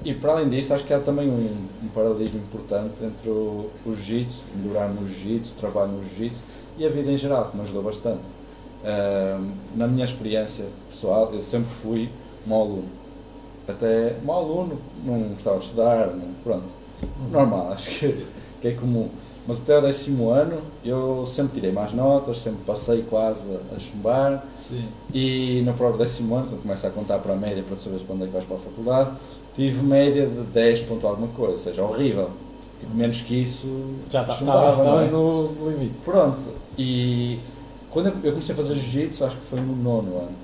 E 0.04 0.14
para 0.14 0.32
além 0.32 0.48
disso, 0.48 0.72
acho 0.72 0.85
que 0.85 0.94
há 0.94 1.00
também 1.00 1.28
um, 1.28 1.68
um 1.82 1.88
paralelismo 1.88 2.38
importante 2.38 3.04
entre 3.04 3.28
o, 3.28 3.70
o 3.85 3.92
jiu-jitsu, 3.92 4.44
melhorar 4.56 4.88
no 4.88 5.06
jiu-jitsu, 5.06 5.54
o 5.54 5.61
trabalho 5.61 5.92
no 5.92 6.02
jiu-jitsu 6.02 6.44
e 6.78 6.87
a 6.87 6.88
vida 6.88 7.11
em 7.11 7.16
geral, 7.16 7.48
que 7.50 7.56
me 7.56 7.62
ajudou 7.62 7.82
bastante. 7.82 8.22
Uh, 8.82 9.50
na 9.74 9.87
minha 9.87 10.04
experiência 10.04 10.66
pessoal, 10.88 11.32
eu 11.32 11.40
sempre 11.40 11.70
fui 11.70 12.09
mau 12.46 12.62
aluno. 12.62 12.88
Até 13.66 14.16
mau 14.24 14.44
aluno, 14.44 14.78
não 15.04 15.20
gostava 15.30 15.59
de 15.59 15.64
estudar, 15.64 16.06
não, 16.09 16.28
pronto. 16.44 16.72
Normal, 17.30 17.72
acho 17.74 17.90
que, 18.00 18.26
que 18.61 18.68
é 18.68 18.72
comum. 18.72 19.09
Mas 19.46 19.61
até 19.61 19.78
o 19.78 19.80
décimo 19.80 20.30
ano 20.30 20.61
eu 20.85 21.24
sempre 21.24 21.54
tirei 21.54 21.70
mais 21.70 21.92
notas, 21.92 22.38
sempre 22.38 22.64
passei 22.66 23.02
quase 23.02 23.56
a 23.74 23.78
chumbar. 23.78 24.44
Sim. 24.50 24.85
E 25.14 25.62
no 25.64 25.72
próprio 25.72 25.98
décimo 25.98 26.35
ano, 26.35 26.48
quando 26.48 26.62
começa 26.62 26.88
a 26.88 26.90
contar 26.90 27.20
para 27.20 27.32
a 27.32 27.37
média 27.37 27.62
para 27.62 27.76
saber 27.76 28.00
onde 28.09 28.24
é 28.24 28.26
que 28.26 28.32
vais 28.32 28.44
para 28.44 28.56
a 28.56 28.59
faculdade, 28.59 29.11
tive 29.56 29.82
média 29.82 30.26
de 30.26 30.42
10 30.52 30.80
ponto 30.82 31.06
alguma 31.06 31.28
coisa, 31.28 31.52
ou 31.52 31.58
seja, 31.58 31.82
horrível. 31.82 32.30
Tipo, 32.78 32.94
menos 32.94 33.22
que 33.22 33.34
isso, 33.40 33.66
Já 34.10 34.22
tá- 34.24 34.32
estavas 34.34 34.78
não 34.78 35.00
é? 35.00 35.06
no 35.08 35.70
limite. 35.70 35.94
Pronto, 36.04 36.38
e 36.76 37.38
quando 37.90 38.08
eu 38.22 38.30
comecei 38.32 38.52
a 38.52 38.56
fazer 38.56 38.74
jiu-jitsu, 38.74 39.24
acho 39.24 39.36
que 39.38 39.44
foi 39.44 39.58
no 39.60 39.74
nono 39.74 40.18
ano. 40.18 40.36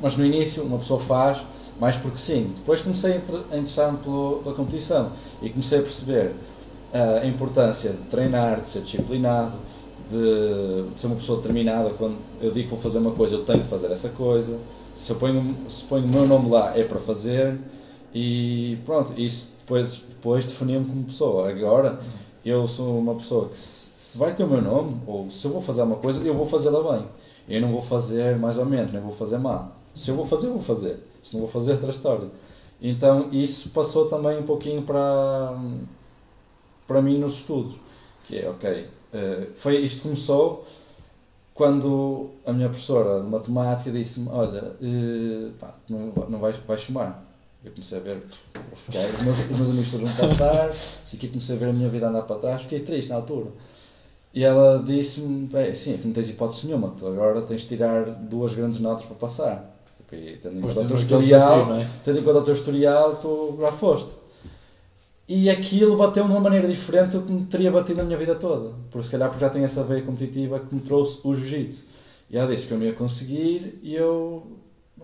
Mas 0.00 0.16
no 0.16 0.24
início 0.24 0.62
uma 0.64 0.78
pessoa 0.78 0.98
faz 1.00 1.44
mais 1.80 1.96
porque 1.96 2.18
sim. 2.18 2.52
Depois 2.54 2.80
comecei 2.82 3.12
a 3.14 3.16
inter- 3.16 3.40
a 3.50 3.54
interessar-me 3.56 3.98
pela 3.98 4.54
competição 4.54 5.10
e 5.40 5.48
comecei 5.48 5.78
a 5.78 5.82
perceber 5.82 6.32
ah, 6.92 7.20
a 7.22 7.26
importância 7.26 7.90
de 7.90 8.02
treinar, 8.08 8.60
de 8.60 8.68
ser 8.68 8.82
disciplinado, 8.82 9.56
de, 10.10 10.90
de 10.92 11.00
ser 11.00 11.06
uma 11.06 11.16
pessoa 11.16 11.38
determinada. 11.38 11.90
Quando 11.90 12.16
eu 12.40 12.50
digo 12.50 12.64
que 12.64 12.70
vou 12.74 12.78
fazer 12.78 12.98
uma 12.98 13.12
coisa, 13.12 13.36
eu 13.36 13.44
tenho 13.44 13.60
que 13.60 13.68
fazer 13.68 13.90
essa 13.90 14.10
coisa. 14.10 14.58
Se 14.94 15.10
eu 15.12 15.16
ponho, 15.16 15.56
se 15.68 15.84
ponho 15.84 16.04
o 16.04 16.08
meu 16.08 16.26
nome 16.26 16.50
lá, 16.50 16.76
é 16.76 16.82
para 16.84 16.98
fazer. 16.98 17.56
E 18.14 18.78
pronto, 18.84 19.18
isso 19.18 19.52
depois, 19.60 20.04
depois 20.08 20.46
definiu-me 20.46 20.86
como 20.86 21.04
pessoa. 21.04 21.48
Agora, 21.48 21.98
eu 22.44 22.66
sou 22.66 22.98
uma 22.98 23.14
pessoa 23.14 23.48
que 23.48 23.58
se, 23.58 23.94
se 23.98 24.18
vai 24.18 24.34
ter 24.34 24.44
o 24.44 24.48
meu 24.48 24.60
nome, 24.60 25.00
ou 25.06 25.30
se 25.30 25.46
eu 25.46 25.52
vou 25.52 25.62
fazer 25.62 25.82
uma 25.82 25.96
coisa, 25.96 26.22
eu 26.22 26.34
vou 26.34 26.44
fazê-la 26.44 26.96
bem. 26.96 27.06
Eu 27.48 27.60
não 27.60 27.68
vou 27.70 27.82
fazer 27.82 28.38
mais 28.38 28.58
ou 28.58 28.66
menos, 28.66 28.92
nem 28.92 29.00
vou 29.00 29.12
fazer 29.12 29.38
mal. 29.38 29.76
Se 29.94 30.10
eu 30.10 30.16
vou 30.16 30.24
fazer, 30.24 30.48
eu 30.48 30.52
vou 30.54 30.62
fazer. 30.62 31.02
Se 31.22 31.34
não 31.34 31.40
vou 31.42 31.50
fazer, 31.50 31.72
outra 31.72 31.90
história. 31.90 32.28
Então, 32.80 33.28
isso 33.32 33.70
passou 33.70 34.08
também 34.08 34.38
um 34.38 34.42
pouquinho 34.42 34.82
para, 34.82 35.56
para 36.86 37.00
mim 37.00 37.18
nos 37.18 37.34
estudos. 37.38 37.78
Que 38.26 38.38
é, 38.38 38.50
ok, 38.50 38.88
eh, 39.12 39.48
foi, 39.54 39.76
isto 39.78 40.02
começou 40.02 40.64
quando 41.54 42.30
a 42.46 42.52
minha 42.52 42.68
professora 42.68 43.22
de 43.22 43.28
matemática 43.28 43.90
disse-me: 43.90 44.28
Olha, 44.30 44.76
eh, 44.82 45.50
pá, 45.58 45.74
não, 45.88 46.12
não 46.28 46.38
vais, 46.38 46.56
vais 46.56 46.80
chamar. 46.80 47.31
Eu 47.64 47.70
comecei 47.70 47.98
a 47.98 48.00
ver, 48.00 48.20
ficar, 48.74 48.98
os, 48.98 49.22
meus, 49.22 49.38
os 49.38 49.56
meus 49.56 49.70
amigos 49.70 49.90
todos 49.92 50.10
vão 50.10 50.18
passar, 50.18 50.68
assim 50.68 51.16
que 51.16 51.28
comecei 51.28 51.54
a 51.54 51.58
ver 51.58 51.68
a 51.68 51.72
minha 51.72 51.88
vida 51.88 52.08
andar 52.08 52.22
para 52.22 52.36
trás, 52.36 52.62
fiquei 52.62 52.80
triste 52.80 53.10
na 53.10 53.16
altura. 53.16 53.52
E 54.34 54.42
ela 54.42 54.82
disse-me: 54.82 55.48
Sim, 55.74 56.00
não 56.04 56.12
tens 56.12 56.30
hipótese 56.30 56.66
nenhuma, 56.66 56.90
tu 56.90 57.06
agora 57.06 57.42
tens 57.42 57.62
de 57.62 57.68
tirar 57.68 58.04
duas 58.04 58.54
grandes 58.54 58.80
notas 58.80 59.04
para 59.04 59.14
passar. 59.14 59.78
Tipo, 59.96 60.14
e 60.16 60.36
tendo 60.38 60.58
em 60.58 60.60
Pois 60.60 60.74
conta 60.74 60.86
o 60.86 60.88
teu 60.88 60.96
historial, 60.96 61.66
desafio, 61.66 61.82
é? 61.82 61.88
tendo 62.02 62.18
em 62.18 62.22
conta 62.22 62.38
o 62.38 62.42
teu 62.42 62.52
historial, 62.52 63.16
tu 63.16 63.56
já 63.60 63.70
foste. 63.70 64.22
E 65.28 65.48
aquilo 65.48 65.96
bateu 65.96 66.24
de 66.24 66.30
uma 66.30 66.40
maneira 66.40 66.66
diferente 66.66 67.12
do 67.12 67.22
que 67.22 67.32
me 67.32 67.44
teria 67.44 67.70
batido 67.70 67.98
na 67.98 68.04
minha 68.04 68.18
vida 68.18 68.34
toda. 68.34 68.72
Por 68.90 69.04
se 69.04 69.10
calhar 69.10 69.28
porque 69.28 69.40
já 69.40 69.48
tenho 69.48 69.64
essa 69.64 69.84
veia 69.84 70.02
competitiva 70.02 70.58
que 70.58 70.74
me 70.74 70.80
trouxe 70.80 71.20
o 71.24 71.34
jiu-jitsu. 71.34 71.84
E 72.28 72.36
ela 72.36 72.50
disse 72.52 72.66
que 72.66 72.72
eu 72.72 72.78
não 72.78 72.86
ia 72.86 72.92
conseguir 72.92 73.78
e 73.82 73.94
eu 73.94 74.46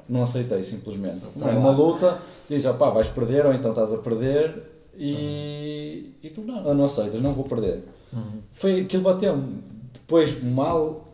não 0.09 0.23
aceitei 0.23 0.63
simplesmente. 0.63 1.27
Não, 1.37 1.53
numa 1.53 1.71
luta, 1.71 2.19
diz, 2.49 2.65
opá, 2.65 2.91
vais 2.91 3.09
perder 3.09 3.47
ou 3.47 3.53
então 3.53 3.71
estás 3.71 3.93
a 3.93 3.99
perder 3.99 4.63
e, 4.97 6.13
e 6.23 6.31
tu 6.31 6.43
não, 6.43 6.75
não 6.75 6.85
aceitas, 6.85 7.21
não 7.21 7.33
vou 7.33 7.45
perder. 7.45 7.83
Foi, 8.53 8.81
aquilo 8.81 9.03
bateu-me. 9.03 9.63
Depois, 9.93 10.43
mal, 10.43 11.07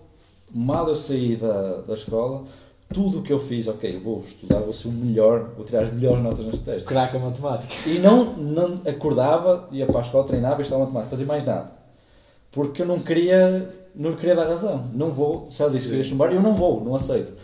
mal 0.52 0.88
eu 0.88 0.94
saí 0.94 1.36
da, 1.36 1.82
da 1.82 1.94
escola, 1.94 2.44
tudo 2.92 3.18
o 3.18 3.22
que 3.22 3.32
eu 3.32 3.38
fiz, 3.38 3.66
ok, 3.66 3.98
vou 3.98 4.18
estudar, 4.18 4.60
vou 4.60 4.72
ser 4.72 4.88
o 4.88 4.92
melhor, 4.92 5.50
vou 5.56 5.64
tirar 5.64 5.82
as 5.82 5.92
melhores 5.92 6.22
notas 6.22 6.46
neste 6.46 6.64
teste. 6.64 6.84
Craca 6.86 7.18
matemática. 7.18 7.72
E 7.88 7.98
não, 7.98 8.36
não 8.36 8.80
acordava, 8.86 9.68
ia 9.72 9.86
para 9.86 9.98
a 9.98 10.00
escola, 10.00 10.24
treinava 10.24 10.60
e 10.60 10.62
estava 10.62 10.82
matemática, 10.82 11.10
fazia 11.10 11.26
mais 11.26 11.44
nada. 11.44 11.72
Porque 12.52 12.82
eu 12.82 12.86
não 12.86 13.00
queria, 13.00 13.68
não 13.94 14.12
queria 14.12 14.36
dar 14.36 14.46
razão. 14.46 14.88
Não 14.94 15.10
vou, 15.10 15.44
ela 15.58 15.70
disse 15.70 15.88
que 15.88 15.94
eu 15.94 15.98
ia 15.98 16.04
chumbar, 16.04 16.32
eu 16.32 16.40
não 16.40 16.54
vou, 16.54 16.84
não 16.84 16.94
aceito. 16.94 17.34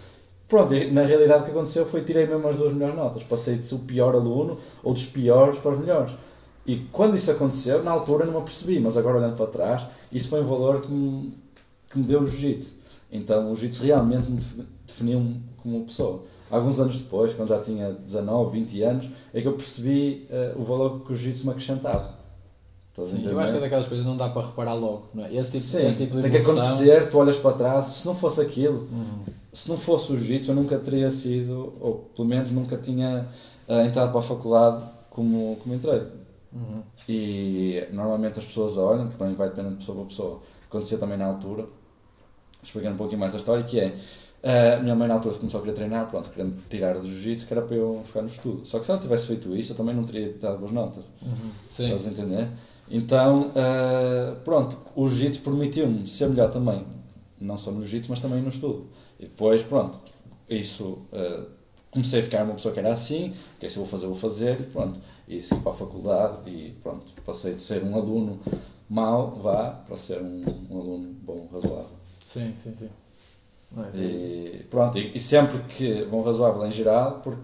Pronto, 0.50 0.74
e 0.74 0.90
na 0.90 1.02
realidade 1.04 1.42
o 1.42 1.44
que 1.46 1.50
aconteceu 1.52 1.86
foi 1.86 2.02
tirei 2.02 2.26
mesmo 2.26 2.46
as 2.48 2.56
duas 2.56 2.72
melhores 2.74 2.96
notas. 2.96 3.22
Passei 3.22 3.56
de 3.56 3.66
ser 3.66 3.76
o 3.76 3.78
pior 3.78 4.14
aluno 4.14 4.58
ou 4.82 4.92
dos 4.92 5.06
piores 5.06 5.58
para 5.58 5.70
os 5.70 5.78
melhores. 5.78 6.12
E 6.66 6.76
quando 6.92 7.14
isso 7.14 7.30
aconteceu, 7.30 7.82
na 7.84 7.92
altura 7.92 8.26
não 8.26 8.32
me 8.34 8.38
apercebi, 8.40 8.78
mas 8.80 8.96
agora 8.96 9.16
olhando 9.18 9.36
para 9.36 9.46
trás, 9.46 9.86
isso 10.12 10.28
foi 10.28 10.40
um 10.42 10.44
valor 10.44 10.80
que 10.82 10.90
me, 10.90 11.32
que 11.88 11.98
me 11.98 12.04
deu 12.04 12.20
o 12.20 12.26
jiu-jitsu. 12.26 12.74
Então 13.12 13.44
o 13.50 13.54
jiu-jitsu 13.56 13.84
realmente 13.84 14.28
me 14.28 14.36
defi- 14.36 14.66
definiu-me 14.86 15.40
como 15.62 15.84
pessoa. 15.84 16.22
Alguns 16.50 16.78
anos 16.80 16.98
depois, 16.98 17.32
quando 17.32 17.48
já 17.48 17.60
tinha 17.60 17.92
19, 17.92 18.58
20 18.58 18.82
anos, 18.82 19.08
é 19.32 19.40
que 19.40 19.46
eu 19.48 19.52
percebi 19.52 20.26
eh, 20.30 20.52
o 20.56 20.62
valor 20.64 21.00
que 21.04 21.12
o 21.12 21.16
jiu-jitsu 21.16 21.44
me 21.46 21.52
acrescentava. 21.52 22.18
Sim, 22.98 23.24
eu 23.24 23.38
acho 23.38 23.52
que 23.52 23.58
é 23.58 23.60
daquelas 23.60 23.86
coisas 23.86 24.04
que 24.04 24.10
não 24.10 24.16
dá 24.16 24.28
para 24.28 24.46
reparar 24.48 24.74
logo, 24.74 25.06
não 25.14 25.24
é? 25.24 25.32
Esse 25.34 25.52
tipo, 25.52 25.62
Sim, 25.62 25.86
esse 25.86 25.98
tipo 25.98 26.16
de 26.16 26.22
tem 26.22 26.30
que 26.32 26.36
evolução- 26.38 26.68
acontecer, 26.74 27.08
tu 27.08 27.18
olhas 27.18 27.36
para 27.38 27.52
trás, 27.52 27.84
se 27.84 28.06
não 28.06 28.14
fosse 28.16 28.40
aquilo, 28.40 28.80
Uhum. 28.92 29.22
Se 29.52 29.68
não 29.68 29.76
fosse 29.76 30.12
o 30.12 30.16
jiu-jitsu, 30.16 30.52
eu 30.52 30.54
nunca 30.54 30.78
teria 30.78 31.10
sido, 31.10 31.74
ou 31.80 32.10
pelo 32.14 32.28
menos 32.28 32.50
nunca 32.50 32.76
tinha 32.76 33.26
eh, 33.68 33.86
entrado 33.86 34.10
para 34.10 34.20
a 34.20 34.22
faculdade 34.22 34.84
como, 35.10 35.56
como 35.62 35.74
entrei. 35.74 36.02
Uhum. 36.52 36.82
E 37.08 37.84
normalmente 37.92 38.38
as 38.38 38.44
pessoas 38.44 38.76
olham, 38.76 39.08
também 39.08 39.34
vai 39.34 39.48
dependendo 39.48 39.74
de 39.74 39.80
pessoa 39.80 39.98
para 39.98 40.06
pessoa. 40.06 40.40
Aconteceu 40.68 40.98
também 40.98 41.18
na 41.18 41.26
altura, 41.26 41.66
explicando 42.62 42.94
um 42.94 42.98
pouquinho 42.98 43.20
mais 43.20 43.34
a 43.34 43.36
história, 43.36 43.64
que 43.64 43.80
é 43.80 43.94
eh, 44.42 44.74
a 44.74 44.80
minha 44.80 44.94
mãe 44.94 45.06
na 45.06 45.14
altura 45.14 45.34
começou 45.34 45.58
a 45.58 45.62
querer 45.62 45.74
treinar, 45.74 46.06
pronto, 46.08 46.30
querendo 46.30 46.54
tirar 46.68 46.94
do 46.94 47.06
jiu-jitsu, 47.06 47.46
que 47.46 47.52
era 47.52 47.62
para 47.62 47.76
eu 47.76 48.02
ficar 48.04 48.22
no 48.22 48.28
estudo. 48.28 48.64
Só 48.64 48.78
que 48.78 48.86
se 48.86 48.90
ela 48.90 49.00
tivesse 49.00 49.26
feito 49.26 49.54
isso, 49.54 49.72
eu 49.72 49.76
também 49.76 49.94
não 49.94 50.04
teria 50.04 50.32
dado 50.40 50.58
boas 50.58 50.72
notas. 50.72 51.04
Uhum. 51.22 51.50
Sim. 51.70 51.84
Estás 51.84 52.06
a 52.06 52.10
entender? 52.10 52.48
Então, 52.90 53.50
eh, 53.54 54.34
pronto, 54.44 54.76
o 54.96 55.08
jiu-jitsu 55.08 55.42
permitiu-me 55.42 56.08
ser 56.08 56.28
melhor 56.28 56.50
também, 56.50 56.84
não 57.40 57.58
só 57.58 57.70
no 57.70 57.82
jiu-jitsu, 57.82 58.10
mas 58.10 58.20
também 58.20 58.40
no 58.40 58.48
estudo. 58.48 58.86
E 59.20 59.26
depois, 59.26 59.62
pronto, 59.62 59.98
isso, 60.48 60.98
eh, 61.12 61.44
comecei 61.90 62.20
a 62.20 62.22
ficar 62.22 62.42
uma 62.42 62.54
pessoa 62.54 62.72
que 62.72 62.80
era 62.80 62.90
assim, 62.90 63.35
que 63.61 63.68
se 63.68 63.76
eu 63.76 63.83
vou 63.83 63.90
fazer, 63.90 64.06
vou 64.06 64.16
fazer, 64.16 64.59
e 64.59 64.64
pronto. 64.64 64.98
E 65.28 65.42
segui 65.42 65.61
para 65.61 65.72
a 65.72 65.74
faculdade 65.74 66.50
e 66.50 66.74
pronto, 66.83 67.12
passei 67.24 67.54
de 67.54 67.61
ser 67.61 67.85
um 67.85 67.94
aluno 67.94 68.40
mau, 68.88 69.38
vá, 69.42 69.72
para 69.87 69.96
ser 69.96 70.20
um, 70.22 70.42
um 70.70 70.80
aluno 70.80 71.14
bom, 71.22 71.46
razoável. 71.52 71.87
Sim, 72.18 72.52
sim, 72.61 72.74
sim. 72.74 72.88
É? 73.76 73.92
Sim. 73.92 74.04
E 74.04 74.66
pronto, 74.70 74.98
e, 74.98 75.12
e 75.14 75.20
sempre 75.20 75.59
que, 75.68 76.04
bom, 76.06 76.22
razoável 76.22 76.66
em 76.66 76.72
geral, 76.72 77.20
porque 77.22 77.42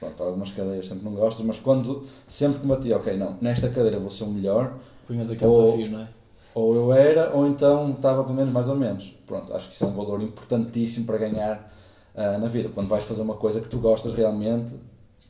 pronto, 0.00 0.22
algumas 0.22 0.50
cadeiras 0.50 0.86
sempre 0.86 1.04
não 1.04 1.14
gostas, 1.14 1.44
mas 1.44 1.60
quando 1.60 2.04
sempre 2.26 2.60
que 2.60 2.66
me 2.66 2.74
batia, 2.74 2.96
ok, 2.96 3.16
não, 3.16 3.36
nesta 3.42 3.68
cadeira 3.68 3.98
vou 3.98 4.10
ser 4.10 4.24
o 4.24 4.28
melhor, 4.28 4.74
Punhas 5.06 5.30
aquele 5.30 5.52
Ou- 5.52 5.62
desafio, 5.62 5.90
não 5.90 6.00
é? 6.00 6.08
Ou 6.54 6.74
eu 6.74 6.92
era, 6.92 7.30
ou 7.34 7.46
então 7.46 7.92
estava 7.92 8.22
pelo 8.24 8.34
menos 8.34 8.50
mais 8.50 8.68
ou 8.68 8.76
menos. 8.76 9.12
Pronto, 9.26 9.54
acho 9.54 9.68
que 9.68 9.74
isso 9.74 9.84
é 9.84 9.86
um 9.88 9.92
valor 9.94 10.20
importantíssimo 10.22 11.06
para 11.06 11.18
ganhar 11.18 11.72
ah, 12.14 12.38
na 12.38 12.48
vida. 12.48 12.68
Quando 12.74 12.88
vais 12.88 13.04
fazer 13.04 13.22
uma 13.22 13.34
coisa 13.36 13.60
que 13.60 13.68
tu 13.68 13.78
gostas 13.78 14.12
realmente, 14.14 14.74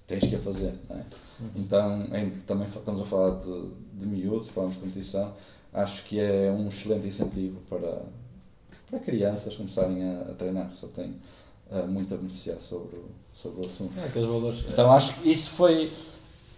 tens 0.06 0.24
que 0.26 0.34
a 0.34 0.38
fazer. 0.38 0.74
é? 0.90 1.00
Então, 1.56 2.02
em- 2.14 2.30
também 2.46 2.66
estamos 2.66 3.00
a 3.00 3.04
falar 3.04 3.38
de, 3.38 3.64
de 3.94 4.06
miúdos, 4.06 4.48
falamos 4.48 4.76
de 4.76 4.80
competição, 4.82 5.32
acho 5.72 6.04
que 6.04 6.18
é 6.18 6.50
um 6.50 6.68
excelente 6.68 7.06
incentivo 7.06 7.60
para, 7.68 8.02
para 8.90 8.98
crianças 9.00 9.56
começarem 9.56 10.02
a, 10.02 10.20
a 10.30 10.34
treinar, 10.34 10.70
só 10.72 10.86
tem 10.88 11.14
ah, 11.70 11.82
muito 11.82 12.12
a 12.14 12.16
beneficiar 12.16 12.58
sobre, 12.60 12.96
o- 12.96 13.04
sobre 13.34 13.62
o 13.62 13.66
assunto. 13.66 13.92
É, 13.98 14.20
valores. 14.20 14.64
Então 14.70 14.90
acho 14.92 15.14
que 15.20 15.30
isso 15.30 15.50
foi 15.50 15.90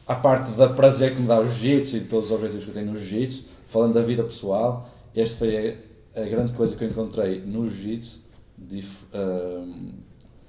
a 0.07 0.15
parte 0.15 0.51
da 0.53 0.69
prazer 0.69 1.15
que 1.15 1.21
me 1.21 1.29
dá 1.29 1.39
o 1.41 1.45
jiu-jitsu 1.45 1.97
e 1.97 2.01
de 2.01 2.07
todos 2.07 2.27
os 2.27 2.33
objetivos 2.33 2.65
que 2.65 2.71
eu 2.71 2.75
tenho 2.75 2.87
no 2.91 2.97
jiu-jitsu, 2.97 3.45
falando 3.73 3.95
da 3.95 4.03
vida 4.03 4.23
pessoal, 4.23 4.87
esta 5.17 5.39
foi 5.39 5.79
a, 6.15 6.21
a 6.21 6.25
grande 6.27 6.53
coisa 6.53 6.77
que 6.77 6.85
eu 6.85 6.89
encontrei 6.89 7.41
no 7.41 7.69
jiu-jitsu 7.69 8.21
ahm, 9.15 9.93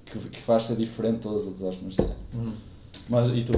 que, 0.06 0.20
que 0.30 0.42
faz 0.42 0.64
ser 0.64 0.76
diferente 0.76 1.16
de 1.16 1.22
todas 1.22 1.42
as 1.42 1.48
outras 1.48 1.64
artes 1.64 1.82
marciais. 1.82 2.12
Uhum. 2.34 2.54
Mas 3.10 3.30
e 3.30 3.44
tu? 3.44 3.54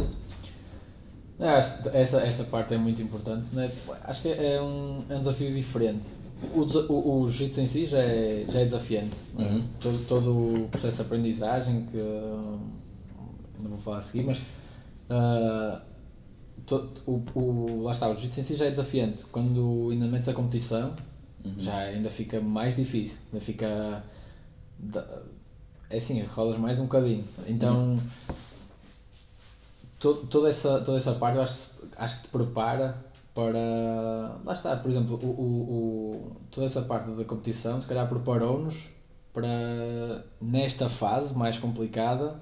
É, 1.39 1.49
acho 1.49 1.83
que 1.83 1.89
essa, 1.89 2.21
essa 2.21 2.43
parte 2.45 2.73
é 2.73 2.77
muito 2.77 3.01
importante. 3.01 3.45
Né? 3.53 3.69
Acho 4.03 4.21
que 4.21 4.29
é 4.29 4.61
um, 4.61 5.03
é 5.09 5.15
um 5.15 5.19
desafio 5.19 5.51
diferente. 5.51 6.07
O, 6.53 6.61
o, 6.61 7.21
o 7.21 7.27
jiu-jitsu 7.27 7.61
em 7.61 7.67
si 7.67 7.87
já 7.87 7.99
é, 7.99 8.45
já 8.47 8.59
é 8.59 8.65
desafiante. 8.65 9.15
não 9.33 9.45
é? 9.45 9.49
Uhum. 9.49 9.63
Todo, 9.81 10.07
todo 10.07 10.31
o 10.31 10.67
processo 10.69 10.97
de 10.97 11.01
aprendizagem, 11.01 11.87
que 11.91 11.97
hum, 11.97 12.59
não 13.59 13.71
vou 13.71 13.79
falar 13.79 13.97
a 13.97 14.01
seguir, 14.01 14.25
mas 14.25 14.39
ah, 15.09 15.81
to- 16.65 16.89
o, 17.05 17.23
o, 17.39 17.83
lá 17.83 17.91
está, 17.91 18.07
o 18.09 18.13
jiu-jitsu 18.13 18.39
em 18.39 18.43
si 18.43 18.55
já 18.55 18.65
é 18.65 18.69
desafiante. 18.71 19.25
Quando 19.25 19.89
ainda 19.91 20.05
metes 20.07 20.27
a 20.29 20.33
competição, 20.33 20.93
já 21.59 21.77
ainda 21.77 22.09
fica 22.09 22.41
mais 22.41 22.75
difícil. 22.75 23.17
Ainda 23.31 23.43
fica. 23.45 24.03
É 25.89 25.97
assim, 25.97 26.21
rolas 26.23 26.59
mais 26.59 26.79
um 26.79 26.83
bocadinho. 26.83 27.23
Então 27.47 27.99
to- 29.99 30.25
toda, 30.29 30.49
essa, 30.49 30.79
toda 30.81 30.97
essa 30.97 31.13
parte 31.13 31.37
eu 31.37 31.41
acho, 31.43 31.71
acho 31.97 32.15
que 32.17 32.21
te 32.23 32.27
prepara 32.29 32.95
para. 33.33 34.39
Lá 34.43 34.53
está, 34.53 34.75
por 34.77 34.89
exemplo, 34.89 35.15
o, 35.21 35.27
o, 35.27 36.11
o- 36.31 36.35
toda 36.51 36.65
essa 36.65 36.81
parte 36.83 37.09
da 37.11 37.23
competição 37.23 37.79
se 37.79 37.87
calhar 37.87 38.07
preparou-nos 38.07 38.89
para 39.33 40.23
nesta 40.41 40.87
fase 40.87 41.37
mais 41.37 41.57
complicada 41.57 42.39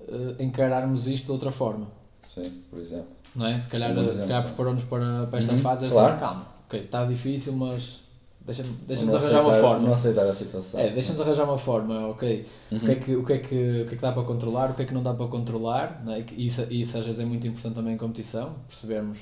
eh, 0.00 0.36
encararmos 0.44 1.06
isto 1.06 1.26
de 1.26 1.32
outra 1.32 1.50
forma. 1.50 1.90
Sim, 2.34 2.62
por 2.70 2.78
exemplo. 2.78 3.08
Não 3.34 3.46
é? 3.46 3.58
Se 3.58 3.68
calhar, 3.68 3.96
um 3.96 4.10
se 4.10 4.18
calhar 4.20 4.44
preparou-nos 4.44 4.84
para, 4.84 5.26
para 5.26 5.38
esta 5.38 5.52
Uhum, 5.52 5.58
fase 5.58 5.86
assim, 5.86 5.94
claro. 5.94 6.18
calma, 6.18 6.46
ok, 6.66 6.80
está 6.80 7.04
difícil, 7.04 7.54
mas 7.54 8.02
deixa-nos 8.40 8.72
deixa 8.86 9.16
arranjar 9.16 9.42
uma 9.42 9.52
forma. 9.52 9.86
Não 9.86 9.92
aceitar 9.94 10.26
a 10.26 10.32
situação. 10.34 10.78
É, 10.80 10.90
deixa-nos 10.90 11.20
arranjar 11.20 11.44
uma 11.44 11.58
forma, 11.58 12.08
ok? 12.08 12.46
Uhum. 12.72 12.78
O, 12.78 12.80
que 12.80 12.90
é 12.92 12.94
que, 12.96 13.16
o, 13.16 13.24
que 13.26 13.32
é 13.32 13.38
que, 13.38 13.82
o 13.82 13.86
que 13.88 13.94
é 13.94 13.96
que 13.96 14.02
dá 14.02 14.12
para 14.12 14.22
controlar, 14.22 14.70
o 14.70 14.74
que 14.74 14.82
é 14.82 14.84
que 14.84 14.94
não 14.94 15.02
dá 15.02 15.12
para 15.14 15.26
controlar, 15.26 16.02
é? 16.08 16.22
Que 16.22 16.34
Isso, 16.40 16.62
isso 16.72 16.98
às 16.98 17.04
vezes 17.04 17.20
é 17.20 17.24
muito 17.24 17.46
importante 17.48 17.74
também 17.74 17.94
em 17.94 17.98
competição, 17.98 18.54
percebermos 18.68 19.18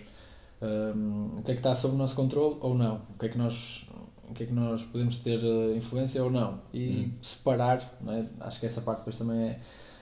hum, 0.63 1.37
o 1.39 1.43
que 1.43 1.51
é 1.53 1.55
que 1.55 1.61
está 1.61 1.75
sob 1.75 1.95
o 1.95 1.99
nosso 1.99 2.15
controle 2.15 2.57
ou 2.61 2.75
não, 2.75 3.01
o 3.15 3.19
que 3.19 3.27
é 3.27 3.29
que 3.31 3.39
nós, 3.39 3.85
o 4.29 4.35
que 4.35 4.43
é 4.43 4.47
que 4.47 4.53
nós 4.53 4.83
podemos 4.83 5.17
ter 5.17 5.41
eh, 5.43 5.77
influência 5.77 6.23
ou 6.23 6.31
não, 6.31 6.59
e 6.75 6.89
Uhum. 6.89 7.11
separar, 7.23 7.83
não 8.01 8.13
é? 8.13 8.25
acho 8.41 8.61
que 8.61 8.67
essa 8.67 8.81
parte 8.83 8.99
depois 8.99 9.17
também 9.17 9.39
é, 9.49 9.59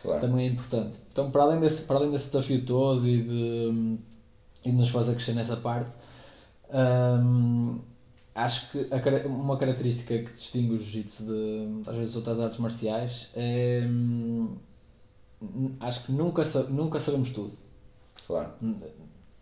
Claro. 0.06 0.20
também 0.20 0.46
é 0.46 0.50
importante. 0.50 0.98
Então, 1.12 1.30
para 1.30 1.42
além 1.42 1.60
desse, 1.60 1.82
para 1.84 1.96
além 1.96 2.10
desse 2.10 2.26
desafio 2.26 2.64
todo 2.64 3.06
e 3.06 3.20
de, 3.22 3.98
e 4.64 4.70
de 4.70 4.76
nos 4.76 4.88
fazer 4.88 5.14
crescer 5.14 5.34
nessa 5.34 5.56
parte, 5.56 5.90
hum, 6.72 7.78
acho 8.34 8.70
que 8.70 8.88
a 8.92 9.26
uma 9.28 9.56
característica 9.56 10.16
que 10.18 10.30
distingue 10.32 10.74
o 10.74 10.78
jiu-jitsu 10.78 11.24
de, 11.24 11.88
às 11.90 11.96
vezes, 11.96 12.16
outras 12.16 12.40
artes 12.40 12.58
marciais 12.58 13.28
é. 13.34 13.84
hum, 13.88 14.56
acho 15.80 16.04
que 16.04 16.12
nunca, 16.12 16.44
nunca 16.70 17.00
sabemos 17.00 17.30
tudo. 17.30 17.52
Claro. 18.26 18.50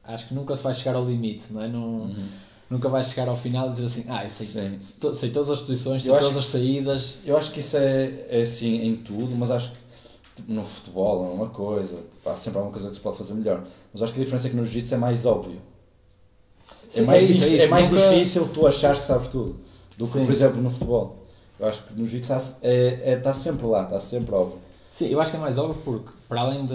Acho 0.03 0.29
que 0.29 0.35
nunca 0.35 0.55
se 0.55 0.62
vai 0.62 0.75
chegar 0.75 0.97
ao 0.97 1.05
limite, 1.05 1.53
não 1.53 1.62
é? 1.62 1.69
Não, 1.69 2.11
Nunca 2.71 2.89
vais 2.89 3.09
chegar 3.09 3.29
ao 3.29 3.37
final 3.37 3.69
e 3.69 3.73
dizer 3.73 3.85
assim: 3.87 4.05
Ah, 4.09 4.25
eu 4.25 4.31
sei, 4.31 4.79
to- 5.01 5.15
sei 5.15 5.31
todas 5.31 5.51
as 5.51 5.61
posições, 5.61 6.03
sei 6.03 6.12
todas 6.12 6.37
as 6.37 6.47
saídas. 6.47 7.21
Eu 7.25 7.37
acho 7.37 7.53
que 7.53 7.61
isso 7.61 7.77
é, 7.77 8.27
é 8.31 8.41
assim 8.41 8.87
em 8.87 8.97
tudo, 8.97 9.37
mas 9.37 9.51
acho 9.51 9.71
que 9.71 9.77
no 10.49 10.64
futebol 10.64 11.26
é 11.30 11.35
uma 11.35 11.49
coisa, 11.49 11.99
há 12.26 12.37
sempre 12.37 12.59
alguma 12.59 12.72
coisa 12.72 12.89
que 12.91 12.97
se 12.97 13.01
pode 13.03 13.16
fazer 13.18 13.35
melhor. 13.35 13.62
Mas 13.93 14.03
acho 14.03 14.12
que 14.12 14.20
a 14.20 14.24
diferença 14.24 14.47
é 14.47 14.51
que 14.51 14.57
no 14.57 14.64
jiu-jitsu 14.64 14.95
é 14.95 14.99
mais 14.99 15.26
óbvio. 15.26 15.61
É 16.89 16.91
Sim, 16.91 17.03
mais, 17.05 17.24
é 17.28 17.32
isso, 17.32 17.45
é 17.45 17.49
é 17.53 17.57
isso. 17.59 17.70
mais 17.70 17.91
Nunca- 17.91 18.09
difícil 18.11 18.49
tu 18.49 18.66
achares 18.66 18.99
que 19.01 19.05
sabes 19.05 19.28
tudo 19.28 19.57
do 19.99 20.07
que, 20.07 20.12
Sim. 20.12 20.24
por 20.24 20.32
exemplo, 20.32 20.61
no 20.62 20.70
futebol. 20.70 21.16
Eu 21.59 21.68
acho 21.68 21.82
que 21.85 21.93
no 21.95 22.07
jiu-jitsu 22.07 22.32
está 22.35 22.59
é, 22.68 23.12
é, 23.12 23.16
tá 23.16 23.32
sempre 23.32 23.66
lá, 23.66 23.82
está 23.85 24.01
sempre 24.01 24.35
óbvio. 24.35 24.59
Sim, 24.91 25.07
eu 25.09 25.20
acho 25.20 25.30
que 25.30 25.37
é 25.37 25.41
mais 25.41 25.59
óbvio 25.59 25.80
porque, 25.85 26.11
para 26.28 26.41
além 26.41 26.66
de. 26.66 26.74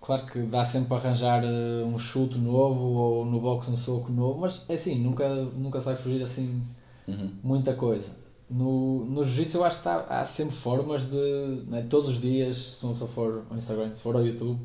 Claro 0.00 0.24
que 0.26 0.38
dá 0.42 0.64
sempre 0.64 0.88
para 0.88 0.98
arranjar 0.98 1.42
eh, 1.42 1.82
um 1.84 1.98
chute 1.98 2.38
novo 2.38 2.80
ou 2.80 3.24
no 3.24 3.40
boxe 3.40 3.70
um 3.70 3.76
soco 3.76 4.12
novo, 4.12 4.38
mas 4.40 4.62
é 4.68 4.74
assim, 4.74 5.00
nunca, 5.00 5.28
nunca 5.56 5.80
se 5.80 5.86
vai 5.86 5.96
fugir 5.96 6.22
assim 6.22 6.62
Uhum. 7.08 7.30
muita 7.42 7.72
coisa. 7.74 8.10
No, 8.48 9.04
no 9.06 9.24
jiu-jitsu 9.24 9.58
eu 9.58 9.64
acho 9.64 9.78
que 9.78 9.84
tá- 9.84 10.06
há 10.08 10.24
sempre 10.24 10.54
formas 10.54 11.02
de. 11.10 11.62
Né, 11.66 11.84
todos 11.90 12.08
os 12.08 12.20
dias, 12.20 12.56
se 12.56 12.84
uma 12.84 12.92
pessoa 12.92 13.10
for 13.10 13.42
ao 13.50 13.56
Instagram, 13.56 13.90
se 13.94 14.02
for 14.02 14.14
ao 14.14 14.24
YouTube, 14.24 14.58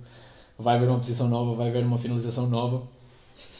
vai 0.59 0.77
ver 0.79 0.87
uma 0.87 0.97
posição 0.99 1.27
nova, 1.27 1.55
vai 1.55 1.71
ver 1.71 1.83
uma 1.83 1.97
finalização 1.97 2.47
nova. 2.47 2.81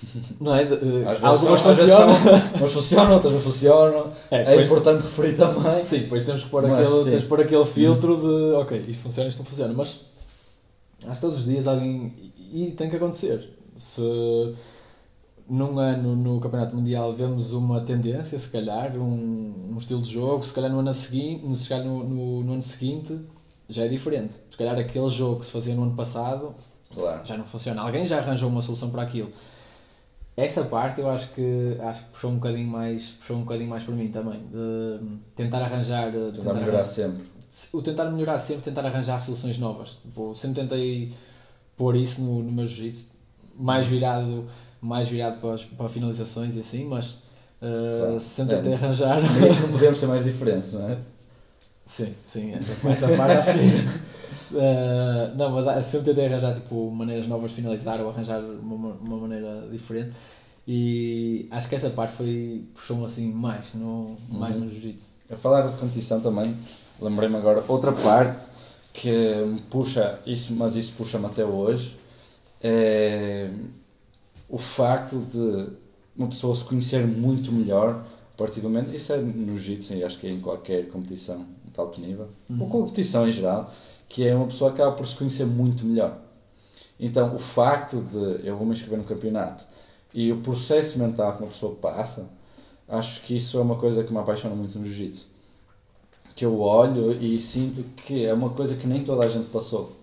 Não 0.40 0.54
é? 0.56 0.62
Às 1.10 1.24
algumas 1.24 1.62
funcionam. 1.62 2.16
umas 2.56 2.72
funcionam, 2.72 3.14
outras 3.16 3.34
não 3.34 3.42
funcionam. 3.42 4.12
É, 4.30 4.56
É, 4.56 4.62
importante 4.64 5.02
referir 5.04 5.34
também. 5.34 5.84
Sim, 5.86 6.00
depois 6.00 6.24
temos 6.24 6.44
que 6.44 6.50
pôr, 6.50 6.64
Mas, 6.68 6.88
aquele, 6.88 7.04
sim. 7.04 7.10
tens 7.12 7.22
de 7.22 7.28
pôr 7.28 7.42
aquele 7.42 7.66
filtro 7.66 8.18
de 8.18 8.56
ok, 8.58 8.86
isto 8.88 9.04
funciona, 9.04 9.30
isto 9.30 9.40
não 9.40 9.46
funciona, 9.46 9.74
mas 9.74 10.02
acho 11.06 11.16
que 11.16 11.22
todos 11.22 11.38
os 11.40 11.46
dias 11.46 11.68
alguém. 11.68 12.14
E 12.38 12.68
e 12.68 12.72
tem 12.72 12.90
que 12.90 12.96
acontecer. 12.98 13.48
Se 13.78 14.02
num 15.50 15.78
ano 15.80 16.16
no 16.16 16.40
Campeonato 16.40 16.76
Mundial 16.76 17.14
vemos 17.14 17.52
uma 17.54 17.82
tendência, 17.82 18.38
se 18.40 18.50
calhar, 18.50 18.96
um, 18.98 19.72
um 19.74 19.78
estilo 19.78 20.02
de 20.02 20.10
jogo, 20.12 20.44
se 20.46 20.54
calhar 20.54 20.72
no 20.72 20.80
ano 20.80 20.94
seguinte, 20.94 21.56
se 21.58 21.70
calhar 21.70 21.86
no, 21.86 22.04
no, 22.04 22.44
no 22.44 22.54
ano 22.54 22.62
seguinte 22.62 23.20
já 23.70 23.84
é 23.86 23.88
diferente. 23.88 24.36
Se 24.50 24.58
calhar 24.58 24.78
aquele 24.78 25.10
jogo 25.10 25.40
que 25.40 25.46
se 25.46 25.52
fazia 25.52 25.76
no 25.76 25.84
ano 25.84 25.96
passado 25.96 26.54
Claro. 26.94 27.26
já 27.26 27.38
não 27.38 27.46
funciona. 27.46 27.82
Alguém 27.82 28.06
já 28.06 28.18
arranjou 28.20 28.50
uma 28.50 28.62
solução 28.62 28.90
para 28.90 29.02
aquilo. 29.04 29.32
Essa 30.36 30.64
parte 30.64 31.00
eu 31.02 31.10
acho 31.10 31.30
que 31.34 31.78
acho 31.82 32.04
que 32.06 32.10
puxou 32.12 32.32
um 32.32 32.36
bocadinho 32.36 32.68
mais, 32.68 33.10
puxou 33.20 33.38
um 33.38 33.42
bocadinho 33.42 33.70
mais 33.70 33.84
por 33.84 33.94
mim 33.96 34.08
também, 34.10 34.42
de 34.48 35.18
tentar 35.36 35.60
arranjar, 35.62 36.12
de 36.12 36.18
Tentar 36.32 36.54
melhorar 36.54 36.80
arranjar- 36.80 36.86
sempre. 36.86 37.24
o 37.74 37.82
tentar 37.82 38.06
melhorar 38.12 38.40
sempre, 38.40 38.64
tentar 38.64 38.86
arranjar 38.86 39.18
soluções 39.20 39.58
novas. 39.58 39.98
Sempre 40.36 40.62
tentei 40.62 41.14
pôr 41.78 41.96
isso 41.98 42.22
no, 42.22 42.42
no 42.44 42.52
meu 42.52 42.66
jiu-jitsu, 42.66 43.10
mais 43.60 43.86
virado, 43.86 44.46
mais 44.82 45.08
virado 45.08 45.40
para, 45.40 45.54
as- 45.54 45.66
para 45.66 45.88
finalizações 45.90 46.56
e 46.56 46.60
assim, 46.62 46.86
mas 46.86 47.12
uh, 47.62 47.98
Claro. 48.00 48.20
sempre 48.20 48.56
É. 48.70 48.74
arranjar. 48.74 49.22
Não 49.22 49.70
podemos 49.72 49.98
ser 50.00 50.08
mais 50.08 50.24
diferentes, 50.24 50.74
não 50.74 50.90
é? 50.90 50.98
Sim, 51.86 52.14
sim, 52.28 52.54
essa, 52.54 52.90
essa 52.90 53.08
parte 53.18 53.38
acho 53.38 53.52
que. 53.54 54.12
Eh, 54.54 55.32
não, 55.38 55.50
mas 55.52 55.66
ah, 55.66 55.82
sempre 55.82 56.08
tentei 56.08 56.26
arranjar 56.26 56.54
tipo, 56.54 56.92
maneiras 56.92 57.26
novas 57.26 57.52
de 57.52 57.56
finalizar 57.56 58.02
ou 58.02 58.10
arranjar 58.10 58.42
uma, 58.42 58.90
uma 58.96 59.18
maneira 59.18 59.66
diferente 59.72 60.12
e 60.68 61.48
acho 61.52 61.70
que 61.70 61.76
essa 61.76 61.90
parte 61.92 62.14
foi 62.16 62.66
puxou-me 62.74 63.06
assim 63.06 63.32
mais, 63.32 63.74
no, 63.76 64.18
mais 64.30 64.54
no 64.58 64.68
jiu-jitsu. 64.68 65.08
A 65.32 65.38
falar 65.38 65.62
de 65.68 65.78
competição 65.78 66.20
também, 66.20 66.54
lembrei-me 67.02 67.38
agora 67.38 67.64
outra 67.68 67.94
parte 67.94 68.38
que 68.94 69.10
me 69.46 69.60
puxa, 69.70 70.20
isso, 70.26 70.54
mas 70.56 70.76
isso 70.76 70.94
puxa-me 70.98 71.28
até 71.28 71.46
hoje, 71.46 71.96
é 72.62 73.50
o 74.52 74.58
facto 74.58 75.18
de 75.18 75.70
uma 76.16 76.28
pessoa 76.28 76.54
se 76.54 76.66
conhecer 76.66 77.08
muito 77.08 77.52
melhor 77.54 78.04
a 78.34 78.38
partir 78.38 78.60
do 78.60 78.70
momento, 78.70 78.94
isso 78.94 79.14
é 79.14 79.18
no 79.18 79.56
jiu-jitsu 79.56 79.94
e 79.94 80.04
acho 80.04 80.20
que 80.20 80.28
é 80.28 80.30
em 80.30 80.42
qualquer 80.42 80.90
competição 80.90 81.46
de 81.74 81.80
alto 81.80 82.02
nível, 82.02 82.28
ou 82.60 82.68
competição 82.68 83.28
em 83.28 83.32
geral, 83.32 83.72
que 84.10 84.28
é 84.28 84.36
uma 84.36 84.48
pessoa 84.48 84.72
que 84.72 84.82
acaba 84.82 84.96
por 84.96 85.08
se 85.08 85.16
conhecer 85.16 85.46
muito 85.46 85.86
melhor. 85.86 86.18
Então, 87.00 87.34
o 87.34 87.38
facto 87.38 87.98
de 87.98 88.46
eu 88.46 88.58
vou 88.58 88.66
me 88.66 88.74
inscrever 88.74 89.00
no 89.00 89.06
campeonato 89.06 89.64
e 90.14 90.32
o 90.32 90.42
processo 90.42 91.00
mental 91.00 91.34
que 91.34 91.44
uma 91.44 91.50
pessoa 91.50 91.76
passa, 91.76 92.30
acho 92.90 93.22
que 93.22 93.38
isso 93.38 93.58
é 93.58 93.62
uma 93.62 93.78
coisa 93.78 94.04
que 94.04 94.12
me 94.12 94.20
apaixona 94.20 94.54
muito 94.54 94.78
no 94.78 94.84
jiu-jitsu. 94.84 95.28
Que 96.36 96.44
eu 96.44 96.60
olho 96.60 97.12
e 97.14 97.40
sinto 97.40 97.84
que 97.96 98.26
é 98.26 98.34
uma 98.34 98.50
coisa 98.50 98.76
que 98.76 98.86
nem 98.86 99.04
toda 99.04 99.24
a 99.24 99.30
gente 99.30 99.48
passou. 99.50 100.01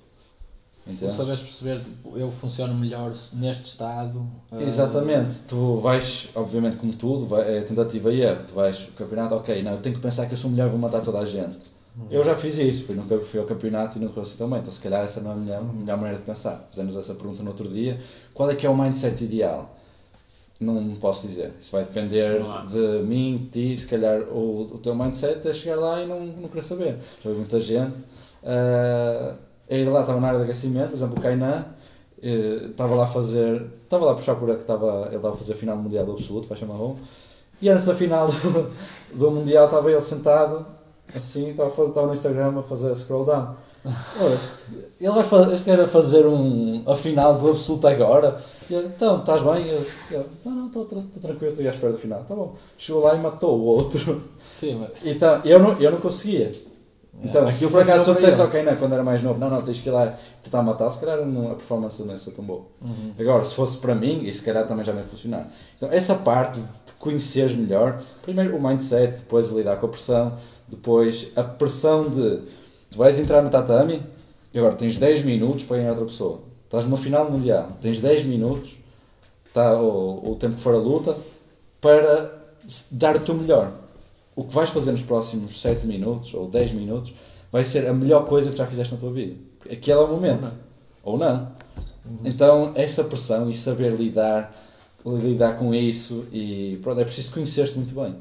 Tu 0.89 0.93
Entende? 0.95 1.13
sabes 1.13 1.41
perceber, 1.41 1.81
tipo, 1.85 2.17
eu 2.17 2.31
funciono 2.31 2.75
melhor 2.75 3.13
neste 3.35 3.63
estado. 3.63 4.27
eh, 4.53 4.63
Exatamente, 4.63 5.41
tu 5.47 5.77
vais, 5.81 6.31
obviamente, 6.35 6.79
como 6.79 6.95
tudo, 6.95 7.27
vai, 7.27 7.59
é 7.59 7.61
tentativa 7.61 8.11
e 8.13 8.23
erro. 8.23 8.43
Tu 8.49 8.55
vais 8.55 8.85
o 8.89 8.93
campeonato, 8.93 9.35
ok, 9.35 9.63
não, 9.63 9.73
eu 9.73 9.79
tenho 9.79 9.95
que 9.97 10.01
pensar 10.01 10.27
que 10.27 10.33
eu 10.33 10.37
sou 10.39 10.51
melhor, 10.51 10.69
vou 10.71 10.79
matar 10.79 11.03
toda 11.03 11.19
a 11.19 11.25
gente. 11.27 11.59
Eu 12.11 12.23
já 12.23 12.35
fiz 12.37 12.59
isso, 12.59 12.85
fui, 12.85 12.95
nunca 12.95 13.19
fui 13.19 13.41
ao 13.41 13.45
campeonato 13.47 13.99
e 13.99 14.01
não 14.01 14.09
correu 14.09 14.23
assim 14.23 14.37
também, 14.39 14.61
então 14.61 14.71
se 14.73 14.81
calhar 14.81 15.03
essa 15.03 15.21
não 15.21 15.33
é 15.33 15.35
a 15.35 15.37
melhor, 15.37 15.59
a 15.59 15.63
melhor 15.65 15.97
maneira 15.97 16.19
de 16.19 16.25
pensar. 16.25 16.67
Fizemos 16.71 16.97
essa 16.97 17.13
pergunta 17.15 17.43
no 17.43 17.51
outro 17.51 17.69
dia: 17.69 17.99
qual 18.33 18.49
é 18.51 18.55
que 18.55 18.65
é 18.67 18.71
o 18.71 18.77
mindset 18.77 19.25
ideal? 19.25 19.75
Não 20.61 20.95
posso 20.97 21.27
dizer, 21.27 21.53
isso 21.61 21.71
vai 21.71 21.85
depender 21.85 22.41
de 22.71 23.07
mim, 23.07 23.37
de 23.37 23.45
ti, 23.47 23.77
se 23.77 23.87
calhar 23.87 24.21
o, 24.23 24.63
o 24.75 24.79
teu 24.79 24.95
mindset 24.95 25.47
é 25.47 25.53
chegar 25.53 25.77
lá 25.77 26.03
e 26.03 26.07
não, 26.07 26.27
não 26.27 26.49
querer 26.49 26.63
saber. 26.63 26.97
Já 27.23 27.31
vi 27.31 27.37
muita 27.37 27.61
gente 27.61 27.97
ah, 28.45 29.35
a 29.71 29.75
ir 29.75 29.89
lá, 29.89 30.01
estava 30.01 30.21
na 30.21 30.29
área 30.29 30.39
de 30.39 30.45
aquecimento, 30.45 30.89
por 30.89 30.97
exemplo, 30.97 31.19
o 31.19 31.21
Kainan, 31.21 31.65
eh, 32.23 32.69
estava 32.71 32.95
lá 32.95 33.05
a 33.05 33.07
fazer, 33.07 33.67
estava 33.85 34.07
lá 34.07 34.13
a 34.13 34.15
puxar 34.15 34.35
por 34.37 34.49
ele 34.49 34.57
que 34.57 34.63
estava, 34.63 35.07
ele 35.07 35.17
estava 35.17 35.35
a 35.35 35.37
fazer 35.37 35.53
a 35.53 35.57
final 35.57 35.77
do 35.77 35.83
Mundial 35.83 36.05
do 36.05 36.13
Absoluto, 36.13 36.49
vai 36.49 36.57
chamar 36.57 36.75
um, 36.75 36.97
e 37.61 37.69
antes 37.69 37.87
da 37.87 37.95
final 37.95 38.27
do, 38.27 38.71
do 39.15 39.31
Mundial 39.31 39.67
estava 39.67 39.91
ele 39.91 40.01
sentado, 40.01 40.65
assim, 41.15 41.51
estava, 41.51 41.69
estava 41.69 42.07
no 42.07 42.13
Instagram 42.13 42.59
a 42.59 42.63
fazer 42.63 42.95
scroll 42.97 43.25
down. 43.25 43.55
Oh, 44.21 44.35
este, 44.35 44.87
ele 45.01 45.13
vai 45.13 45.23
fazer, 45.23 45.55
este 45.55 45.77
vai 45.77 45.87
fazer 45.87 46.27
um, 46.27 46.83
a 46.87 46.97
final 46.97 47.39
do 47.39 47.51
Absoluto 47.51 47.87
agora. 47.87 48.39
E 48.69 48.75
eu, 48.75 48.85
então, 48.85 49.21
estás 49.21 49.41
bem? 49.41 49.67
Eu, 49.67 49.87
eu, 50.11 50.27
não, 50.45 50.53
não, 50.53 50.67
estou 50.67 50.85
tranquilo, 50.85 51.53
estou 51.53 51.67
à 51.67 51.71
espera 51.71 51.93
do 51.93 51.99
final. 51.99 52.23
Tá 52.25 52.35
bom. 52.35 52.55
Chegou 52.77 53.03
lá 53.03 53.15
e 53.15 53.19
matou 53.19 53.59
o 53.59 53.65
outro. 53.65 54.23
Sim, 54.39 54.81
mas 54.81 54.91
Então, 55.05 55.41
eu 55.45 55.59
não, 55.61 55.81
eu 55.81 55.93
não 55.93 56.01
conseguia. 56.01 56.53
Então, 57.23 57.49
É, 57.49 57.51
se 57.51 57.65
aquilo 57.65 57.71
por 57.73 57.83
acaso 57.83 58.05
se 58.05 58.11
eu 58.11 58.15
dissesse, 58.15 58.41
ok, 58.41 58.63
não, 58.63 58.77
quando 58.77 58.93
era 58.93 59.03
mais 59.03 59.23
novo, 59.23 59.41
não, 59.41 59.51
não, 59.51 59.63
tens 59.63 59.81
que 59.81 59.89
ir 59.89 59.93
lá 59.93 60.07
e 60.07 60.43
tentar 60.43 60.63
matar, 60.63 60.89
se 60.89 61.01
calhar 61.01 61.25
não, 61.27 61.51
a 61.51 61.55
performance 61.55 62.03
não 62.05 62.17
ser 62.17 62.31
tão 62.31 62.45
boa. 62.45 62.63
Uhum. 62.81 63.13
Agora, 63.19 63.45
se 63.45 63.55
fosse 63.55 63.79
para 63.79 63.95
mim, 63.95 64.23
isso 64.25 64.39
se 64.39 64.45
calhar 64.45 64.67
também 64.67 64.85
já 64.85 64.93
ia 64.93 65.03
funcionar. 65.03 65.49
Então, 65.77 65.89
essa 65.91 66.15
parte 66.15 66.61
de 66.61 66.93
conheceres 66.99 67.55
melhor, 67.55 68.01
primeiro 68.23 68.57
o 68.57 68.63
mindset, 68.63 69.19
depois 69.19 69.49
lidar 69.49 69.77
com 69.77 69.87
a 69.87 69.89
pressão, 69.89 70.33
depois 70.69 71.33
a 71.35 71.43
pressão 71.43 72.09
de 72.09 72.43
tu 72.91 72.99
vais 72.99 73.19
entrar 73.19 73.43
no 73.43 73.51
tatame 73.51 74.03
e 74.53 74.59
agora 74.59 74.75
tens 74.77 74.97
10 74.97 75.25
minutos 75.25 75.65
para 75.65 75.79
ganhar 75.79 75.91
outra 75.91 76.07
pessoa. 76.07 76.41
Estás 76.65 76.85
numa 76.85 76.97
final 76.97 77.31
mundial, 77.31 77.69
tens 77.81 78.01
10 78.01 78.25
minutos, 78.25 78.77
tá, 79.53 79.73
ou, 79.73 80.25
ou 80.25 80.33
o 80.33 80.37
tempo 80.37 80.55
que 80.55 80.61
for 80.61 80.75
a 80.75 80.79
luta, 80.79 81.17
para 81.81 82.39
dar 82.93 83.17
o 83.17 83.21
teu 83.21 83.35
melhor. 83.35 83.73
O 84.39 84.45
que 84.45 84.55
vais 84.55 84.71
fazer 84.71 84.93
nos 84.93 85.03
próximos 85.03 85.61
7 85.61 85.85
minutos 85.85 86.33
ou 86.33 86.49
10 86.49 86.71
minutos 86.71 87.13
vai 87.51 87.65
ser 87.65 87.89
a 87.89 87.93
melhor 87.93 88.25
coisa 88.25 88.53
que 88.53 88.57
já 88.57 88.65
fizeste 88.65 88.95
na 88.95 89.01
tua 89.01 89.11
vida. 89.11 89.35
Aquele 89.65 89.99
é 89.99 90.01
o 90.01 90.07
momento. 90.07 90.49
Ou 91.03 91.19
não. 91.19 91.51
Então, 92.25 92.71
essa 92.77 93.03
pressão 93.03 93.51
e 93.51 93.55
saber 93.57 93.93
lidar, 93.95 94.55
lidar 95.05 95.57
com 95.57 95.75
isso 95.75 96.25
e 96.33 96.79
pronto, 96.85 97.01
é 97.01 97.05
preciso 97.05 97.33
conhecer-te 97.33 97.75
muito 97.77 97.93
bem. 97.97 98.15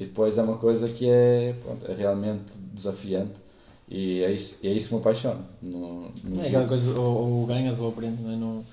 E 0.00 0.04
depois 0.04 0.36
é 0.36 0.42
uma 0.42 0.56
coisa 0.56 0.88
que 0.88 1.08
é, 1.08 1.54
pronto, 1.62 1.88
é 1.88 1.94
realmente 1.94 2.54
desafiante 2.72 3.40
e 3.88 4.20
é 4.24 4.32
isso, 4.32 4.58
é 4.64 4.68
isso 4.68 4.88
que 4.88 4.94
me 4.96 5.00
apaixona. 5.00 5.40
No, 5.62 6.10
no 6.24 6.42
é 6.42 6.46
aquela 6.48 6.66
coisa, 6.66 6.98
ou, 6.98 7.40
ou 7.40 7.46
ganhas 7.46 7.78
ou 7.78 7.88
aprendes, 7.88 8.18
não 8.18 8.32
é? 8.32 8.36
Não, 8.36 8.64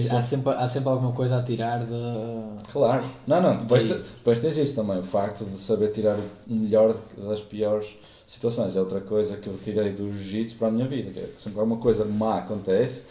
tens- 0.00 0.12
há, 0.12 0.22
sempre, 0.22 0.52
há 0.52 0.68
sempre 0.68 0.88
alguma 0.88 1.12
coisa 1.12 1.38
a 1.38 1.42
tirar 1.42 1.84
de. 1.84 2.72
Claro. 2.72 3.04
Não, 3.26 3.40
não, 3.40 3.56
depois, 3.56 3.82
te- 3.84 3.94
depois 3.94 4.40
tens 4.40 4.56
isso 4.58 4.74
também, 4.74 4.98
o 4.98 5.02
facto 5.02 5.44
de 5.44 5.58
saber 5.60 5.92
tirar 5.92 6.16
o 6.16 6.54
melhor 6.54 6.94
das 7.18 7.40
piores 7.42 7.96
situações. 8.26 8.76
É 8.76 8.80
outra 8.80 9.00
coisa 9.00 9.36
que 9.36 9.46
eu 9.48 9.56
tirei 9.58 9.92
do 9.92 10.12
jiu-jitsu 10.12 10.56
para 10.56 10.68
a 10.68 10.70
minha 10.70 10.86
vida, 10.86 11.10
que 11.10 11.18
é 11.20 11.22
que 11.34 11.40
sempre 11.40 11.60
alguma 11.60 11.80
coisa 11.80 12.04
má 12.04 12.38
acontece, 12.38 13.04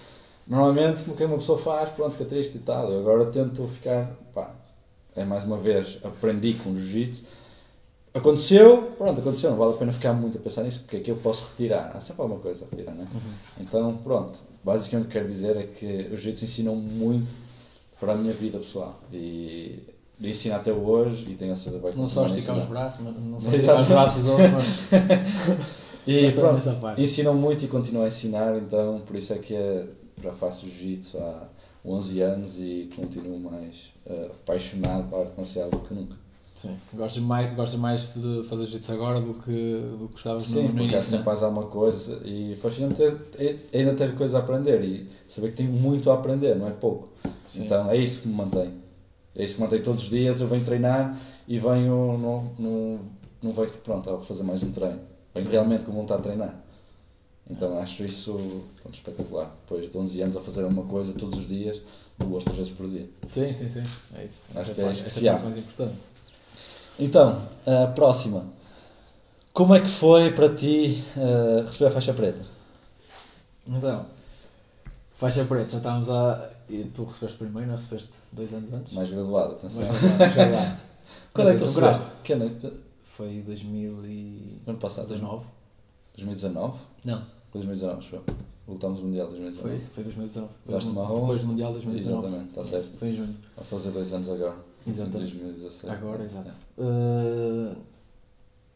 normalmente 0.47 1.09
o 1.09 1.13
que 1.13 1.23
uma 1.23 1.37
pessoa 1.37 1.57
faz, 1.57 1.89
pronto, 1.89 2.11
fica 2.11 2.25
triste 2.25 2.57
e 2.57 2.59
tal. 2.61 2.91
Eu 2.91 2.99
agora 2.99 3.25
tento 3.25 3.65
ficar, 3.67 4.09
pá, 4.33 4.53
é 5.15 5.23
mais 5.25 5.43
uma 5.43 5.57
vez, 5.57 5.99
aprendi 6.03 6.53
com 6.55 6.71
o 6.71 6.75
jiu-jitsu. 6.75 7.25
Aconteceu, 8.13 8.93
pronto, 8.97 9.19
aconteceu, 9.19 9.49
não 9.51 9.57
vale 9.57 9.73
a 9.73 9.77
pena 9.77 9.91
ficar 9.91 10.13
muito 10.13 10.37
a 10.37 10.41
pensar 10.41 10.63
nisso, 10.63 10.81
porque 10.81 10.97
é 10.97 10.99
que 11.01 11.11
eu 11.11 11.17
posso 11.17 11.49
retirar? 11.51 11.91
Há 11.93 11.99
sempre 11.99 12.21
alguma 12.21 12.39
coisa 12.39 12.63
a 12.65 12.69
retirar, 12.69 12.93
não 12.95 13.03
é? 13.03 13.07
Então, 13.59 13.97
pronto, 13.97 14.39
basicamente 14.65 15.05
o 15.05 15.07
que 15.07 15.13
quero 15.13 15.27
dizer 15.27 15.55
é 15.55 15.63
que 15.63 15.85
o 16.11 16.17
jiu-jitsu 16.17 16.45
ensinou 16.45 16.75
muito 16.75 17.31
para 17.99 18.13
a 18.13 18.15
minha 18.15 18.33
vida 18.33 18.57
pessoal 18.57 18.99
e 19.13 19.79
ensina 20.19 20.55
até 20.55 20.73
hoje 20.73 21.29
e 21.29 21.35
tenho 21.35 21.53
a 21.53 21.55
certeza 21.55 21.77
que 21.77 21.83
vai 21.83 21.93
Não 21.93 22.07
só 22.07 22.25
esticar 22.25 22.57
os 22.57 22.65
braços, 22.65 23.01
mas 23.01 23.15
não 23.23 23.39
só 23.39 23.49
esticar 23.55 23.79
os 23.79 23.87
braços 23.87 24.23
mas. 24.51 25.75
E 26.07 26.31
pronto, 26.33 26.61
ensinam 26.99 27.33
muito 27.33 27.65
e 27.65 27.67
continuam 27.67 28.05
a 28.05 28.07
ensinar, 28.07 28.55
então 28.57 29.01
por 29.07 29.15
isso 29.15 29.33
é 29.33 29.39
que 29.39 29.55
é, 29.55 29.87
já 30.21 30.31
faço 30.31 30.67
jiu-jitsu 30.67 31.17
há 31.17 31.47
11 31.83 32.21
anos 32.21 32.59
e 32.59 32.91
continuo 32.95 33.39
mais 33.39 33.91
eh, 34.05 34.29
apaixonado 34.29 35.09
pela 35.09 35.21
arte 35.21 35.33
marcial 35.35 35.67
do 35.71 35.79
que 35.79 35.95
nunca. 35.95 36.15
Sim, 36.55 36.75
gostas 36.93 37.21
mais, 37.21 37.53
gostas 37.53 37.79
mais 37.79 38.13
de 38.13 38.43
fazer 38.47 38.63
jiu-jitsu 38.63 38.93
agora 38.93 39.19
do 39.19 39.33
que, 39.33 39.51
do 39.99 40.07
que 40.07 40.13
gostavas 40.13 40.43
Sim, 40.43 40.55
no, 40.55 40.61
no 40.63 40.67
porque 40.69 40.83
início. 40.83 41.01
sempre 41.01 41.33
né? 41.33 41.39
alguma 41.43 41.65
coisa 41.67 42.21
e 42.25 42.55
fascina-me 42.55 42.95
é- 43.37 43.57
ainda 43.77 43.93
ter 43.93 44.15
coisa 44.15 44.37
a 44.37 44.41
aprender 44.41 44.81
e 44.83 45.09
saber 45.27 45.49
que 45.49 45.55
tenho 45.57 45.71
muito 45.73 46.09
a 46.09 46.13
aprender, 46.13 46.55
não 46.55 46.67
é 46.67 46.71
pouco. 46.71 47.09
Sim. 47.43 47.65
Então 47.65 47.89
é 47.91 47.97
isso 47.97 48.21
que 48.21 48.27
me 48.29 48.35
mantém. 48.35 48.73
É 49.35 49.43
isso 49.43 49.55
que 49.55 49.61
me 49.61 49.67
mantém 49.67 49.81
todos 49.83 50.03
os 50.03 50.09
dias. 50.09 50.39
Eu 50.39 50.47
venho 50.47 50.63
treinar 50.63 51.19
e 51.45 51.57
venho, 51.59 52.17
não, 52.17 52.49
não, 52.57 52.99
não 53.43 53.51
veio 53.51 53.69
pronto, 53.83 54.09
a 54.09 54.19
fazer 54.21 54.43
mais 54.43 54.63
um 54.63 54.71
treino. 54.71 55.01
Vem 55.33 55.43
realmente 55.43 55.83
com 55.83 55.91
vontade 55.91 56.21
de 56.21 56.27
treinar. 56.29 56.55
Então 57.49 57.77
acho 57.79 58.03
isso 58.05 58.63
pronto, 58.81 58.95
espetacular. 58.95 59.53
Depois 59.65 59.89
de 59.91 59.97
11 59.97 60.21
anos 60.21 60.37
a 60.37 60.41
fazer 60.41 60.63
uma 60.63 60.83
coisa 60.85 61.13
todos 61.13 61.37
os 61.39 61.47
dias, 61.47 61.81
duas, 62.17 62.43
três 62.45 62.57
vezes 62.59 62.73
por 62.73 62.87
dia. 62.89 63.07
Sim, 63.23 63.51
sim, 63.53 63.69
sim. 63.69 63.83
É 64.17 64.23
isso. 64.25 64.47
Acho 64.51 64.59
Essa 64.59 64.73
que 64.73 64.81
é 64.81 64.83
parte- 64.85 64.99
essa 64.99 65.07
especial. 65.09 65.35
parte 65.35 65.45
mais 65.53 65.57
importante. 65.59 65.95
Então, 66.99 67.37
a 67.65 67.87
próxima. 67.87 68.43
Como 69.53 69.73
é 69.73 69.79
que 69.79 69.87
foi 69.87 70.31
para 70.31 70.53
ti 70.53 71.01
eh, 71.17 71.61
receber 71.65 71.85
a 71.87 71.91
faixa 71.91 72.13
preta? 72.13 72.41
Então, 73.67 74.05
faixa 75.13 75.45
preta, 75.45 75.69
já 75.71 75.77
estávamos 75.77 76.09
a. 76.09 76.49
E 76.69 76.83
tu 76.85 77.05
recebeste 77.05 77.37
primeiro, 77.37 77.67
não 77.69 77.75
recebeste 77.75 78.09
dois 78.33 78.53
anos 78.53 78.73
antes? 78.73 78.93
Mais 78.93 79.09
graduado, 79.09 79.53
atenção. 79.53 79.85
Mais 79.85 79.99
graduado, 80.01 80.19
mais 80.19 80.33
graduado. 80.35 80.77
Quando 81.33 81.49
é 81.49 81.53
que 81.53 81.59
tu 81.59 81.63
recebeste? 81.65 82.03
Que 82.23 82.33
ano? 82.33 82.55
Foi 83.03 83.41
2019. 83.45 84.59
Ano 84.67 84.77
passado? 84.77 85.07
2019? 85.07 86.77
Não, 87.05 87.21
2019, 87.53 87.97
acho 87.99 88.15
eu. 88.15 88.23
Voltámos 88.67 88.99
ao 88.99 89.05
Mundial 89.05 89.27
2019. 89.27 89.61
foi 89.69 89.75
isso, 89.77 89.91
foi 89.91 90.03
2019. 90.03 90.51
Usaste 90.67 90.89
Depois- 90.89 91.07
marrom? 91.07 91.19
Depois 91.21 91.41
do 91.41 91.47
Mundial 91.47 91.71
2019. 91.73 92.17
Exatamente, 92.27 92.49
está 92.49 92.63
certo. 92.63 92.97
Foi 92.97 93.07
em 93.09 93.13
junho. 93.15 93.35
A 93.57 93.63
fazer 93.63 93.91
dois 93.91 94.11
anos 94.11 94.29
agora. 94.29 94.55
Exatamente. 94.85 95.35
Em 95.35 95.39
2017. 95.39 95.89
Agora, 95.93 96.23
exato. 96.23 96.53
Uh, 96.77 97.75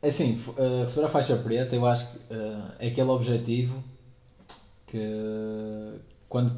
é 0.02 0.08
assim, 0.08 0.34
f- 0.36 0.52
uh, 0.52 0.82
receber 0.82 1.06
a 1.06 1.10
faixa 1.10 1.36
preta, 1.38 1.76
eu 1.76 1.86
acho 1.86 2.12
que 2.12 2.18
uh, 2.34 2.64
é 2.80 2.88
aquele 2.88 3.10
objetivo 3.10 3.84
que 4.88 6.00
quando, 6.28 6.52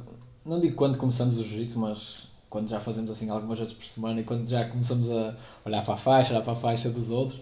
não 0.46 0.60
digo 0.60 0.76
quando 0.76 0.98
começamos 0.98 1.38
o 1.38 1.44
jiu-jitsu, 1.44 1.80
mas 1.80 2.28
quando 2.50 2.70
já 2.70 2.80
fazemos 2.80 3.10
assim 3.12 3.30
algumas 3.30 3.60
vezes 3.60 3.74
por 3.74 3.86
semana 3.86 4.22
e 4.22 4.24
quando 4.24 4.48
já 4.48 4.68
começamos 4.70 5.12
a 5.12 5.36
olhar 5.66 5.84
para 5.84 5.94
a 5.94 5.98
faixa, 5.98 6.32
olhar 6.32 6.44
para 6.44 6.54
a 6.54 6.56
faixa 6.56 6.90
dos 6.90 7.10
outros, 7.10 7.42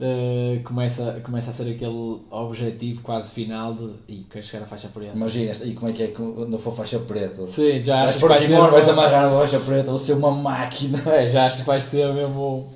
uh, 0.00 0.62
começa, 0.64 1.20
começa 1.24 1.50
a 1.50 1.54
ser 1.54 1.70
aquele 1.74 2.20
objetivo 2.30 3.02
quase 3.02 3.30
final 3.30 3.74
de 3.74 3.90
e 4.08 4.24
quero 4.30 4.44
chegar 4.44 4.64
à 4.64 4.66
faixa 4.66 4.88
preta. 4.88 5.16
Imagina, 5.16 5.52
e 5.64 5.74
como 5.74 5.90
é 5.90 5.92
que 5.92 6.02
é 6.02 6.08
quando 6.08 6.58
for 6.58 6.74
faixa 6.74 6.98
preta? 7.00 7.44
Sim, 7.46 7.82
já 7.82 7.96
Vais 7.96 8.10
achas 8.10 8.14
que 8.14 8.20
por 8.20 8.28
vai 8.28 8.38
aqui 8.38 8.46
ser 8.48 8.56
fora, 8.56 8.72
vais 8.72 8.84
uma- 8.88 8.92
amarrar 8.92 9.24
a 9.26 9.38
faixa 9.40 9.60
preta, 9.60 9.90
vou 9.90 9.98
ser 9.98 10.12
uma 10.14 10.30
máquina. 10.30 10.98
É, 11.12 11.28
já 11.28 11.46
acho 11.46 11.58
que 11.58 11.64
vai 11.64 11.80
ser 11.80 12.12
mesmo. 12.12 12.68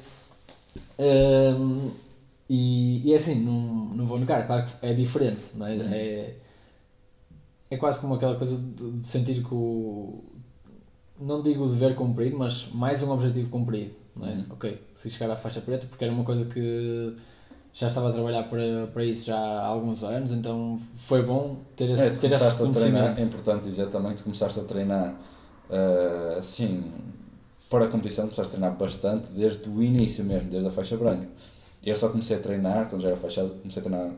Hum, 0.98 1.90
e, 2.50 3.02
e 3.08 3.12
é 3.12 3.16
assim, 3.16 3.36
não, 3.44 3.94
não 3.94 4.06
vou 4.06 4.18
negar, 4.18 4.46
claro 4.46 4.64
que 4.64 4.72
é 4.86 4.92
diferente, 4.94 5.44
não 5.54 5.66
é? 5.66 5.76
É, 5.76 6.34
é 7.70 7.76
quase 7.76 8.00
como 8.00 8.14
aquela 8.14 8.34
coisa 8.36 8.56
de, 8.56 8.92
de 8.92 9.04
sentir 9.06 9.42
que 9.44 9.54
o. 9.54 10.24
Não 11.20 11.42
digo 11.42 11.64
o 11.64 11.68
dever 11.68 11.94
cumprido, 11.96 12.38
mas 12.38 12.68
mais 12.72 13.02
um 13.02 13.10
objetivo 13.12 13.50
cumprido, 13.50 13.92
não 14.18 14.26
é? 14.28 14.32
Uhum. 14.32 14.44
Ok, 14.50 14.80
se 14.94 15.10
chegar 15.10 15.30
à 15.32 15.36
faixa 15.36 15.60
preta, 15.60 15.86
porque 15.86 16.04
era 16.04 16.12
uma 16.12 16.24
coisa 16.24 16.44
que 16.46 17.14
já 17.72 17.86
estava 17.86 18.08
a 18.08 18.12
trabalhar 18.12 18.44
para, 18.44 18.88
para 18.92 19.04
isso 19.04 19.26
já 19.26 19.38
há 19.38 19.66
alguns 19.66 20.02
anos, 20.02 20.32
então 20.32 20.80
foi 20.96 21.22
bom 21.22 21.56
ter 21.76 21.90
esse, 21.90 22.02
É, 22.02 22.10
ter 22.16 22.32
esse 22.32 22.56
conhecimento. 22.56 23.20
é 23.20 23.22
importante 23.22 23.64
dizer 23.64 23.86
também 23.88 24.12
que 24.12 24.18
tu 24.18 24.24
começaste 24.24 24.58
a 24.58 24.64
treinar 24.64 25.14
eh, 25.70 26.36
assim, 26.38 26.82
para 27.70 27.84
a 27.84 27.88
competição, 27.88 28.24
começaste 28.24 28.54
a 28.54 28.58
treinar 28.58 28.76
bastante 28.78 29.28
desde 29.28 29.68
o 29.68 29.82
início 29.82 30.24
mesmo, 30.24 30.50
desde 30.50 30.68
a 30.68 30.72
faixa 30.72 30.96
branca. 30.96 31.28
Eu 31.84 31.94
só 31.94 32.08
comecei 32.08 32.36
a 32.36 32.40
treinar 32.40 32.88
quando 32.88 33.02
já 33.02 33.08
era 33.08 33.16
faixa 33.16 33.46
comecei 33.46 33.80
a 33.80 33.84
treinar 33.84 34.10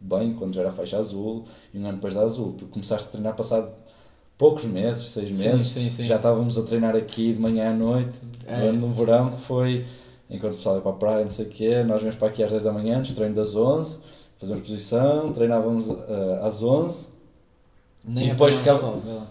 bem 0.00 0.32
quando 0.34 0.54
já 0.54 0.60
era 0.62 0.70
faixa 0.70 0.98
azul 0.98 1.44
e 1.74 1.78
um 1.78 1.86
ano 1.86 1.96
depois 1.96 2.14
da 2.14 2.20
azul. 2.22 2.52
Tu 2.52 2.66
começaste 2.66 3.08
a 3.08 3.10
treinar 3.12 3.34
passado 3.34 3.70
poucos 4.40 4.64
meses, 4.64 5.04
seis 5.10 5.28
Sim, 5.36 5.48
meses, 5.50 5.66
sim, 5.68 5.88
sim. 5.90 6.04
já 6.04 6.16
estávamos 6.16 6.56
a 6.58 6.62
treinar 6.62 6.96
aqui 6.96 7.32
de 7.34 7.38
manhã 7.40 7.70
à 7.70 7.74
noite, 7.74 8.16
É. 8.46 8.72
no 8.72 8.90
verão 8.90 9.30
que 9.30 9.40
foi 9.42 9.84
enquanto 10.30 10.54
o 10.54 10.56
pessoal 10.56 10.76
ia 10.76 10.80
para 10.80 10.90
a 10.92 10.94
praia, 10.94 11.22
não 11.24 11.30
sei 11.30 11.44
o 11.46 11.48
quê, 11.48 11.82
nós 11.84 12.00
vimos 12.00 12.16
para 12.16 12.28
aqui 12.28 12.42
às 12.42 12.50
10 12.50 12.62
da 12.64 12.72
manhã, 12.72 12.98
antes 12.98 13.14
treino 13.14 13.34
das 13.34 13.54
11, 13.54 13.98
fazíamos 14.38 14.66
posição, 14.66 15.30
treinávamos 15.32 15.90
eh, 15.90 16.40
às 16.42 16.62
11, 16.62 17.08
Nem 18.08 18.26
e 18.26 18.30
depois 18.30 18.54
sol, 18.54 19.00
vê 19.04 19.12
lá. 19.12 19.26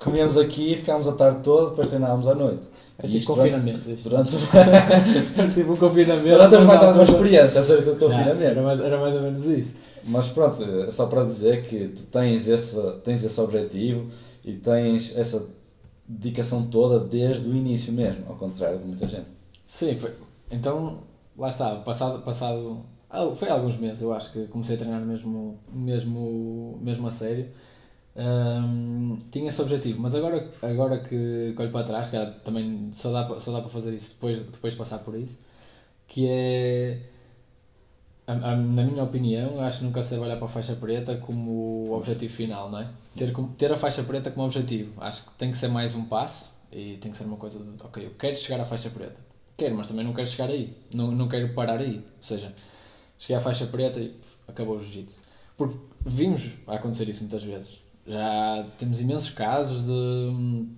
comíamos 0.00 0.36
aqui 0.36 0.72
e 0.72 0.76
ficámos 0.76 1.08
a 1.08 1.12
tarde 1.12 1.42
toda, 1.42 1.70
depois 1.70 1.88
treinávamos 1.88 2.28
à 2.28 2.34
noite. 2.34 2.66
É 2.98 3.06
tipo 3.06 3.16
isto 3.18 3.34
confinamento. 3.34 3.90
isto. 3.90 4.08
Durante, 4.08 4.36
tipo 5.54 5.72
um 5.72 5.76
confinamento. 5.76 6.28
durante 6.28 6.56
mais 6.64 6.82
alguma 6.82 7.04
não- 7.04 7.12
experiência 7.12 7.60
acerca 7.60 7.90
do 7.90 7.96
confinamento. 7.98 8.42
Era 8.44 8.62
mais, 8.62 8.80
era 8.80 8.98
mais 8.98 9.14
ou 9.16 9.22
menos 9.22 9.44
isso. 9.46 9.72
Mas 10.06 10.28
pronto, 10.28 10.62
é 10.62 10.90
só 10.90 11.06
para 11.06 11.24
dizer 11.24 11.62
que 11.66 11.88
tu 11.88 12.02
tens 12.04 12.46
esse, 12.46 12.80
tens 13.04 13.24
esse 13.24 13.40
objetivo 13.40 14.06
e 14.44 14.52
tens 14.52 15.16
essa 15.16 15.46
dedicação 16.06 16.66
toda 16.66 17.00
desde 17.00 17.48
o 17.48 17.56
início 17.56 17.92
mesmo, 17.92 18.24
ao 18.28 18.36
contrário 18.36 18.78
de 18.78 18.84
muita 18.84 19.08
gente. 19.08 19.26
Sim, 19.66 19.96
foi. 19.96 20.12
Então, 20.50 20.98
lá 21.36 21.48
está, 21.48 21.76
passado, 21.76 22.22
passado 22.22 22.84
ah, 23.14 23.32
foi 23.36 23.48
alguns 23.48 23.76
meses, 23.76 24.02
eu 24.02 24.12
acho 24.12 24.32
que 24.32 24.48
comecei 24.48 24.74
a 24.74 24.78
treinar 24.78 25.00
mesmo, 25.00 25.56
mesmo, 25.72 26.76
mesmo 26.80 27.06
a 27.06 27.10
sério. 27.12 27.48
Hum, 28.16 29.16
tinha 29.30 29.48
esse 29.48 29.62
objetivo, 29.62 30.00
mas 30.00 30.14
agora, 30.16 30.50
agora 30.62 30.98
que, 30.98 31.52
que 31.54 31.62
olho 31.62 31.70
para 31.70 31.86
trás, 31.86 32.10
que 32.10 32.16
também 32.44 32.90
só 32.92 33.12
dá, 33.12 33.40
só 33.40 33.52
dá 33.52 33.60
para 33.60 33.70
fazer 33.70 33.94
isso 33.94 34.14
depois, 34.14 34.38
depois 34.40 34.72
de 34.72 34.78
passar 34.78 34.98
por 34.98 35.16
isso, 35.16 35.38
que 36.08 36.26
é, 36.28 37.02
na 38.26 38.84
minha 38.84 39.02
opinião, 39.02 39.60
acho 39.60 39.78
que 39.78 39.84
nunca 39.84 40.02
se 40.02 40.10
deve 40.10 40.22
olhar 40.22 40.36
para 40.36 40.46
a 40.46 40.48
faixa 40.48 40.74
preta 40.74 41.16
como 41.16 41.92
objetivo 41.92 42.32
final, 42.32 42.70
não 42.70 42.78
é? 42.78 42.88
Ter, 43.16 43.32
ter 43.58 43.72
a 43.72 43.76
faixa 43.76 44.02
preta 44.02 44.30
como 44.30 44.46
objetivo, 44.46 44.92
acho 45.02 45.26
que 45.26 45.32
tem 45.32 45.50
que 45.50 45.58
ser 45.58 45.68
mais 45.68 45.94
um 45.94 46.04
passo 46.04 46.52
e 46.72 46.96
tem 46.96 47.12
que 47.12 47.18
ser 47.18 47.24
uma 47.24 47.36
coisa 47.36 47.58
de, 47.58 47.82
ok, 47.82 48.06
eu 48.06 48.10
quero 48.18 48.36
chegar 48.36 48.60
à 48.60 48.64
faixa 48.64 48.88
preta, 48.88 49.20
quero, 49.56 49.74
mas 49.74 49.88
também 49.88 50.04
não 50.04 50.14
quero 50.14 50.26
chegar 50.26 50.48
aí, 50.48 50.74
não, 50.94 51.12
não 51.12 51.28
quero 51.28 51.52
parar 51.52 51.80
aí, 51.80 51.96
ou 51.96 52.22
seja, 52.22 52.52
cheguei 53.18 53.36
à 53.36 53.40
faixa 53.40 53.66
preta 53.66 54.00
e 54.00 54.08
pff, 54.08 54.36
acabou 54.48 54.76
o 54.76 54.78
jiu-jitsu. 54.78 55.18
Porque 55.56 55.78
vimos 56.04 56.52
acontecer 56.66 57.08
isso 57.08 57.22
muitas 57.22 57.44
vezes. 57.44 57.78
Já 58.06 58.66
temos 58.78 59.00
imensos 59.00 59.30
casos 59.30 59.84
de 59.84 59.92
hum, 59.92 60.68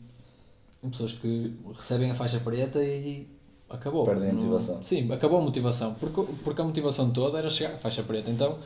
pessoas 0.83 1.13
que 1.13 1.57
recebem 1.75 2.11
a 2.11 2.15
faixa 2.15 2.39
preta 2.41 2.83
e 2.83 3.27
acabou. 3.71 4.05
Perdem 4.05 4.31
a 4.31 4.33
motivação. 4.35 4.81
Sim, 4.83 5.12
acabou 5.12 5.39
a 5.41 5.43
motivação. 5.43 5.95
Porque, 5.95 6.23
porque 6.45 6.61
a 6.61 6.64
motivação 6.64 7.11
toda 7.11 7.39
era 7.39 7.51
chegar 7.51 7.75
à 7.75 7.79
faixa 7.79 8.03
preta. 8.03 8.31
Então 8.31 8.57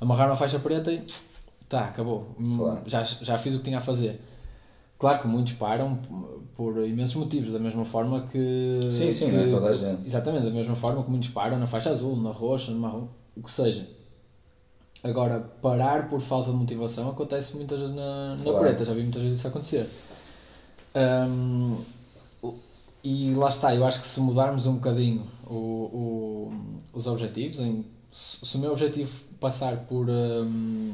amarraram 0.00 0.32
a 0.32 0.36
faixa 0.36 0.58
preta 0.58 0.92
e 0.92 1.02
tá, 1.68 1.84
acabou. 1.86 2.34
Hum, 2.38 2.56
Claro. 2.56 2.82
Já, 2.86 3.02
já 3.02 3.38
fiz 3.38 3.54
o 3.54 3.58
que 3.58 3.64
tinha 3.64 3.78
a 3.78 3.82
fazer. 3.82 4.20
Claro 4.98 5.20
que 5.20 5.26
muitos 5.26 5.54
param 5.54 5.98
por 6.54 6.86
imensos 6.86 7.16
motivos, 7.16 7.52
da 7.52 7.58
mesma 7.58 7.84
forma 7.84 8.28
que. 8.30 8.78
Sim, 8.88 9.10
sim, 9.10 9.26
que- 9.26 9.32
não 9.32 9.42
é 9.42 9.46
toda 9.48 9.66
a 9.68 9.72
gente. 9.72 10.06
Exatamente, 10.06 10.44
da 10.44 10.50
mesma 10.50 10.76
forma 10.76 11.02
que 11.02 11.10
muitos 11.10 11.28
param 11.30 11.58
na 11.58 11.66
faixa 11.66 11.90
azul, 11.90 12.16
na 12.22 12.30
roxa, 12.30 12.70
no 12.70 12.78
marrom, 12.78 13.08
o 13.36 13.42
que 13.42 13.50
seja. 13.50 13.84
Agora, 15.02 15.40
parar 15.60 16.08
por 16.08 16.20
falta 16.20 16.52
de 16.52 16.56
motivação 16.56 17.10
acontece 17.10 17.56
muitas 17.56 17.80
vezes 17.80 17.94
na, 17.96 18.36
na 18.36 18.42
Claro. 18.44 18.60
preta, 18.60 18.84
já 18.84 18.92
vi 18.94 19.02
muitas 19.02 19.22
vezes 19.22 19.38
isso 19.40 19.48
acontecer. 19.48 19.88
Hum, 20.94 21.78
e 23.02 23.34
lá 23.34 23.48
está, 23.48 23.74
eu 23.74 23.84
acho 23.84 24.00
que 24.00 24.06
se 24.06 24.20
mudarmos 24.20 24.66
um 24.66 24.74
bocadinho 24.74 25.26
o, 25.46 25.54
o- 25.54 26.52
os 26.92 27.06
objetivos, 27.06 27.58
em, 27.60 27.84
se, 28.10 28.56
o 28.56 28.58
meu 28.60 28.70
objetivo 28.72 29.10
passar 29.40 29.76
por 29.86 30.08
hum, 30.08 30.92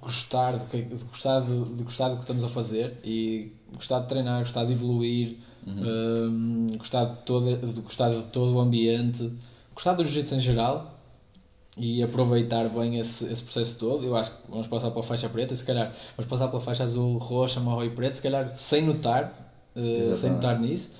gostar, 0.00 0.56
do 0.56 0.64
que, 0.66 0.82
de, 0.82 1.04
gostar 1.04 1.40
de, 1.40 1.64
de 1.74 1.82
gostar 1.82 2.08
do 2.08 2.16
que 2.16 2.22
estamos 2.22 2.44
a 2.44 2.48
fazer 2.48 2.94
e 3.04 3.52
gostar 3.74 4.00
de 4.00 4.06
treinar, 4.06 4.40
gostar 4.40 4.64
de 4.64 4.72
evoluir, 4.72 5.36
hum, 5.66 6.68
gostar, 6.78 7.04
de 7.04 7.16
todo, 7.24 7.56
de 7.56 7.80
gostar 7.80 8.10
de 8.10 8.22
todo 8.24 8.54
o 8.54 8.60
ambiente, 8.60 9.30
gostar 9.74 9.94
do 9.94 10.04
jiu-jitsu 10.04 10.36
em 10.36 10.40
geral 10.40 10.94
e 11.78 12.02
aproveitar 12.02 12.68
bem 12.70 12.98
esse, 12.98 13.24
esse 13.32 13.42
processo 13.42 13.78
todo, 13.78 14.04
eu 14.04 14.16
acho 14.16 14.32
que 14.32 14.50
vamos 14.50 14.66
passar 14.68 14.90
pela 14.90 15.04
faixa 15.04 15.28
preta, 15.28 15.56
se 15.56 15.64
calhar 15.64 15.92
vamos 16.16 16.30
passar 16.30 16.48
pela 16.48 16.60
faixa 16.60 16.84
azul, 16.84 17.18
roxa, 17.18 17.60
marrom 17.60 17.84
e 17.84 17.90
preto, 17.90 18.14
se 18.16 18.22
calhar 18.22 18.52
sem 18.56 18.82
notar, 18.84 19.47
eh, 19.76 20.14
sem 20.14 20.30
notar 20.30 20.58
nisso. 20.58 20.90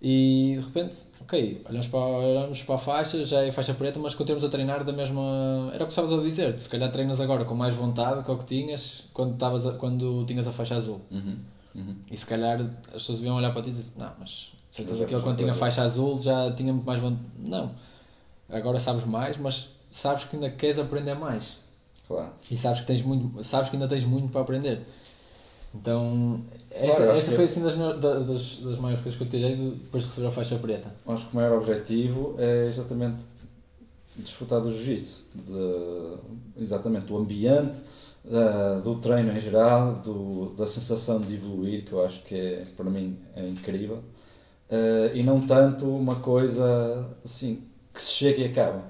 E 0.00 0.54
de 0.60 0.64
repente, 0.64 0.94
ok, 1.20 1.62
olhamos 1.68 1.88
para, 1.88 1.98
olhamos 1.98 2.62
para 2.62 2.74
a 2.76 2.78
faixa, 2.78 3.24
já 3.24 3.42
é 3.44 3.50
faixa 3.50 3.74
preta, 3.74 3.98
mas 3.98 4.14
continuamos 4.14 4.44
a 4.44 4.48
treinar 4.48 4.84
da 4.84 4.92
mesma. 4.92 5.70
Era 5.74 5.82
o 5.82 5.86
que 5.88 5.92
estavas 5.92 6.12
a 6.12 6.22
dizer, 6.22 6.56
se 6.58 6.68
calhar 6.68 6.88
treinas 6.90 7.20
agora 7.20 7.44
com 7.44 7.54
mais 7.54 7.74
vontade 7.74 8.22
que 8.22 8.30
o 8.30 8.36
que 8.38 8.44
tinhas 8.44 9.04
quando, 9.12 9.32
estavas 9.32 9.66
a- 9.66 9.72
quando 9.72 10.24
tinhas 10.24 10.46
a 10.46 10.52
faixa 10.52 10.76
azul. 10.76 11.00
Uhum, 11.10 11.38
uhum. 11.74 11.96
E 12.10 12.16
se 12.16 12.24
calhar 12.26 12.60
as 12.88 12.92
pessoas 12.92 13.18
deviam 13.18 13.34
olhar 13.34 13.50
para 13.50 13.60
ti 13.62 13.70
e 13.70 13.72
dizer: 13.72 13.90
Não, 13.96 14.12
mas 14.20 14.52
Mas 14.70 15.00
é 15.00 15.06
faixa 15.06 15.20
quando 15.20 15.36
tinha 15.36 15.48
preta." 15.48 15.54
faixa 15.58 15.82
azul 15.82 16.20
já 16.20 16.48
tinha 16.52 16.72
muito 16.72 16.86
mais 16.86 17.00
vontade. 17.00 17.24
Não, 17.36 17.74
agora 18.48 18.78
sabes 18.78 19.04
mais, 19.04 19.36
mas 19.36 19.70
sabes 19.90 20.24
que 20.26 20.36
ainda 20.36 20.48
queres 20.50 20.78
aprender 20.78 21.14
mais. 21.14 21.56
Claro. 22.06 22.30
E 22.48 22.56
sabes 22.56 22.80
que, 22.82 22.86
tens 22.86 23.02
muito, 23.02 23.42
sabes 23.42 23.68
que 23.68 23.74
ainda 23.76 23.88
tens 23.88 24.04
muito 24.04 24.30
para 24.30 24.40
aprender. 24.42 24.80
Então, 25.74 26.42
Claro, 26.70 26.90
essa, 26.92 27.12
acho 27.12 27.20
essa 27.20 27.32
foi 27.32 27.44
assim 27.44 27.62
das, 27.62 27.76
das, 27.76 28.56
das 28.60 28.78
maiores 28.78 29.02
coisas 29.02 29.16
que 29.18 29.24
eu 29.24 29.28
tirei 29.28 29.56
de- 29.56 29.70
depois 29.72 30.02
de 30.04 30.08
receber 30.08 30.26
a 30.28 30.30
faixa 30.30 30.56
preta. 30.58 30.92
Acho 31.06 31.26
que 31.26 31.32
o 31.32 31.36
maior 31.36 31.56
objetivo 31.56 32.34
é 32.38 32.66
exatamente 32.66 33.24
desfrutar 34.16 34.60
do 34.60 34.70
jiu-jitsu, 34.70 35.26
de- 35.34 36.62
exatamente 36.62 37.06
do 37.06 37.16
ambiente, 37.16 37.76
da- 38.24 38.78
do 38.80 38.96
treino 38.96 39.30
em 39.32 39.40
geral, 39.40 39.94
do, 39.96 40.50
da 40.56 40.66
sensação 40.66 41.20
de 41.20 41.34
evoluir, 41.34 41.84
que 41.84 41.92
eu 41.92 42.04
acho 42.04 42.22
que 42.24 42.34
é, 42.34 42.64
para 42.76 42.90
mim 42.90 43.18
é 43.36 43.46
incrível. 43.48 44.02
uh, 44.70 45.14
e 45.16 45.22
não 45.22 45.40
tanto 45.40 45.86
uma 45.88 46.14
coisa 46.16 47.00
assim 47.24 47.62
que 47.92 48.00
se 48.02 48.12
chega 48.12 48.40
e 48.42 48.44
acaba. 48.46 48.84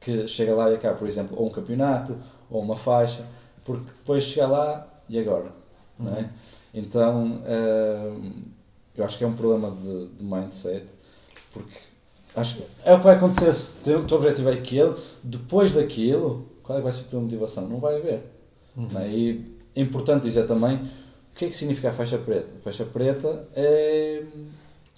Que 0.00 0.26
chega 0.26 0.54
lá 0.54 0.70
e 0.70 0.74
acaba, 0.74 0.96
por 0.96 1.06
exemplo, 1.06 1.36
ou 1.38 1.46
um 1.48 1.50
campeonato 1.50 2.16
ou 2.50 2.62
uma 2.62 2.76
faixa, 2.76 3.26
porque 3.64 3.84
depois 3.92 4.24
chega 4.24 4.46
lá 4.46 4.88
e 5.08 5.18
agora. 5.18 5.52
Uhum. 5.98 6.06
Não 6.06 6.16
é? 6.16 6.28
Então 6.74 7.42
uh, 7.42 8.32
eu 8.96 9.04
acho 9.04 9.16
que 9.16 9.24
é 9.24 9.26
um 9.26 9.34
problema 9.34 9.70
de, 9.70 10.06
de 10.08 10.24
mindset, 10.24 10.84
porque 11.52 11.78
acho 12.36 12.62
é 12.84 12.94
o 12.94 12.98
que 12.98 13.04
vai 13.04 13.16
acontecer 13.16 13.54
se 13.54 13.90
o 13.90 14.04
teu 14.04 14.16
objetivo 14.16 14.50
é 14.50 14.54
aquele, 14.54 14.94
depois 15.22 15.72
daquilo, 15.74 16.46
qual 16.62 16.78
é 16.78 16.80
que 16.80 16.84
vai 16.84 16.92
ser 16.92 17.02
a 17.02 17.04
tua 17.04 17.20
motivação? 17.20 17.68
Não 17.68 17.78
vai 17.78 17.96
haver. 17.96 18.22
Uhum. 18.76 18.88
Não 18.92 19.00
é? 19.00 19.08
E 19.08 19.58
é 19.74 19.80
importante 19.80 20.22
dizer 20.22 20.46
também 20.46 20.76
o 20.76 21.36
que 21.36 21.44
é 21.44 21.48
que 21.48 21.56
significa 21.56 21.88
a 21.90 21.92
faixa 21.92 22.18
preta. 22.18 22.52
A 22.58 22.60
faixa 22.60 22.84
preta 22.84 23.48
é, 23.54 24.22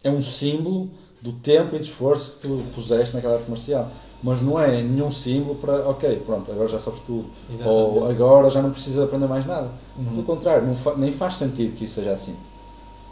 é 0.04 0.10
um 0.10 0.22
símbolo 0.22 0.90
do 1.20 1.32
tempo 1.34 1.76
e 1.76 1.78
do 1.78 1.84
esforço 1.84 2.32
que 2.32 2.48
tu 2.48 2.64
puseste 2.74 3.14
naquela 3.14 3.34
arte 3.36 3.48
marcial. 3.48 3.90
Mas 4.22 4.42
não 4.42 4.60
é 4.60 4.82
nenhum 4.82 5.10
símbolo 5.10 5.54
para, 5.54 5.88
ok, 5.88 6.22
pronto, 6.26 6.50
agora 6.52 6.68
já 6.68 6.78
sabes 6.78 7.00
tudo. 7.00 7.24
Exatamente. 7.48 7.78
Ou 7.78 8.10
agora 8.10 8.50
já 8.50 8.60
não 8.60 8.70
precisas 8.70 9.02
aprender 9.02 9.26
mais 9.26 9.46
nada. 9.46 9.70
Uhum. 9.96 10.04
Pelo 10.04 10.22
contrário, 10.24 10.74
fa 10.74 10.94
nem 10.94 11.10
faz 11.10 11.36
sentido 11.36 11.74
que 11.74 11.84
isso 11.84 11.94
seja 11.94 12.12
assim. 12.12 12.36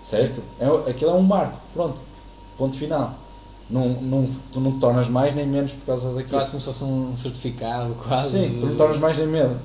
Certo? 0.02 0.42
É, 0.60 0.90
aquilo 0.90 1.10
é 1.12 1.14
um 1.14 1.22
marco, 1.22 1.58
pronto. 1.72 1.98
Ponto 2.58 2.76
final. 2.76 3.14
Não, 3.70 3.88
não, 3.88 4.26
tu 4.52 4.60
não 4.60 4.72
te 4.72 4.80
tornas 4.80 5.08
mais 5.08 5.34
nem 5.34 5.46
menos 5.46 5.72
por 5.72 5.86
causa 5.86 6.08
daquilo. 6.08 6.30
Quase 6.30 6.50
como 6.50 6.60
se 6.60 6.66
fosse 6.66 6.84
um 6.84 7.16
certificado, 7.16 7.94
quase. 8.06 8.30
Sim, 8.30 8.56
tu 8.58 8.66
não 8.66 8.72
te 8.72 8.78
tornas 8.78 8.98
mais 8.98 9.18
nem, 9.18 9.26
menos, 9.26 9.56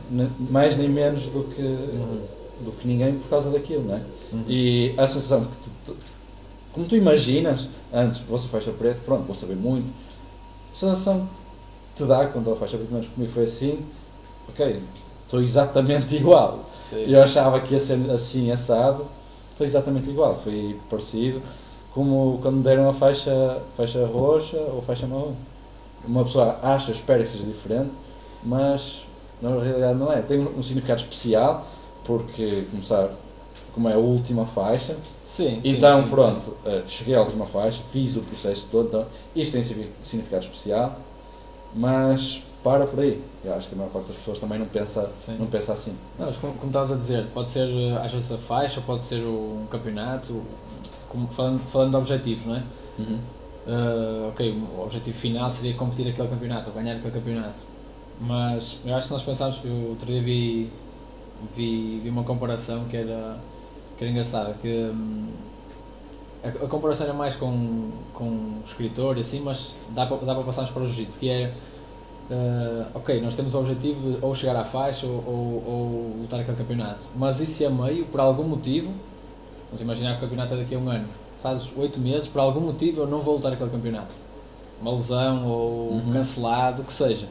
mais 0.50 0.76
nem 0.78 0.90
menos 0.90 1.28
do 1.28 1.44
que, 1.44 1.62
uhum. 1.62 2.22
do 2.66 2.72
que 2.72 2.88
ninguém 2.88 3.16
por 3.16 3.30
causa 3.30 3.50
daquilo, 3.50 3.84
não 3.86 3.96
é? 3.96 4.02
Uhum. 4.34 4.44
E 4.48 4.94
a 4.98 5.08
sensação 5.08 5.46
que 5.46 5.58
tu, 5.58 5.70
tu, 5.86 5.96
como 6.74 6.86
tu 6.86 6.96
imaginas, 6.96 7.70
antes, 7.94 8.20
você 8.20 8.48
faixa 8.48 8.72
preta, 8.72 9.00
pronto, 9.06 9.24
vou 9.24 9.36
saber 9.36 9.56
muito. 9.56 9.90
A 10.74 10.76
sensação 10.76 11.30
que 11.96 12.04
te 12.04 12.08
dá 12.08 12.26
quando 12.26 12.52
a 12.52 12.56
faixa 12.56 12.78
preta, 12.78 12.92
menos 12.92 13.08
comigo 13.08 13.32
foi 13.32 13.44
assim, 13.44 13.80
ok, 14.50 14.82
estou 15.24 15.40
exatamente 15.40 16.16
igual. 16.18 16.66
Sim. 16.90 17.06
Eu 17.08 17.22
achava 17.22 17.60
que 17.60 17.74
ia 17.74 17.80
ser 17.80 18.10
assim, 18.10 18.52
assado, 18.52 19.06
estou 19.52 19.66
exatamente 19.66 20.10
igual, 20.10 20.34
foi 20.34 20.80
parecido 20.90 21.42
como 21.94 22.40
quando 22.42 22.64
deram 22.64 22.90
a 22.90 22.94
faixa, 22.94 23.62
faixa 23.78 24.06
roxa 24.08 24.58
ou 24.58 24.82
faixa 24.82 25.06
marrom. 25.06 25.34
Uma 26.06 26.24
pessoa 26.24 26.58
acha, 26.62 26.92
espera 26.92 27.20
que 27.20 27.30
seja 27.30 27.46
diferente, 27.46 27.92
mas 28.44 29.06
na 29.40 29.50
realidade 29.52 29.94
não 29.94 30.12
é. 30.12 30.22
Tem 30.22 30.40
um 30.40 30.64
significado 30.64 31.00
especial, 31.00 31.66
porque, 32.04 32.66
começar, 32.72 33.10
como 33.74 33.90
é 33.90 33.94
a 33.94 33.98
última 33.98 34.46
faixa, 34.46 34.96
sim, 35.26 35.60
então 35.64 36.04
sim, 36.04 36.10
pronto, 36.10 36.44
sim. 36.44 36.52
Eh, 36.66 36.84
cheguei 36.88 37.16
à 37.16 37.22
última 37.22 37.46
faixa, 37.46 37.82
fiz 37.82 38.16
o 38.16 38.22
processo 38.22 38.68
todo, 38.72 38.88
então 38.88 39.06
isto 39.36 39.54
tem 39.54 39.64
significado 40.02 40.44
especial, 40.44 40.96
mas 41.74 42.44
para 42.64 42.86
por 42.86 43.00
aí. 43.00 43.22
Eu 43.44 43.54
acho 43.54 43.68
que 43.68 43.76
a 43.76 43.78
maior 43.78 43.90
parte 43.92 44.08
das 44.08 44.16
pessoas 44.16 44.40
também 44.40 44.58
não 44.58 44.68
pensa, 44.68 45.36
não 45.38 45.48
pensa 45.48 45.74
assim. 45.74 45.94
Não, 46.18 46.28
mas 46.28 46.38
como, 46.38 46.54
como 46.54 46.68
estavas 46.68 46.92
a 46.92 46.96
dizer, 46.96 47.26
pode 47.34 47.50
ser 47.50 47.68
eh, 47.68 47.98
às 48.04 48.12
vezes 48.12 48.32
a 48.32 48.38
faixa, 48.38 48.80
pode 48.82 49.02
ser 49.02 49.20
um 49.26 49.66
campeonato, 49.70 50.42
como 51.10 51.28
falando, 51.28 51.60
falando 51.60 51.92
de 51.92 51.98
objetivos, 51.98 52.46
não 52.46 52.56
é? 52.56 52.64
Uhum. 53.00 53.20
Uh, 53.66 54.30
ok, 54.30 54.52
o 54.78 54.82
objetivo 54.82 55.18
final 55.18 55.50
seria 55.50 55.74
competir 55.76 56.08
aquele 56.08 56.28
campeonato, 56.28 56.70
ou 56.70 56.76
ganhar 56.76 56.96
aquele 56.96 57.14
campeonato. 57.14 57.62
Mas 58.20 58.80
eu 58.86 58.94
acho 58.96 59.04
que 59.04 59.08
se 59.08 59.14
nós 59.14 59.24
pensarmos, 59.24 59.60
eu 59.64 59.90
outro 59.90 60.06
dia 60.06 60.22
vi, 60.22 60.70
vi, 61.56 62.00
vi 62.04 62.10
uma 62.10 62.24
comparação 62.24 62.86
que 62.86 62.98
era, 62.98 63.38
era 64.04 64.12
engraçada, 64.12 64.54
que 64.62 64.68
hum, 64.68 65.28
a, 66.44 66.48
a, 66.48 66.68
comparação 66.68 67.08
era 67.08 67.16
mais 67.16 67.36
com, 67.36 67.92
com 68.14 68.60
escritor 68.66 69.18
e 69.18 69.22
assim, 69.22 69.42
mas 69.42 69.76
dá 69.90 70.06
para, 70.06 70.18
dá 70.18 70.36
passarmos 70.36 70.72
para 70.72 70.84
o 70.84 70.86
jiu-jitsu, 70.86 71.20
que 71.20 71.30
é 71.30 71.54
uh, 72.30 72.86
ok, 72.96 73.22
nós 73.22 73.36
temos 73.36 73.54
o 73.54 73.60
objetivo 73.60 74.12
de 74.12 74.18
ou 74.24 74.36
chegar 74.36 74.56
à 74.56 74.64
faixa 74.64 75.06
ou, 75.06 75.24
ou, 75.26 75.64
ou 75.66 76.16
lutar 76.22 76.40
aquele 76.40 76.58
campeonato, 76.58 77.06
mas 77.16 77.40
isso 77.40 77.64
é 77.64 77.70
meio, 77.70 78.06
por 78.06 78.20
algum 78.20 78.44
motivo, 78.44 78.94
Vamos 79.74 79.82
imaginar 79.82 80.12
que 80.12 80.18
o 80.18 80.22
campeonato 80.22 80.54
é 80.54 80.58
daqui 80.58 80.76
a 80.76 80.78
um 80.78 80.88
ano. 80.88 81.08
Fazes 81.38 81.72
oito 81.76 82.00
meses, 82.00 82.28
por 82.28 82.40
algum 82.40 82.60
motivo 82.60 83.02
eu 83.02 83.08
não 83.08 83.20
vou 83.22 83.38
lutar 83.38 83.52
aquele 83.52 83.72
campeonato. 83.72 84.14
Uma 84.80 84.92
lesão 84.94 85.48
ou 85.48 85.94
uhum. 85.94 86.14
cancelado, 86.14 86.84
o 86.84 86.86
que 86.86 86.94
seja. 86.94 87.26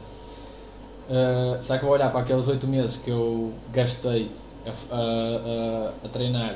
Uh, 1.07 1.63
será 1.63 1.79
que 1.79 1.85
eu 1.85 1.87
vou 1.87 1.97
olhar 1.97 2.11
para 2.11 2.19
aqueles 2.19 2.45
oito 2.49 2.67
meses 2.67 2.97
que 2.97 3.09
eu 3.09 3.53
gastei 3.71 4.29
a, 4.65 4.95
a, 4.95 6.05
a, 6.05 6.09
treinar 6.09 6.55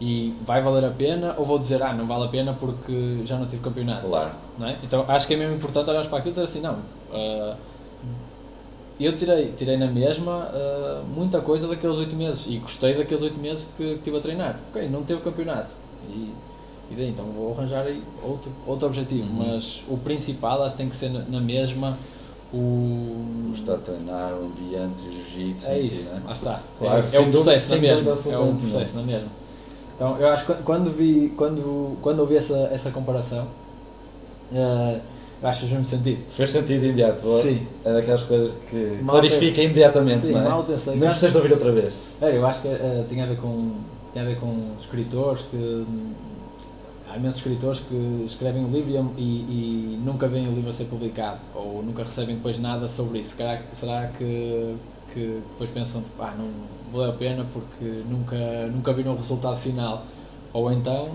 e 0.00 0.34
vai 0.44 0.60
valer 0.60 0.84
a 0.84 0.90
pena 0.90 1.34
ou 1.36 1.44
vou 1.44 1.58
dizer, 1.58 1.82
ah, 1.82 1.92
não 1.92 2.06
vale 2.06 2.24
a 2.24 2.28
pena 2.28 2.52
porque 2.52 3.20
já 3.24 3.36
não 3.38 3.46
tive 3.46 3.62
campeonato? 3.62 4.06
Claro. 4.06 4.32
Não 4.58 4.66
é? 4.66 4.76
Então 4.82 5.04
acho 5.08 5.26
que 5.26 5.34
é 5.34 5.36
mesmo 5.36 5.54
importante 5.54 5.88
olharmos 5.90 6.08
para 6.08 6.18
aquilo 6.18 6.32
e 6.32 6.34
dizer 6.34 6.44
assim, 6.44 6.60
não. 6.60 6.74
Uh, 6.74 7.56
eu 8.98 9.16
tirei, 9.16 9.52
tirei 9.52 9.76
na 9.76 9.86
mesma 9.86 10.48
uh, 10.48 11.04
muita 11.14 11.40
coisa 11.40 11.66
daqueles 11.68 11.96
oito 11.96 12.14
meses 12.14 12.46
e 12.48 12.56
gostei 12.58 12.94
daqueles 12.94 13.22
oito 13.22 13.38
meses 13.38 13.68
que, 13.76 13.84
que 13.84 13.94
estive 13.94 14.16
a 14.16 14.20
treinar. 14.20 14.60
Ok, 14.70 14.88
não 14.88 15.02
teve 15.02 15.20
campeonato. 15.20 15.72
E, 16.08 16.32
e 16.90 16.94
daí 16.94 17.08
então 17.08 17.24
vou 17.26 17.52
arranjar 17.52 17.86
aí 17.86 18.02
outro, 18.22 18.52
outro 18.66 18.86
objetivo, 18.86 19.28
uhum. 19.28 19.46
mas 19.46 19.82
o 19.88 19.96
principal 19.96 20.62
acho 20.62 20.74
que 20.74 20.82
tem 20.82 20.88
que 20.88 20.96
ser 20.96 21.10
na 21.10 21.40
mesma 21.40 21.96
o. 22.52 23.50
Está 23.52 23.74
a 23.74 23.78
treinar, 23.78 24.32
o 24.32 24.46
ambiente, 24.46 25.06
o 25.06 25.12
jiu-jitsu. 25.12 25.68
É 25.68 25.78
isso, 25.78 26.10
né? 26.10 26.22
lá 26.24 26.32
está. 26.32 26.60
Claro, 26.78 27.04
é, 27.12 27.16
é 27.16 27.20
um 27.20 27.30
processo 27.30 27.74
na 27.74 27.80
mesma. 27.80 28.10
É 28.10 28.38
um 28.38 28.56
processo 28.56 28.96
na 28.96 29.02
mesma. 29.02 29.28
Então 29.94 30.16
eu 30.18 30.28
acho 30.28 30.46
que 30.46 30.54
quando 30.62 30.90
vi, 30.90 31.32
quando, 31.36 31.96
quando 32.00 32.20
ouvi 32.20 32.36
essa, 32.36 32.70
essa 32.72 32.90
comparação. 32.90 33.46
Uh, 34.50 35.00
Acho 35.42 35.62
que 35.62 35.66
fez 35.66 35.72
mesmo 35.72 35.84
sentido. 35.86 36.22
Fez 36.30 36.50
sentido 36.50 36.84
imediato. 36.84 37.22
Sim. 37.42 37.66
É 37.84 37.92
daquelas 37.92 38.22
coisas 38.22 38.54
que 38.70 38.98
mal 39.02 39.16
clarifica 39.16 39.60
imediatamente, 39.60 40.26
Sim, 40.26 40.32
não 40.32 40.40
é? 40.40 40.48
mal 40.48 40.62
pensei. 40.62 40.94
Nem 40.94 41.08
precisas 41.08 41.32
de 41.32 41.36
ouvir 41.38 41.52
outra 41.52 41.72
vez. 41.72 41.94
É, 42.20 42.36
eu 42.36 42.46
acho 42.46 42.62
que 42.62 42.68
uh, 42.68 43.04
tinha 43.08 43.24
a 43.24 43.26
ver 43.26 43.38
com 43.38 43.72
tem 44.12 44.22
a 44.22 44.24
ver 44.26 44.38
com 44.38 44.54
escritores 44.78 45.42
que 45.50 45.84
há 47.12 47.16
imensos 47.16 47.40
escritores 47.40 47.80
que 47.80 48.22
escrevem 48.24 48.64
o 48.64 48.68
livro 48.68 49.12
e, 49.18 49.22
e, 49.22 50.00
nunca 50.02 50.26
veem 50.26 50.48
o 50.48 50.52
livro 50.52 50.70
a 50.70 50.72
ser 50.72 50.86
publicado 50.86 51.38
ou 51.54 51.82
nunca 51.82 52.02
recebem 52.02 52.36
depois 52.36 52.58
nada 52.58 52.88
sobre 52.88 53.18
isso. 53.20 53.36
Será, 53.36 53.60
será 53.72 54.06
que, 54.08 54.74
que 55.12 55.40
depois 55.50 55.70
pensam, 55.70 56.02
ah, 56.18 56.34
não 56.36 56.48
valeu 56.90 57.10
a 57.10 57.14
pena 57.14 57.46
porque 57.52 57.84
nunca, 58.08 58.66
nunca 58.68 58.92
viram 58.92 59.12
o 59.12 59.16
resultado 59.16 59.56
final? 59.56 60.04
Ou 60.52 60.72
então 60.72 61.10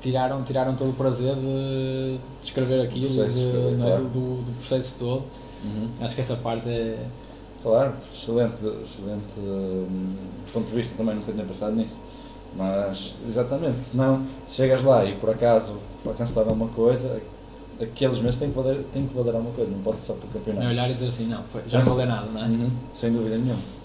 tiraram, 0.00 0.42
tiraram 0.42 0.74
todo 0.74 0.90
o 0.90 0.94
prazer 0.94 1.34
de, 1.34 2.18
de 2.40 2.46
escrever 2.46 2.82
aquilo, 2.82 3.08
de, 3.08 3.20
é? 3.20 3.76
claro. 3.78 4.04
do, 4.04 4.42
do, 4.42 4.52
processo 4.58 4.98
todo. 4.98 5.24
Uhum. 5.64 5.88
Acho 6.00 6.14
que 6.14 6.20
essa 6.20 6.36
parte 6.36 6.68
é. 6.68 7.06
Claro, 7.62 7.94
excelente, 8.12 8.58
excelente 8.82 9.38
um, 9.38 10.16
ponto 10.52 10.68
de 10.68 10.74
vista, 10.74 10.96
também 10.96 11.14
nunca 11.14 11.32
tinha 11.32 11.44
pensado 11.44 11.76
nisso. 11.76 12.00
Mas, 12.54 13.14
exatamente, 13.26 13.80
se 13.80 13.96
não, 13.96 14.22
se 14.44 14.56
chegas 14.56 14.82
lá 14.82 15.04
e 15.04 15.14
por 15.14 15.30
acaso 15.30 15.78
para 16.04 16.12
cancelar 16.12 16.48
alguma 16.48 16.68
coisa, 16.68 17.20
aqueles 17.80 18.20
meses 18.20 18.38
têm 18.38 18.50
que 18.50 18.56
valer, 18.56 18.84
têm 18.92 19.06
que 19.06 19.14
valer 19.14 19.34
alguma 19.34 19.54
coisa, 19.54 19.72
não 19.72 19.80
pode 19.80 19.98
ser 19.98 20.06
só 20.06 20.14
para 20.14 20.26
o 20.26 20.30
campeonato. 20.30 20.64
Não 20.64 20.72
olhar 20.72 20.90
e 20.90 20.92
dizer 20.94 21.08
assim, 21.08 21.26
não, 21.26 21.42
foi, 21.44 21.62
já 21.66 21.78
não 21.78 21.86
valeu 21.86 22.06
nada, 22.06 22.26
não 22.30 22.42
é? 22.42 22.44
Uhum, 22.44 22.70
sem 22.92 23.12
dúvida 23.12 23.36
nenhuma. 23.36 23.81